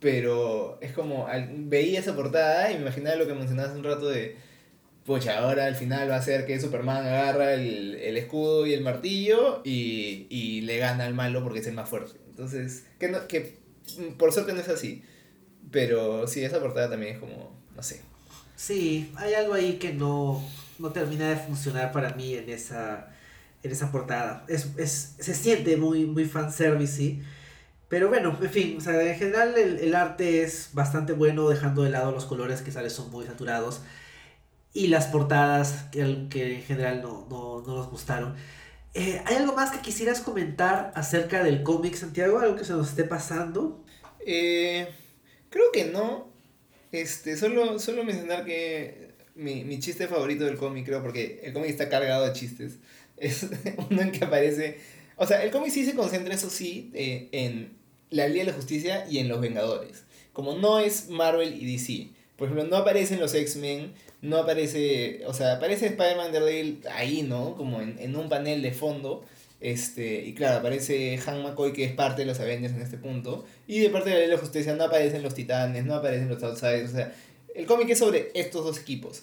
pero 0.00 0.78
es 0.80 0.92
como, 0.92 1.26
al, 1.28 1.48
veía 1.66 2.00
esa 2.00 2.16
portada 2.16 2.70
y 2.70 2.74
me 2.74 2.82
imaginaba 2.82 3.16
lo 3.16 3.26
que 3.26 3.34
mencionabas 3.34 3.76
un 3.76 3.84
rato 3.84 4.08
de, 4.08 4.36
pucha, 5.04 5.38
ahora 5.38 5.66
al 5.66 5.76
final 5.76 6.10
va 6.10 6.16
a 6.16 6.22
ser 6.22 6.46
que 6.46 6.60
Superman 6.60 7.06
agarra 7.06 7.54
el, 7.54 7.96
el 7.96 8.16
escudo 8.16 8.66
y 8.66 8.74
el 8.74 8.82
martillo 8.82 9.60
y, 9.64 10.26
y 10.30 10.62
le 10.62 10.78
gana 10.78 11.04
al 11.04 11.14
malo 11.14 11.42
porque 11.42 11.60
es 11.60 11.66
el 11.66 11.74
más 11.74 11.88
fuerte. 11.88 12.18
Entonces, 12.44 12.86
que, 12.98 13.08
no, 13.08 13.26
que 13.28 13.60
por 14.18 14.32
suerte 14.32 14.52
no 14.52 14.60
es 14.60 14.68
así. 14.68 15.04
Pero 15.70 16.26
sí, 16.28 16.44
esa 16.44 16.60
portada 16.60 16.90
también 16.90 17.14
es 17.14 17.20
como, 17.20 17.56
no 17.76 17.82
sé, 17.82 18.02
Sí, 18.56 19.12
hay 19.16 19.34
algo 19.34 19.54
ahí 19.54 19.78
que 19.78 19.92
no, 19.92 20.42
no 20.78 20.92
termina 20.92 21.28
de 21.30 21.36
funcionar 21.36 21.92
para 21.92 22.14
mí 22.14 22.34
en 22.34 22.48
esa, 22.50 23.10
en 23.62 23.72
esa 23.72 23.90
portada. 23.90 24.44
Es, 24.48 24.70
es, 24.78 25.16
se 25.18 25.34
siente 25.34 25.76
muy, 25.76 26.06
muy 26.06 26.26
fanservice, 26.26 27.22
Pero 27.88 28.08
bueno, 28.08 28.38
en 28.42 28.50
fin, 28.50 28.78
o 28.78 28.82
sea, 28.82 29.02
en 29.02 29.18
general 29.18 29.56
el, 29.58 29.78
el 29.80 29.94
arte 29.94 30.42
es 30.44 30.70
bastante 30.74 31.12
bueno, 31.14 31.48
dejando 31.48 31.84
de 31.84 31.90
lado 31.90 32.12
los 32.12 32.26
colores 32.26 32.62
que 32.62 32.72
salen 32.72 32.90
son 32.90 33.10
muy 33.10 33.26
saturados. 33.26 33.82
Y 34.74 34.88
las 34.88 35.06
portadas 35.08 35.84
que, 35.92 36.28
que 36.30 36.56
en 36.56 36.62
general 36.62 37.02
no, 37.02 37.26
no, 37.30 37.62
no 37.66 37.76
nos 37.76 37.90
gustaron. 37.90 38.34
Eh, 38.94 39.22
¿Hay 39.24 39.36
algo 39.36 39.54
más 39.54 39.70
que 39.70 39.80
quisieras 39.80 40.20
comentar 40.20 40.92
acerca 40.94 41.42
del 41.42 41.62
cómic, 41.62 41.94
Santiago? 41.94 42.38
¿Algo 42.38 42.56
que 42.56 42.64
se 42.64 42.72
nos 42.72 42.90
esté 42.90 43.04
pasando? 43.04 43.82
Eh, 44.26 44.86
creo 45.48 45.72
que 45.72 45.86
no. 45.86 46.30
Este, 46.90 47.36
solo, 47.38 47.78
solo 47.78 48.04
mencionar 48.04 48.44
que 48.44 49.12
mi, 49.34 49.64
mi 49.64 49.78
chiste 49.78 50.08
favorito 50.08 50.44
del 50.44 50.58
cómic, 50.58 50.84
creo, 50.84 51.02
porque 51.02 51.40
el 51.42 51.54
cómic 51.54 51.70
está 51.70 51.88
cargado 51.88 52.26
de 52.26 52.34
chistes, 52.34 52.74
es 53.16 53.46
uno 53.90 54.02
en 54.02 54.12
que 54.12 54.24
aparece... 54.24 54.78
O 55.16 55.26
sea, 55.26 55.42
el 55.42 55.50
cómic 55.50 55.70
sí 55.70 55.84
se 55.84 55.94
concentra, 55.94 56.34
eso 56.34 56.50
sí, 56.50 56.90
eh, 56.94 57.28
en 57.32 57.76
la 58.10 58.28
Liga 58.28 58.44
de 58.44 58.50
la 58.50 58.56
Justicia 58.56 59.06
y 59.08 59.18
en 59.18 59.28
los 59.28 59.40
Vengadores. 59.40 60.04
Como 60.32 60.56
no 60.56 60.80
es 60.80 61.08
Marvel 61.08 61.54
y 61.54 61.70
DC. 61.70 62.10
Por 62.42 62.48
ejemplo, 62.48 62.68
no 62.68 62.82
aparecen 62.82 63.20
los 63.20 63.32
X-Men, 63.34 63.92
no 64.20 64.38
aparece, 64.38 65.22
o 65.28 65.32
sea, 65.32 65.52
aparece 65.52 65.86
Spider-Man 65.86 66.32
Daredevil 66.32 66.80
ahí, 66.90 67.22
¿no? 67.22 67.54
Como 67.54 67.80
en, 67.80 67.96
en, 68.00 68.16
un 68.16 68.28
panel 68.28 68.62
de 68.62 68.72
fondo. 68.72 69.24
Este, 69.60 70.24
y 70.24 70.34
claro, 70.34 70.58
aparece 70.58 71.20
Han 71.24 71.44
McCoy, 71.44 71.72
que 71.72 71.84
es 71.84 71.92
parte 71.92 72.22
de 72.22 72.26
los 72.26 72.40
Avengers 72.40 72.74
en 72.74 72.82
este 72.82 72.96
punto. 72.96 73.44
Y 73.68 73.78
de 73.78 73.90
parte 73.90 74.10
de 74.10 74.16
la 74.16 74.20
Liga 74.22 74.30
de 74.30 74.36
la 74.38 74.42
Justicia 74.42 74.74
no 74.74 74.82
aparecen 74.82 75.22
los 75.22 75.36
Titanes, 75.36 75.84
no 75.84 75.94
aparecen 75.94 76.28
los 76.28 76.42
Outsiders. 76.42 76.90
O 76.90 76.96
sea, 76.96 77.14
el 77.54 77.64
cómic 77.66 77.90
es 77.90 78.00
sobre 78.00 78.32
estos 78.34 78.64
dos 78.64 78.80
equipos. 78.80 79.22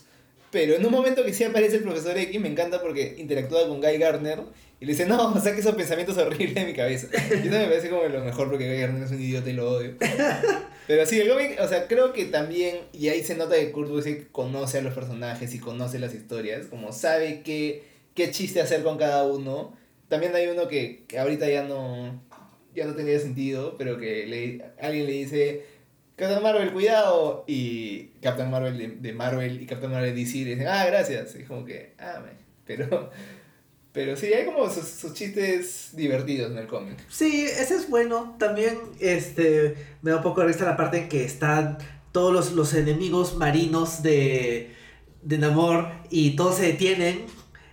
Pero 0.50 0.76
en 0.76 0.86
un 0.86 0.92
momento 0.94 1.26
que 1.26 1.34
sí 1.34 1.44
aparece 1.44 1.76
el 1.76 1.84
profesor 1.84 2.18
X, 2.18 2.40
me 2.40 2.48
encanta 2.48 2.82
porque 2.82 3.16
interactúa 3.18 3.68
con 3.68 3.82
Guy 3.82 3.98
Gardner 3.98 4.40
y 4.80 4.86
le 4.86 4.94
dice, 4.94 5.06
no, 5.06 5.40
saque 5.42 5.60
esos 5.60 5.76
pensamientos 5.76 6.18
horribles 6.18 6.56
de 6.56 6.66
mi 6.66 6.74
cabeza. 6.74 7.08
Y 7.12 7.48
eso 7.48 7.58
me 7.58 7.66
parece 7.66 7.90
como 7.90 8.04
lo 8.04 8.24
mejor 8.24 8.50
porque 8.50 8.70
Guy 8.70 8.80
Gardner 8.80 9.04
es 9.04 9.12
un 9.12 9.22
idiota 9.22 9.50
y 9.50 9.54
lo 9.54 9.72
odio. 9.72 9.96
Pero 10.88 11.06
sí, 11.06 11.20
el 11.20 11.30
cómic, 11.30 11.60
o 11.60 11.68
sea, 11.68 11.88
creo 11.88 12.14
que 12.14 12.26
también, 12.26 12.78
y 12.94 13.10
ahí 13.10 13.24
se 13.24 13.36
nota 13.36 13.56
que 13.56 13.72
Kurt 13.72 13.90
Busiek 13.90 14.32
conoce 14.32 14.80
a 14.80 14.82
los 14.82 14.94
personajes 14.94 15.54
y 15.54 15.60
conoce 15.60 16.00
las 16.00 16.16
historias, 16.16 16.66
como 16.68 16.94
sabe 16.94 17.42
qué, 17.44 17.84
qué 18.16 18.32
chiste 18.32 18.62
hacer 18.62 18.82
con 18.82 18.98
cada 18.98 19.26
uno. 19.28 19.78
También 20.08 20.34
hay 20.34 20.48
uno 20.48 20.68
que, 20.68 21.04
que 21.08 21.20
ahorita 21.20 21.48
ya 21.48 21.64
no, 21.64 22.20
ya 22.74 22.86
no 22.86 22.96
tenía 22.96 23.20
sentido, 23.20 23.76
pero 23.78 23.98
que 24.00 24.26
le, 24.26 24.66
alguien 24.82 25.06
le 25.06 25.12
dice 25.12 25.66
Captain 26.20 26.44
Marvel, 26.44 26.74
cuidado. 26.74 27.46
Y 27.48 28.08
Captain 28.22 28.50
Marvel 28.50 28.78
de, 28.78 28.88
de, 28.88 29.14
Marvel 29.14 29.62
y 29.62 29.66
Captain 29.66 29.92
Marvel 29.92 30.14
de 30.14 30.20
DC 30.20 30.40
le 30.40 30.52
dicen, 30.52 30.68
ah, 30.68 30.86
gracias. 30.86 31.36
Y 31.36 31.44
como 31.44 31.66
que, 31.66 31.94
ah. 31.98 32.22
Pero, 32.66 33.10
pero 34.00 34.16
sí, 34.16 34.28
hay 34.28 34.46
como 34.46 34.70
sus, 34.70 34.86
sus 34.86 35.14
chistes 35.14 35.90
divertidos 35.92 36.54
en 36.54 36.58
el 36.58 36.68
cómic. 36.68 36.98
Sí, 37.10 37.44
ese 37.44 37.76
es 37.76 37.90
bueno. 37.90 38.38
También 38.40 38.80
este, 39.02 39.76
me 40.02 40.12
da 40.12 40.18
un 40.18 40.24
poco 40.24 40.40
de 40.40 40.48
risa 40.48 40.64
la 40.64 40.78
parte 40.78 41.00
en 41.00 41.10
que 41.10 41.26
están 41.26 41.78
todos 42.14 42.32
los, 42.32 42.54
los 42.54 42.74
enemigos 42.76 43.36
marinos 43.36 44.02
de, 44.02 44.74
de 45.22 45.38
Namor 45.38 45.90
y 46.10 46.38
todos 46.38 46.56
se 46.56 46.68
detienen. 46.68 47.26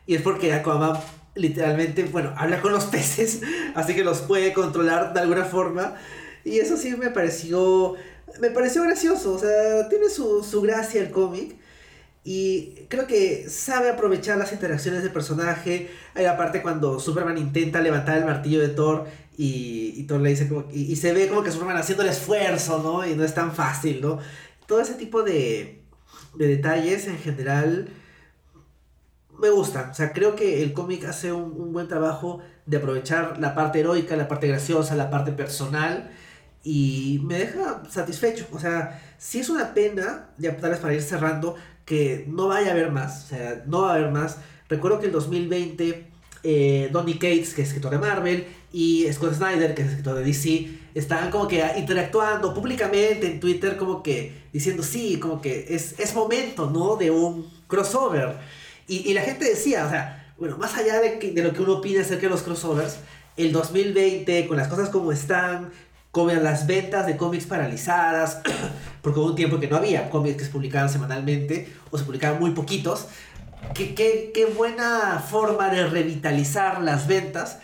Y 0.05 0.17
es 0.17 0.23
porque 0.23 0.53
Aquaman 0.53 0.99
literalmente, 1.37 2.03
bueno, 2.03 2.35
habla 2.37 2.61
con 2.61 2.73
los 2.73 2.87
peces, 2.87 3.43
así 3.77 3.95
que 3.95 4.03
los 4.03 4.23
puede 4.23 4.53
controlar 4.53 5.15
de 5.15 5.21
alguna 5.21 5.45
forma. 5.45 5.95
Y 6.45 6.59
eso 6.59 6.77
sí 6.77 6.97
me 6.97 7.11
pareció 7.11 7.95
me 8.41 8.51
pareció 8.51 8.83
gracioso, 8.83 9.35
o 9.35 9.39
sea, 9.39 9.89
tiene 9.89 10.11
su, 10.11 10.43
su 10.43 10.61
gracia 10.61 11.01
el 11.01 11.13
cómic. 11.13 11.55
Y 12.29 12.87
creo 12.89 13.07
que 13.07 13.49
sabe 13.49 13.89
aprovechar 13.89 14.37
las 14.37 14.53
interacciones 14.53 15.05
del 15.05 15.13
personaje. 15.13 15.89
Hay 16.13 16.25
la 16.25 16.37
parte 16.37 16.61
cuando 16.61 16.99
Superman 16.99 17.39
intenta 17.39 17.81
levantar 17.81 18.19
el 18.19 18.25
martillo 18.25 18.61
de 18.61 18.71
Thor 18.71 19.07
y, 19.39 19.95
y 19.97 20.03
Thor 20.09 20.21
le 20.21 20.31
dice 20.31 20.49
como, 20.49 20.65
y, 20.73 20.97
se 20.97 21.13
ve 21.13 21.29
como 21.29 21.45
que 21.45 21.53
Superman 21.53 21.77
haciendo 21.77 22.03
el 22.03 22.09
esfuerzo, 22.09 22.83
¿no? 22.83 23.07
Y 23.07 23.15
no 23.15 23.23
es 23.23 23.33
tan 23.33 23.55
fácil, 23.55 24.01
¿no? 24.01 24.19
Todo 24.67 24.81
ese 24.81 24.95
tipo 24.95 25.23
de, 25.23 25.85
de 26.35 26.49
detalles 26.49 27.07
en 27.07 27.19
general 27.19 27.91
me 29.39 29.51
gustan. 29.51 29.91
O 29.91 29.95
sea, 29.95 30.13
creo 30.13 30.35
que 30.35 30.65
el 30.65 30.73
cómic 30.73 31.05
hace 31.05 31.31
un, 31.31 31.53
un 31.57 31.73
buen 31.73 31.87
trabajo 31.87 32.41
de 32.67 32.79
aprovechar 32.79 33.39
la 33.39 33.55
parte 33.55 33.79
heroica, 33.79 34.17
la 34.17 34.27
parte 34.27 34.49
graciosa, 34.49 34.97
la 34.97 35.11
parte 35.11 35.31
personal 35.31 36.11
y 36.65 37.21
me 37.23 37.39
deja 37.39 37.85
satisfecho. 37.89 38.49
O 38.51 38.59
sea, 38.59 39.01
si 39.17 39.39
es 39.39 39.49
una 39.49 39.73
pena, 39.73 40.31
ya 40.39 40.57
tal 40.57 40.71
vez 40.71 40.81
para 40.81 40.93
ir 40.93 41.03
cerrando, 41.03 41.55
que 41.87 42.27
no 42.29 42.49
vaya 42.49 42.69
a 42.69 42.73
haber 42.73 42.91
más. 42.91 43.25
O 43.25 43.29
sea, 43.29 43.65
no 43.67 43.83
va 43.83 43.93
a 43.93 43.95
haber 43.95 44.11
más. 44.11 44.37
Recuerdo 44.69 45.01
que 45.01 45.07
en 45.07 45.13
2020, 45.13 46.11
eh, 46.43 46.91
Donny 46.93 47.15
Cates, 47.15 47.55
que 47.55 47.63
es 47.63 47.69
escritor 47.69 47.93
de 47.93 47.99
Marvel, 47.99 48.47
y 48.73 49.11
Scott 49.11 49.35
Snyder, 49.35 49.75
que 49.75 49.83
es 49.83 49.89
escritor 49.89 50.17
de 50.17 50.25
DC, 50.25 50.69
estaban 50.95 51.31
como 51.31 51.49
que 51.49 51.65
interactuando 51.79 52.53
públicamente 52.53 53.27
en 53.27 53.41
Twitter, 53.41 53.79
como 53.79 54.03
que 54.03 54.47
diciendo, 54.53 54.83
sí, 54.83 55.19
como 55.19 55.41
que 55.41 55.67
es, 55.71 55.99
es 55.99 56.15
momento, 56.15 56.69
¿no? 56.69 56.97
De 56.97 57.11
un 57.11 57.49
crossover. 57.69 58.37
Y, 58.87 59.09
y 59.09 59.15
la 59.15 59.23
gente 59.23 59.47
decía, 59.47 59.87
o 59.87 59.89
sea, 59.89 60.35
bueno, 60.39 60.59
más 60.59 60.77
allá 60.77 61.01
de, 61.01 61.19
que, 61.19 61.33
de 61.33 61.43
lo 61.43 61.53
que 61.53 61.63
uno 61.63 61.75
opina 61.75 62.03
acerca 62.03 62.23
de 62.23 62.31
los 62.31 62.43
crossovers, 62.43 62.99
el 63.37 63.53
2020, 63.53 64.47
con 64.47 64.57
las 64.57 64.69
cosas 64.69 64.89
como 64.91 65.13
están, 65.13 65.71
como 66.17 66.33
las 66.33 66.67
ventas 66.67 67.05
de 67.05 67.19
cómics 67.19 67.45
paralizadas, 67.45 68.41
porque 69.03 69.21
hubo 69.21 69.27
un 69.27 69.35
tiempo 69.35 69.61
que 69.61 69.69
no 69.69 69.77
había 69.77 70.09
cómics 70.09 70.39
que 70.39 70.45
se 70.47 70.51
publicaban 70.51 70.89
semanalmente 70.89 71.71
o 71.91 71.99
se 71.99 72.05
publicaban 72.05 72.41
muy 72.41 72.53
poquitos. 72.53 73.09
¿Qué, 73.75 73.95
qué, 73.95 74.31
qué 74.33 74.47
buena 74.47 75.19
forma 75.19 75.69
de 75.69 75.87
revitalizar 75.87 76.81
las 76.81 77.07
ventas 77.07 77.59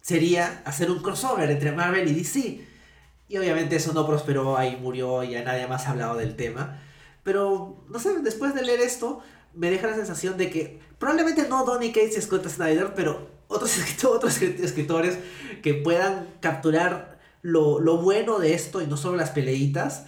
sería 0.00 0.62
hacer 0.64 0.90
un 0.90 1.00
crossover 1.00 1.50
entre 1.50 1.70
Marvel 1.72 2.08
y 2.08 2.14
DC. 2.14 2.64
Y 3.28 3.36
obviamente 3.36 3.76
eso 3.76 3.92
no 3.92 4.06
prosperó, 4.06 4.56
ahí 4.56 4.78
murió 4.80 5.22
y 5.22 5.32
ya 5.32 5.44
nadie 5.44 5.66
más 5.66 5.86
ha 5.86 5.90
hablado 5.90 6.16
del 6.16 6.34
tema. 6.34 6.80
Pero, 7.24 7.84
no 7.90 7.98
sé, 7.98 8.18
después 8.20 8.54
de 8.54 8.62
leer 8.62 8.80
esto, 8.80 9.20
me 9.52 9.70
deja 9.70 9.86
la 9.86 9.96
sensación 9.96 10.38
de 10.38 10.48
que 10.48 10.80
probablemente 10.98 11.46
no 11.46 11.62
Donny 11.66 11.92
Cates 11.92 12.16
y 12.16 12.22
Scott 12.22 12.48
Snyder, 12.48 12.94
pero 12.94 13.28
otros, 13.48 13.76
otros 14.04 14.40
escritores 14.40 15.18
que 15.62 15.74
puedan 15.74 16.26
capturar 16.40 17.17
lo, 17.42 17.80
lo, 17.80 17.98
bueno 17.98 18.38
de 18.38 18.54
esto 18.54 18.82
y 18.82 18.86
no 18.86 18.96
solo 18.96 19.16
las 19.16 19.30
peleitas, 19.30 20.06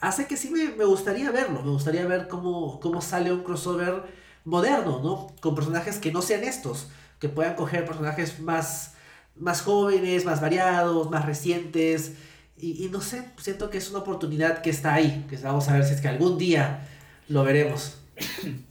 hace 0.00 0.26
que 0.26 0.36
sí 0.36 0.50
me, 0.50 0.68
me 0.74 0.84
gustaría 0.84 1.30
verlo. 1.30 1.62
Me 1.62 1.70
gustaría 1.70 2.06
ver 2.06 2.28
cómo, 2.28 2.80
cómo 2.80 3.00
sale 3.00 3.32
un 3.32 3.42
crossover 3.42 4.04
moderno, 4.44 5.00
¿no? 5.02 5.28
Con 5.40 5.54
personajes 5.54 5.98
que 5.98 6.12
no 6.12 6.22
sean 6.22 6.44
estos, 6.44 6.88
que 7.18 7.28
puedan 7.28 7.54
coger 7.54 7.84
personajes 7.84 8.40
más, 8.40 8.94
más 9.36 9.62
jóvenes, 9.62 10.24
más 10.24 10.40
variados, 10.40 11.10
más 11.10 11.26
recientes. 11.26 12.14
Y, 12.56 12.84
y, 12.84 12.88
no 12.88 13.00
sé, 13.00 13.24
siento 13.38 13.70
que 13.70 13.78
es 13.78 13.90
una 13.90 14.00
oportunidad 14.00 14.60
que 14.62 14.70
está 14.70 14.94
ahí, 14.94 15.26
que 15.28 15.36
vamos 15.38 15.68
a 15.68 15.74
ver 15.74 15.84
si 15.84 15.94
es 15.94 16.00
que 16.00 16.08
algún 16.08 16.38
día 16.38 16.86
lo 17.28 17.44
veremos. 17.44 17.98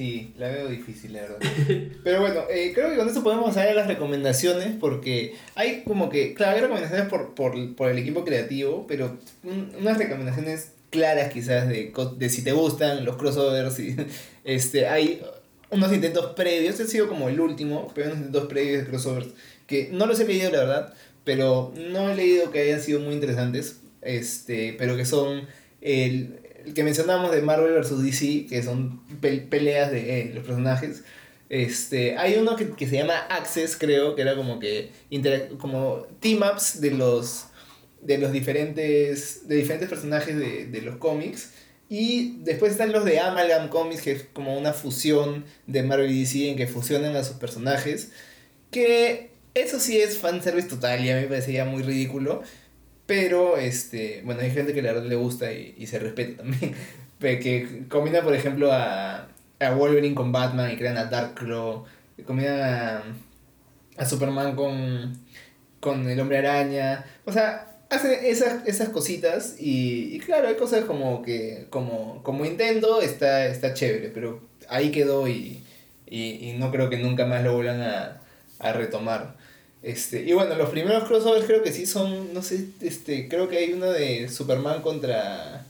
Sí, 0.00 0.32
la 0.38 0.48
veo 0.48 0.66
difícil, 0.66 1.12
la 1.12 1.20
verdad. 1.20 1.38
Pero 2.04 2.22
bueno, 2.22 2.44
eh, 2.48 2.72
creo 2.74 2.88
que 2.88 2.96
con 2.96 3.06
esto 3.06 3.22
podemos 3.22 3.54
a 3.58 3.70
las 3.74 3.86
recomendaciones, 3.86 4.74
porque 4.80 5.34
hay 5.54 5.82
como 5.82 6.08
que, 6.08 6.32
claro, 6.32 6.56
hay 6.56 6.62
recomendaciones 6.62 7.06
por, 7.06 7.34
por, 7.34 7.76
por 7.76 7.90
el 7.90 7.98
equipo 7.98 8.24
creativo, 8.24 8.86
pero 8.86 9.18
un, 9.44 9.70
unas 9.78 9.98
recomendaciones 9.98 10.72
claras 10.88 11.30
quizás 11.30 11.68
de, 11.68 11.92
de 12.16 12.28
si 12.30 12.42
te 12.42 12.52
gustan 12.52 13.04
los 13.04 13.18
crossovers. 13.18 13.78
Y, 13.78 13.94
este, 14.44 14.86
hay 14.86 15.20
unos 15.70 15.92
intentos 15.92 16.32
previos, 16.34 16.70
este 16.70 16.84
ha 16.84 16.86
sido 16.86 17.06
como 17.06 17.28
el 17.28 17.38
último, 17.38 17.92
pero 17.94 18.06
unos 18.06 18.20
intentos 18.20 18.48
previos 18.48 18.84
de 18.84 18.88
crossovers, 18.88 19.28
que 19.66 19.90
no 19.92 20.06
los 20.06 20.18
he 20.18 20.24
leído, 20.24 20.50
la 20.50 20.60
verdad, 20.60 20.94
pero 21.24 21.74
no 21.76 22.08
he 22.08 22.16
leído 22.16 22.50
que 22.50 22.60
hayan 22.60 22.80
sido 22.80 23.00
muy 23.00 23.12
interesantes, 23.12 23.80
este, 24.00 24.74
pero 24.78 24.96
que 24.96 25.04
son 25.04 25.46
el, 25.82 26.39
el 26.64 26.74
que 26.74 26.84
mencionamos 26.84 27.32
de 27.32 27.42
Marvel 27.42 27.80
vs. 27.80 28.02
DC, 28.02 28.46
que 28.48 28.62
son 28.62 29.00
pe 29.20 29.38
peleas 29.38 29.90
de 29.90 30.20
eh, 30.20 30.32
los 30.34 30.44
personajes. 30.44 31.04
Este, 31.48 32.16
hay 32.16 32.36
uno 32.36 32.56
que, 32.56 32.70
que, 32.70 32.86
se 32.86 32.96
llama 32.96 33.18
Access, 33.28 33.76
creo, 33.76 34.14
que 34.14 34.22
era 34.22 34.36
como 34.36 34.60
que 34.60 34.92
como 35.58 36.06
team-ups 36.20 36.80
de 36.80 36.92
los, 36.92 37.46
de 38.02 38.18
los 38.18 38.30
diferentes, 38.30 39.48
de 39.48 39.56
diferentes 39.56 39.88
personajes 39.88 40.36
de, 40.36 40.66
de 40.66 40.82
los 40.82 40.96
cómics. 40.96 41.50
Y 41.88 42.36
después 42.44 42.70
están 42.70 42.92
los 42.92 43.04
de 43.04 43.18
Amalgam 43.18 43.68
Comics, 43.68 44.02
que 44.02 44.12
es 44.12 44.22
como 44.32 44.56
una 44.56 44.72
fusión 44.72 45.44
de 45.66 45.82
Marvel 45.82 46.12
y 46.12 46.20
DC 46.20 46.50
en 46.50 46.56
que 46.56 46.68
fusionan 46.68 47.16
a 47.16 47.24
sus 47.24 47.36
personajes. 47.36 48.12
Que 48.70 49.30
eso 49.54 49.80
sí 49.80 50.00
es 50.00 50.18
fanservice 50.18 50.68
total 50.68 51.04
y 51.04 51.10
a 51.10 51.16
mí 51.16 51.22
me 51.22 51.28
parecía 51.28 51.64
muy 51.64 51.82
ridículo. 51.82 52.42
Pero, 53.10 53.56
este, 53.56 54.22
bueno, 54.24 54.40
hay 54.40 54.52
gente 54.52 54.72
que 54.72 54.82
la 54.82 54.92
verdad 54.92 55.08
le 55.08 55.16
gusta 55.16 55.52
y, 55.52 55.74
y 55.76 55.88
se 55.88 55.98
respeta 55.98 56.44
también. 56.44 56.76
que 57.18 57.82
combina, 57.88 58.22
por 58.22 58.36
ejemplo, 58.36 58.70
a, 58.72 59.26
a 59.58 59.70
Wolverine 59.72 60.14
con 60.14 60.30
Batman 60.30 60.70
y 60.70 60.76
crean 60.76 60.96
a 60.96 61.06
Darkclaw. 61.06 61.86
Combinan 62.24 62.60
a, 62.60 63.02
a 63.96 64.06
Superman 64.06 64.54
con, 64.54 65.18
con 65.80 66.08
el 66.08 66.20
Hombre 66.20 66.38
Araña. 66.38 67.04
O 67.24 67.32
sea, 67.32 67.80
hace 67.90 68.30
esas, 68.30 68.64
esas 68.68 68.90
cositas 68.90 69.56
y, 69.58 70.14
y, 70.14 70.20
claro, 70.20 70.46
hay 70.46 70.54
cosas 70.54 70.84
como 70.84 71.20
que 71.22 71.66
como, 71.68 72.22
como 72.22 72.44
intento 72.44 73.02
está, 73.02 73.46
está 73.46 73.74
chévere, 73.74 74.10
pero 74.10 74.40
ahí 74.68 74.92
quedó 74.92 75.26
y, 75.26 75.64
y, 76.06 76.48
y 76.48 76.56
no 76.60 76.70
creo 76.70 76.88
que 76.88 76.98
nunca 76.98 77.26
más 77.26 77.42
lo 77.42 77.54
vuelvan 77.54 77.80
a, 77.80 78.22
a 78.60 78.72
retomar. 78.72 79.36
Este, 79.82 80.22
y 80.22 80.32
bueno, 80.32 80.54
los 80.56 80.68
primeros 80.68 81.04
crossovers 81.04 81.46
creo 81.46 81.62
que 81.62 81.72
sí 81.72 81.86
son, 81.86 82.34
no 82.34 82.42
sé, 82.42 82.68
este, 82.82 83.28
creo 83.28 83.48
que 83.48 83.58
hay 83.58 83.72
uno 83.72 83.86
de 83.86 84.28
Superman 84.28 84.82
contra 84.82 85.66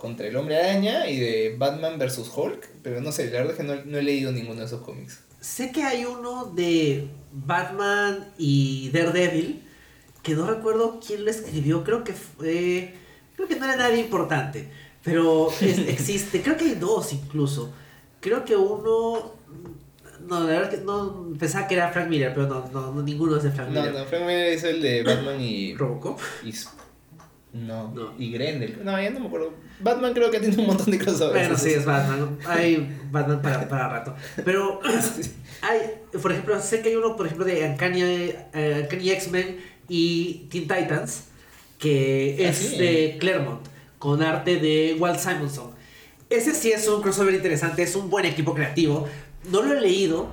contra 0.00 0.26
el 0.26 0.34
Hombre 0.34 0.56
Araña 0.56 1.08
y 1.08 1.20
de 1.20 1.54
Batman 1.56 1.98
vs. 1.98 2.32
Hulk, 2.34 2.68
pero 2.82 3.00
no 3.00 3.12
sé, 3.12 3.26
la 3.26 3.42
verdad 3.42 3.52
es 3.52 3.56
que 3.58 3.62
no, 3.64 3.74
no 3.84 3.98
he 3.98 4.02
leído 4.02 4.32
ninguno 4.32 4.60
de 4.60 4.66
esos 4.66 4.80
cómics. 4.80 5.20
Sé 5.40 5.70
que 5.70 5.84
hay 5.84 6.06
uno 6.06 6.46
de 6.46 7.08
Batman 7.32 8.32
y 8.38 8.90
Daredevil, 8.90 9.62
que 10.22 10.34
no 10.34 10.46
recuerdo 10.46 11.00
quién 11.06 11.24
lo 11.24 11.30
escribió, 11.30 11.84
creo 11.84 12.02
que 12.02 12.14
fue... 12.14 12.94
Creo 13.36 13.46
que 13.46 13.56
no 13.56 13.64
era 13.64 13.76
nadie 13.76 14.00
importante, 14.00 14.68
pero 15.04 15.50
existe, 15.60 16.42
creo 16.42 16.56
que 16.56 16.64
hay 16.64 16.74
dos 16.74 17.12
incluso. 17.12 17.72
Creo 18.20 18.44
que 18.44 18.56
uno... 18.56 19.34
No, 20.28 20.40
la 20.40 20.46
verdad 20.46 20.70
que 20.70 20.76
no 20.78 21.32
pensaba 21.38 21.66
que 21.66 21.74
era 21.74 21.90
Frank 21.90 22.08
Miller, 22.08 22.32
pero 22.34 22.46
no, 22.46 22.68
no, 22.72 23.02
ninguno 23.02 23.36
es 23.36 23.42
de 23.42 23.50
Frank 23.50 23.68
Miller. 23.68 23.92
No, 23.92 24.00
no, 24.00 24.04
Frank 24.04 24.22
Miller 24.22 24.52
es 24.52 24.64
el 24.64 24.80
de 24.80 25.02
Batman 25.02 25.40
y... 25.40 25.74
Robocop. 25.74 26.18
Y, 26.44 26.52
no, 27.52 27.90
no, 27.92 28.12
y 28.18 28.30
Grendel. 28.30 28.78
No, 28.84 29.00
ya 29.00 29.10
no 29.10 29.20
me 29.20 29.26
acuerdo. 29.26 29.52
Batman 29.80 30.14
creo 30.14 30.30
que 30.30 30.38
tiene 30.38 30.56
un 30.58 30.68
montón 30.68 30.90
de 30.90 30.98
crossovers. 30.98 31.32
Bueno, 31.32 31.58
sí, 31.58 31.70
es 31.70 31.84
Batman. 31.84 32.38
Hay 32.46 32.96
Batman 33.10 33.42
para, 33.42 33.68
para 33.68 33.88
rato. 33.88 34.14
Pero 34.44 34.80
hay, 35.62 35.80
por 36.20 36.30
ejemplo, 36.30 36.60
sé 36.60 36.80
que 36.80 36.90
hay 36.90 36.96
uno, 36.96 37.16
por 37.16 37.26
ejemplo, 37.26 37.44
de 37.44 37.68
Uncanny, 37.68 38.02
uh, 38.04 38.86
X-Men 38.90 39.58
y 39.88 40.46
Teen 40.50 40.68
Titans, 40.68 41.24
que 41.78 42.36
ah, 42.38 42.48
es 42.48 42.78
de 42.78 43.16
Claremont, 43.18 43.66
con 43.98 44.22
arte 44.22 44.56
de 44.56 44.96
Walt 44.98 45.18
Simonson. 45.18 45.72
Ese 46.28 46.54
sí 46.54 46.70
es 46.70 46.86
un 46.86 47.02
crossover 47.02 47.34
interesante, 47.34 47.82
es 47.82 47.96
un 47.96 48.08
buen 48.08 48.24
equipo 48.24 48.54
creativo. 48.54 49.08
No 49.48 49.62
lo 49.62 49.72
he 49.72 49.80
leído. 49.80 50.28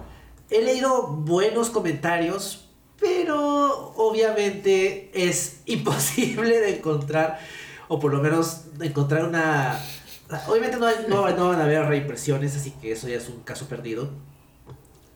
He 0.49 0.61
leído 0.61 1.07
buenos 1.07 1.69
comentarios, 1.69 2.69
pero 2.99 3.93
obviamente 3.95 5.11
es 5.13 5.61
imposible 5.65 6.59
de 6.59 6.77
encontrar, 6.77 7.39
o 7.87 7.99
por 7.99 8.13
lo 8.13 8.21
menos 8.21 8.65
encontrar 8.81 9.25
una... 9.25 9.79
Obviamente 10.47 10.77
no, 10.77 10.87
no, 11.07 11.47
van 11.49 11.59
a 11.59 11.63
haber 11.63 11.85
reimpresiones, 11.85 12.55
así 12.55 12.71
que 12.81 12.91
eso 12.91 13.07
ya 13.07 13.15
es 13.15 13.29
un 13.29 13.41
caso 13.43 13.67
perdido. 13.67 14.09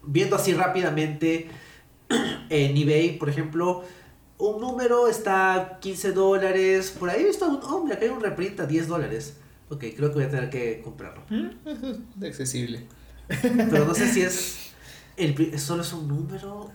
Viendo 0.03 0.37
así 0.37 0.53
rápidamente 0.53 1.49
en 2.49 2.77
eBay, 2.77 3.17
por 3.17 3.29
ejemplo, 3.29 3.83
un 4.37 4.61
número 4.61 5.07
está 5.07 5.79
15 5.81 6.13
dólares, 6.13 6.95
por 6.97 7.09
ahí 7.09 7.23
he 7.23 7.25
visto 7.25 7.45
un, 7.47 7.61
hombre, 7.63 7.95
acá 7.95 8.05
hay 8.05 8.11
un 8.11 8.21
reprint 8.21 8.59
a 8.61 8.65
10 8.65 8.87
dólares. 8.87 9.37
Ok, 9.69 9.85
creo 9.95 10.09
que 10.09 10.15
voy 10.15 10.23
a 10.23 10.29
tener 10.29 10.49
que 10.49 10.81
comprarlo. 10.81 11.23
Accesible. 12.25 12.87
Pero 13.41 13.85
no 13.85 13.93
sé 13.93 14.11
si 14.11 14.21
es... 14.21 14.57
El, 15.17 15.59
solo 15.59 15.83
es 15.83 15.93
un 15.93 16.07
número 16.07 16.71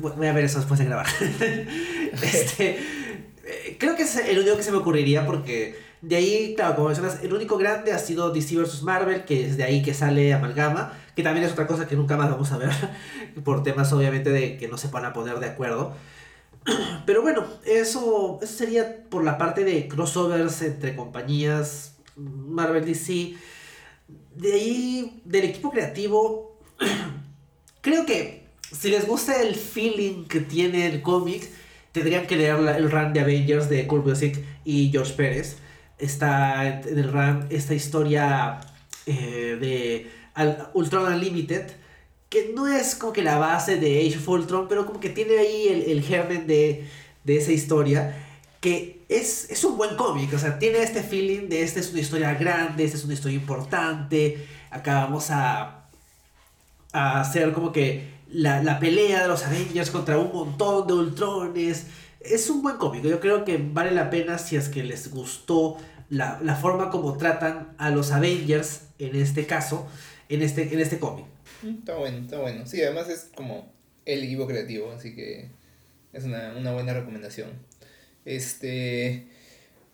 Voy 0.00 0.26
a 0.26 0.32
ver 0.32 0.44
eso 0.44 0.58
después 0.58 0.78
de 0.80 0.86
grabar. 0.86 1.06
este, 2.22 2.78
eh, 3.44 3.76
creo 3.78 3.94
que 3.94 4.02
es 4.02 4.16
el 4.16 4.38
único 4.38 4.56
que 4.56 4.62
se 4.62 4.72
me 4.72 4.78
ocurriría 4.78 5.24
porque 5.24 5.78
de 6.00 6.16
ahí, 6.16 6.54
claro, 6.56 6.74
como 6.74 6.88
mencionas, 6.88 7.22
el 7.22 7.32
único 7.32 7.56
grande 7.56 7.92
ha 7.92 7.98
sido 7.98 8.30
DC 8.32 8.56
vs. 8.56 8.82
Marvel, 8.82 9.24
que 9.24 9.46
es 9.46 9.56
de 9.56 9.62
ahí 9.62 9.82
que 9.82 9.94
sale 9.94 10.34
Amalgama, 10.34 10.92
que 11.14 11.22
también 11.22 11.46
es 11.46 11.52
otra 11.52 11.68
cosa 11.68 11.86
que 11.86 11.94
nunca 11.94 12.16
más 12.16 12.28
vamos 12.28 12.50
a 12.50 12.58
ver, 12.58 12.70
por 13.44 13.62
temas 13.62 13.92
obviamente 13.92 14.30
de 14.30 14.56
que 14.56 14.66
no 14.66 14.76
se 14.76 14.88
van 14.88 15.04
a 15.04 15.12
poner 15.12 15.38
de 15.38 15.46
acuerdo. 15.46 15.94
Pero 17.06 17.22
bueno, 17.22 17.44
eso, 17.64 18.40
eso 18.42 18.54
sería 18.54 19.04
por 19.08 19.22
la 19.22 19.38
parte 19.38 19.64
de 19.64 19.86
crossovers 19.86 20.60
entre 20.62 20.96
compañías 20.96 21.96
Marvel 22.16 22.84
DC. 22.84 23.34
De 24.34 24.52
ahí, 24.52 25.20
del 25.24 25.44
equipo 25.44 25.70
creativo, 25.70 26.58
creo 27.80 28.06
que 28.06 28.42
si 28.72 28.88
les 28.88 29.06
gusta 29.06 29.40
el 29.42 29.54
feeling 29.54 30.24
que 30.24 30.40
tiene 30.40 30.86
el 30.86 31.02
cómic, 31.02 31.48
tendrían 31.92 32.26
que 32.26 32.36
leer 32.36 32.56
el 32.76 32.90
run 32.90 33.12
de 33.12 33.20
Avengers 33.20 33.68
de 33.68 33.86
Kurt 33.86 34.04
Busiek 34.04 34.42
y 34.64 34.90
George 34.90 35.12
Pérez. 35.14 35.58
Está 35.98 36.80
en 36.80 36.98
el 36.98 37.12
run 37.12 37.46
esta 37.50 37.74
historia 37.74 38.60
eh, 39.06 39.58
de 39.60 40.10
Ultron 40.72 41.12
Unlimited, 41.12 41.70
que 42.30 42.50
no 42.54 42.66
es 42.66 42.94
como 42.94 43.12
que 43.12 43.22
la 43.22 43.36
base 43.36 43.76
de 43.76 44.00
Age 44.00 44.16
of 44.16 44.28
Ultron, 44.28 44.68
pero 44.68 44.86
como 44.86 45.00
que 45.00 45.10
tiene 45.10 45.38
ahí 45.38 45.68
el, 45.68 45.82
el 45.82 46.02
germen 46.02 46.46
de, 46.46 46.88
de 47.24 47.36
esa 47.36 47.52
historia, 47.52 48.16
que 48.60 49.01
es, 49.16 49.50
es 49.50 49.64
un 49.64 49.76
buen 49.76 49.96
cómic, 49.96 50.32
o 50.34 50.38
sea, 50.38 50.58
tiene 50.58 50.82
este 50.82 51.02
feeling 51.02 51.48
de 51.48 51.62
esta 51.62 51.80
es 51.80 51.90
una 51.90 52.00
historia 52.00 52.34
grande, 52.34 52.84
esta 52.84 52.96
es 52.96 53.04
una 53.04 53.14
historia 53.14 53.36
importante, 53.36 54.46
acá 54.70 55.04
vamos 55.04 55.30
a, 55.30 55.88
a 56.92 57.20
hacer 57.20 57.52
como 57.52 57.72
que 57.72 58.12
la, 58.32 58.78
pelea 58.78 59.22
de 59.22 59.28
los 59.28 59.44
Avengers 59.44 59.90
contra 59.90 60.18
un 60.18 60.32
montón 60.32 60.86
de 60.86 60.94
Ultrones. 60.94 61.86
Es 62.20 62.48
un 62.50 62.62
buen 62.62 62.76
cómic. 62.76 63.04
Yo 63.04 63.20
creo 63.20 63.44
que 63.44 63.58
vale 63.58 63.90
la 63.90 64.10
pena 64.10 64.38
si 64.38 64.56
es 64.56 64.68
que 64.68 64.82
les 64.82 65.10
gustó 65.10 65.76
la, 66.08 66.38
forma 66.60 66.90
como 66.90 67.16
tratan 67.16 67.74
a 67.78 67.90
los 67.90 68.12
Avengers, 68.12 68.82
en 68.98 69.16
este 69.16 69.46
caso, 69.46 69.86
en 70.28 70.42
este, 70.42 70.72
en 70.72 70.80
este 70.80 70.98
cómic. 70.98 71.26
Mm, 71.62 71.78
está 71.78 71.96
bueno, 71.96 72.18
está 72.18 72.38
bueno. 72.38 72.66
Sí, 72.66 72.82
además 72.82 73.08
es 73.08 73.30
como 73.34 73.72
el 74.04 74.22
equipo 74.24 74.46
creativo, 74.46 74.92
así 74.92 75.14
que 75.14 75.50
es 76.12 76.24
una, 76.24 76.72
buena 76.72 76.94
recomendación. 76.94 77.50
Este. 78.24 79.26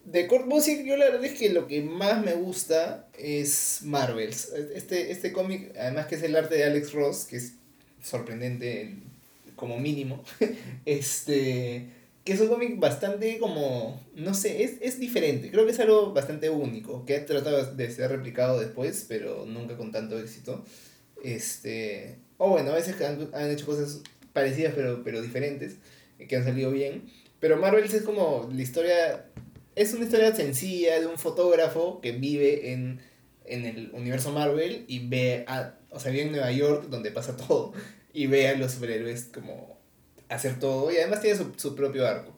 De 0.04 0.26
Kurt 0.26 0.46
Busiek, 0.46 0.86
yo 0.86 0.96
la 0.96 1.06
verdad 1.06 1.24
es 1.24 1.38
que 1.38 1.50
lo 1.50 1.66
que 1.66 1.82
más 1.82 2.24
me 2.24 2.32
gusta 2.32 3.08
es 3.18 3.80
Marvels. 3.82 4.52
Este, 4.74 5.10
este 5.10 5.32
cómic, 5.32 5.70
además 5.78 6.06
que 6.06 6.14
es 6.14 6.22
el 6.22 6.34
arte 6.34 6.54
de 6.54 6.64
Alex 6.64 6.92
Ross, 6.92 7.24
que 7.24 7.36
es 7.36 7.54
sorprendente 8.02 8.94
como 9.54 9.78
mínimo. 9.78 10.24
este 10.86 11.98
que 12.28 12.34
es 12.34 12.40
un 12.40 12.48
cómic 12.48 12.78
bastante 12.78 13.38
como, 13.38 14.06
no 14.14 14.34
sé, 14.34 14.62
es, 14.62 14.72
es 14.82 15.00
diferente. 15.00 15.50
Creo 15.50 15.64
que 15.64 15.72
es 15.72 15.80
algo 15.80 16.12
bastante 16.12 16.50
único, 16.50 17.06
que 17.06 17.16
ha 17.16 17.24
tratado 17.24 17.74
de 17.74 17.90
ser 17.90 18.10
replicado 18.10 18.60
después, 18.60 19.06
pero 19.08 19.46
nunca 19.46 19.78
con 19.78 19.92
tanto 19.92 20.18
éxito. 20.18 20.62
Este, 21.24 22.18
o 22.36 22.50
bueno, 22.50 22.72
a 22.72 22.74
veces 22.74 23.00
han, 23.00 23.30
han 23.32 23.50
hecho 23.50 23.64
cosas 23.64 24.02
parecidas 24.34 24.74
pero, 24.76 25.02
pero 25.02 25.22
diferentes, 25.22 25.76
que 26.28 26.36
han 26.36 26.44
salido 26.44 26.70
bien. 26.70 27.10
Pero 27.40 27.56
Marvel 27.56 27.84
es 27.84 28.02
como 28.02 28.48
la 28.52 28.62
historia, 28.62 29.26
es 29.74 29.92
una 29.94 30.04
historia 30.04 30.34
sencilla 30.34 31.00
de 31.00 31.06
un 31.06 31.18
fotógrafo 31.18 32.00
que 32.00 32.12
vive 32.12 32.72
en, 32.72 33.00
en 33.44 33.64
el 33.64 33.90
universo 33.92 34.32
Marvel 34.32 34.84
y 34.88 35.08
ve 35.08 35.44
a, 35.46 35.74
o 35.90 36.00
sea, 36.00 36.10
vive 36.10 36.24
en 36.24 36.32
Nueva 36.32 36.50
York, 36.52 36.86
donde 36.88 37.10
pasa 37.10 37.36
todo, 37.48 37.72
y 38.12 38.26
ve 38.26 38.48
a 38.48 38.56
los 38.56 38.72
superhéroes 38.72 39.30
como 39.32 39.78
hacer 40.28 40.58
todo, 40.58 40.90
y 40.92 40.96
además 40.96 41.20
tiene 41.20 41.38
su, 41.38 41.52
su 41.56 41.74
propio 41.74 42.06
arco. 42.06 42.36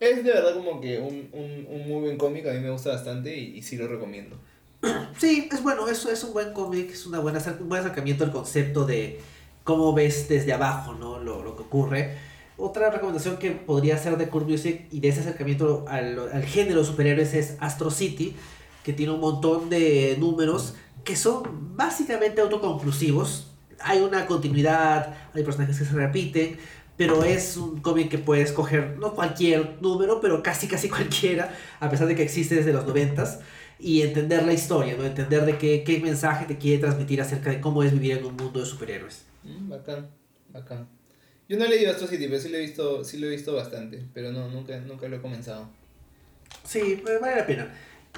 Es 0.00 0.24
de 0.24 0.32
verdad 0.32 0.54
como 0.54 0.80
que 0.80 0.98
un, 0.98 1.28
un, 1.32 1.66
un 1.70 1.88
muy 1.88 2.00
buen 2.00 2.18
cómic, 2.18 2.46
a 2.46 2.52
mí 2.52 2.58
me 2.58 2.70
gusta 2.70 2.90
bastante 2.90 3.36
y, 3.36 3.56
y 3.56 3.62
sí 3.62 3.76
lo 3.76 3.86
recomiendo. 3.88 4.38
Sí, 5.18 5.48
es 5.52 5.62
bueno, 5.62 5.86
eso 5.88 6.10
es 6.10 6.24
un 6.24 6.32
buen 6.32 6.52
cómic, 6.52 6.90
es 6.90 7.06
una 7.06 7.20
buena, 7.20 7.38
un 7.60 7.68
buen 7.68 7.80
acercamiento 7.80 8.24
al 8.24 8.32
concepto 8.32 8.84
de 8.84 9.20
cómo 9.62 9.92
ves 9.92 10.28
desde 10.28 10.52
abajo 10.52 10.94
¿no? 10.94 11.20
lo, 11.20 11.44
lo 11.44 11.54
que 11.54 11.62
ocurre. 11.62 12.16
Otra 12.64 12.90
recomendación 12.90 13.38
que 13.38 13.50
podría 13.50 13.98
ser 13.98 14.16
de 14.16 14.28
Kurt 14.28 14.46
Music 14.46 14.86
y 14.92 15.00
de 15.00 15.08
ese 15.08 15.18
acercamiento 15.18 15.84
al, 15.88 16.16
al 16.32 16.44
género 16.44 16.84
superhéroes 16.84 17.34
es 17.34 17.56
Astro 17.58 17.90
City, 17.90 18.36
que 18.84 18.92
tiene 18.92 19.10
un 19.10 19.18
montón 19.18 19.68
de 19.68 20.16
números 20.20 20.76
que 21.02 21.16
son 21.16 21.76
básicamente 21.76 22.40
autoconclusivos. 22.40 23.50
Hay 23.80 23.98
una 23.98 24.26
continuidad, 24.26 25.12
hay 25.34 25.42
personajes 25.42 25.76
que 25.76 25.84
se 25.84 25.92
repiten, 25.92 26.56
pero 26.96 27.24
es 27.24 27.56
un 27.56 27.80
cómic 27.80 28.08
que 28.08 28.18
puedes 28.18 28.52
coger, 28.52 28.96
no 28.96 29.12
cualquier 29.12 29.82
número, 29.82 30.20
pero 30.20 30.40
casi 30.40 30.68
casi 30.68 30.88
cualquiera, 30.96 31.52
a 31.80 31.90
pesar 31.90 32.06
de 32.06 32.14
que 32.14 32.22
existe 32.22 32.54
desde 32.54 32.72
los 32.72 32.86
noventas, 32.86 33.40
y 33.80 34.02
entender 34.02 34.46
la 34.46 34.52
historia, 34.52 34.94
¿no? 34.96 35.04
entender 35.04 35.44
de 35.46 35.58
qué, 35.58 35.82
qué 35.82 35.98
mensaje 35.98 36.44
te 36.44 36.58
quiere 36.58 36.80
transmitir 36.80 37.20
acerca 37.20 37.50
de 37.50 37.60
cómo 37.60 37.82
es 37.82 37.92
vivir 37.92 38.18
en 38.18 38.24
un 38.24 38.36
mundo 38.36 38.60
de 38.60 38.66
superhéroes. 38.66 39.24
Mm, 39.42 39.68
bacán, 39.68 40.10
bacán. 40.52 41.01
Yo 41.52 41.58
no 41.58 41.66
he 41.66 41.68
leído 41.68 41.90
Astro 41.90 42.06
City, 42.06 42.28
pero 42.28 42.40
sí 42.40 42.48
lo 42.48 42.56
he 42.56 42.62
visto, 42.62 43.04
sí 43.04 43.18
lo 43.18 43.26
he 43.26 43.30
visto 43.30 43.54
bastante, 43.54 44.02
pero 44.14 44.32
no, 44.32 44.48
nunca, 44.48 44.80
nunca 44.80 45.06
lo 45.06 45.16
he 45.16 45.20
comenzado. 45.20 45.68
Sí, 46.64 47.02
vale 47.04 47.36
la 47.36 47.46
pena. 47.46 47.74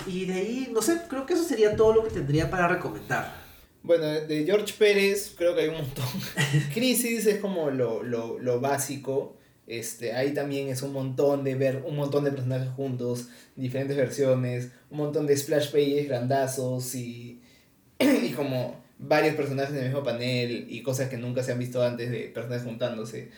Y 0.06 0.26
de 0.26 0.34
ahí, 0.34 0.70
no 0.72 0.80
sé, 0.80 1.00
creo 1.08 1.26
que 1.26 1.34
eso 1.34 1.42
sería 1.42 1.74
todo 1.74 1.92
lo 1.94 2.04
que 2.04 2.10
tendría 2.10 2.48
para 2.48 2.68
recomendar. 2.68 3.34
Bueno, 3.82 4.04
de 4.04 4.44
George 4.44 4.72
Pérez 4.78 5.34
creo 5.36 5.56
que 5.56 5.62
hay 5.62 5.68
un 5.68 5.78
montón. 5.78 6.04
Crisis 6.74 7.26
es 7.26 7.40
como 7.40 7.70
lo, 7.70 8.04
lo, 8.04 8.38
lo 8.38 8.60
básico. 8.60 9.36
Este, 9.66 10.12
ahí 10.12 10.32
también 10.32 10.68
es 10.68 10.82
un 10.82 10.92
montón 10.92 11.42
de 11.42 11.56
ver 11.56 11.82
un 11.84 11.96
montón 11.96 12.22
de 12.22 12.30
personajes 12.30 12.68
juntos, 12.76 13.30
diferentes 13.56 13.96
versiones, 13.96 14.70
un 14.90 14.98
montón 14.98 15.26
de 15.26 15.36
splash 15.36 15.72
pages 15.72 16.06
grandazos 16.06 16.94
y, 16.94 17.42
y 17.98 18.30
como 18.30 18.83
varios 19.08 19.34
personajes 19.34 19.72
en 19.72 19.78
el 19.78 19.84
mismo 19.86 20.02
panel 20.02 20.66
y 20.68 20.82
cosas 20.82 21.08
que 21.08 21.16
nunca 21.16 21.42
se 21.42 21.52
han 21.52 21.58
visto 21.58 21.82
antes 21.82 22.10
de 22.10 22.28
personajes 22.28 22.64
juntándose. 22.64 23.30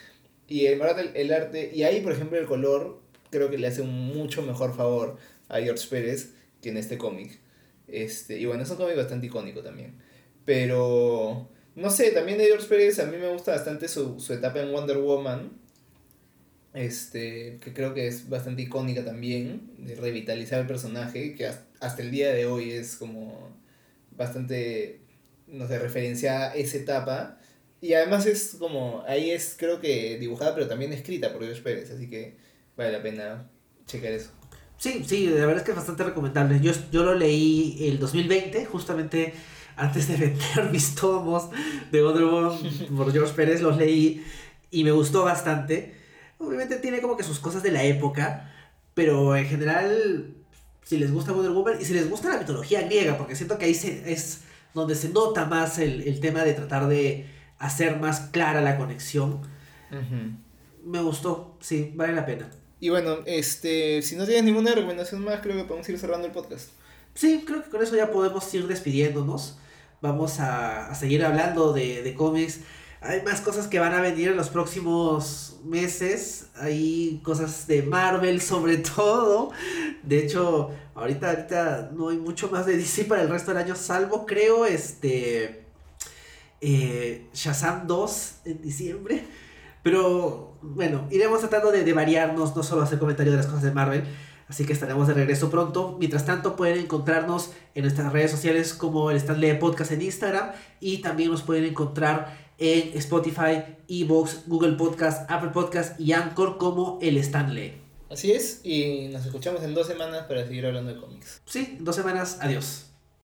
Y 0.49 0.67
el, 0.67 0.81
el 1.14 1.33
arte, 1.33 1.71
y 1.75 1.83
ahí 1.83 2.01
por 2.01 2.12
ejemplo 2.12 2.39
el 2.39 2.47
color 2.47 3.01
creo 3.31 3.51
que 3.51 3.59
le 3.59 3.67
hace 3.67 3.83
un 3.83 3.91
mucho 3.91 4.43
mejor 4.43 4.75
favor 4.75 5.17
a 5.49 5.61
George 5.61 5.87
Pérez 5.89 6.35
que 6.62 6.71
en 6.71 6.77
este 6.77 6.99
cómic. 6.99 7.39
Este, 7.89 8.39
y 8.39 8.47
bueno, 8.47 8.62
es 8.62 8.71
un 8.71 8.77
cómic 8.77 8.97
bastante 8.97 9.27
icónico 9.27 9.62
también. 9.62 9.95
Pero 10.45 11.49
no 11.77 11.91
sé, 11.91 12.11
también 12.11 12.39
de 12.39 12.47
George 12.47 12.67
Pérez 12.67 12.99
a 12.99 13.07
mí 13.07 13.19
me 13.19 13.29
gusta 13.29 13.53
bastante 13.53 13.89
su, 13.89 14.19
su 14.19 14.33
etapa 14.33 14.61
en 14.61 14.73
Wonder 14.73 14.99
Woman. 14.99 15.53
Este, 16.73 17.59
que 17.62 17.73
creo 17.73 17.95
que 17.95 18.07
es 18.07 18.29
bastante 18.29 18.62
icónica 18.62 19.05
también, 19.05 19.71
de 19.79 19.95
revitalizar 19.95 20.61
el 20.61 20.67
personaje, 20.67 21.35
que 21.35 21.47
hasta 21.47 22.03
el 22.03 22.11
día 22.11 22.33
de 22.33 22.45
hoy 22.47 22.71
es 22.71 22.97
como 22.97 23.57
bastante, 24.14 25.01
no 25.47 25.67
sé, 25.69 25.79
referenciada 25.79 26.55
esa 26.55 26.77
etapa. 26.79 27.39
Y 27.81 27.93
además 27.95 28.27
es 28.27 28.57
como, 28.59 29.05
ahí 29.07 29.31
es 29.31 29.55
creo 29.59 29.81
que 29.81 30.19
dibujada, 30.19 30.55
pero 30.55 30.67
también 30.67 30.93
escrita 30.93 31.33
por 31.33 31.43
George 31.43 31.63
Pérez, 31.63 31.91
así 31.91 32.09
que 32.09 32.37
vale 32.77 32.93
la 32.93 33.03
pena 33.03 33.51
checar 33.87 34.13
eso. 34.13 34.31
Sí, 34.79 35.05
sí, 35.07 35.27
la 35.27 35.47
verdad 35.47 35.59
es 35.59 35.63
que 35.63 35.71
es 35.71 35.77
bastante 35.77 36.05
recomendable. 36.05 36.61
Yo, 36.61 36.73
yo 36.91 37.03
lo 37.03 37.15
leí 37.15 37.89
el 37.89 37.99
2020, 37.99 38.67
justamente 38.67 39.33
antes 39.77 40.09
de 40.09 40.17
vender 40.17 40.65
mis 40.73 40.95
tomos 40.95 41.51
de 41.91 42.03
Wonder 42.03 42.25
Woman 42.25 42.59
por 42.97 43.13
George 43.13 43.35
Pérez, 43.35 43.61
los 43.61 43.77
leí 43.77 44.25
y 44.71 44.85
me 44.85 44.91
gustó 44.91 45.25
bastante. 45.25 45.95
Obviamente 46.39 46.77
tiene 46.77 47.01
como 47.01 47.17
que 47.17 47.23
sus 47.23 47.39
cosas 47.39 47.63
de 47.63 47.71
la 47.71 47.85
época, 47.85 48.53
pero 48.95 49.37
en 49.37 49.47
general, 49.47 50.35
si 50.83 50.99
les 50.99 51.13
gusta 51.13 51.33
Wonder 51.33 51.53
Woman 51.53 51.81
y 51.81 51.85
si 51.85 51.95
les 51.95 52.11
gusta 52.11 52.29
la 52.29 52.39
mitología 52.39 52.83
griega, 52.83 53.17
porque 53.17 53.37
siento 53.37 53.59
que 53.59 53.67
ahí 53.67 53.75
se, 53.75 54.13
es 54.13 54.41
donde 54.77 54.95
se 54.95 55.09
nota 55.09 55.47
más 55.47 55.79
el, 55.79 56.03
el 56.03 56.20
tema 56.20 56.45
de 56.45 56.53
tratar 56.53 56.87
de 56.87 57.27
hacer 57.59 57.99
más 57.99 58.20
clara 58.31 58.61
la 58.61 58.77
conexión. 58.77 59.41
Me 60.85 61.01
gustó, 61.01 61.57
sí, 61.61 61.93
vale 61.97 62.12
la 62.12 62.27
pena. 62.27 62.51
Y 62.79 62.91
bueno, 62.91 63.18
este, 63.24 64.03
si 64.03 64.16
no 64.16 64.27
tienes 64.27 64.45
ninguna 64.45 64.72
recomendación 64.72 65.24
más, 65.24 65.41
creo 65.41 65.57
que 65.57 65.64
podemos 65.64 65.89
ir 65.89 65.99
cerrando 65.99 66.27
el 66.27 66.33
podcast. 66.33 66.68
Sí, 67.14 67.43
creo 67.47 67.64
que 67.64 67.70
con 67.70 67.83
eso 67.83 67.97
ya 67.97 68.12
podemos 68.12 68.53
ir 68.53 68.66
despidiéndonos. 68.66 69.59
Vamos 70.03 70.41
a, 70.41 70.91
a 70.91 70.95
seguir 70.95 71.24
hablando 71.24 71.72
de, 71.72 72.03
de 72.03 72.14
cómics. 72.14 72.61
Hay 73.07 73.23
más 73.23 73.41
cosas 73.41 73.69
que 73.69 73.79
van 73.79 73.95
a 73.95 74.01
venir 74.01 74.31
en 74.31 74.37
los 74.37 74.49
próximos 74.49 75.61
meses. 75.65 76.49
Hay 76.57 77.21
cosas 77.23 77.67
de 77.69 77.83
Marvel 77.83 78.41
sobre 78.41 78.77
todo. 78.97 79.53
De 80.03 80.19
hecho, 80.19 80.71
ahorita, 80.95 81.31
ahorita 81.31 81.91
no 81.95 82.09
hay 82.09 82.17
mucho 82.17 82.51
más 82.51 82.67
de 82.67 82.77
DC 82.77 83.05
para 83.05 83.23
el 83.23 83.29
resto 83.29 83.53
del 83.53 83.63
año, 83.63 83.77
salvo 83.77 84.27
creo 84.27 84.67
este 84.67 85.67
eh, 86.61 87.29
Shazam 87.33 87.87
2 87.87 88.35
en 88.45 88.63
diciembre. 88.63 89.25
Pero 89.85 90.59
bueno, 90.61 91.07
iremos 91.13 91.39
tratando 91.41 91.71
de, 91.71 91.93
variarnos, 91.93 92.57
no 92.57 92.63
solo 92.65 92.83
hacer 92.83 92.99
comentarios 92.99 93.35
de 93.35 93.37
las 93.37 93.47
cosas 93.47 93.63
de 93.63 93.71
Marvel. 93.71 94.03
Así 94.49 94.65
que 94.65 94.73
estaremos 94.73 95.07
de 95.07 95.15
regreso 95.15 95.49
pronto. 95.49 95.97
Mientras 95.99 96.25
tanto, 96.25 96.57
pueden 96.57 96.79
encontrarnos 96.79 97.53
en 97.75 97.83
nuestras 97.83 98.13
redes 98.13 98.33
sociales 98.33 98.75
como 98.75 99.13
el 99.13 99.17
Stanley 99.17 99.59
Podcast 99.61 99.93
en 99.93 100.03
Instagram. 100.03 100.51
Y 100.81 100.99
también 101.03 101.31
nos 101.31 101.43
pueden 101.43 101.65
encontrar 101.65 102.46
en 102.59 102.97
Spotify, 102.99 103.63
Evox, 103.89 104.45
Google 104.47 104.73
Podcast, 104.73 105.31
Apple 105.31 105.51
Podcast 105.51 105.99
y 106.01 106.13
Anchor 106.13 106.59
como 106.59 106.99
el 107.03 107.17
Stanley. 107.19 107.81
Así 108.11 108.33
es, 108.33 108.61
y 108.65 109.09
nos 109.09 109.27
escuchamos 109.27 109.63
en 109.63 109.75
dos 109.75 109.87
semanas 109.87 110.27
para 110.27 110.47
seguir 110.47 110.65
hablando 110.67 110.95
de 110.95 111.01
cómics. 111.01 111.43
Sí, 111.45 111.77
dos 111.81 111.97
semanas. 111.97 112.39
Adiós. 112.41 112.86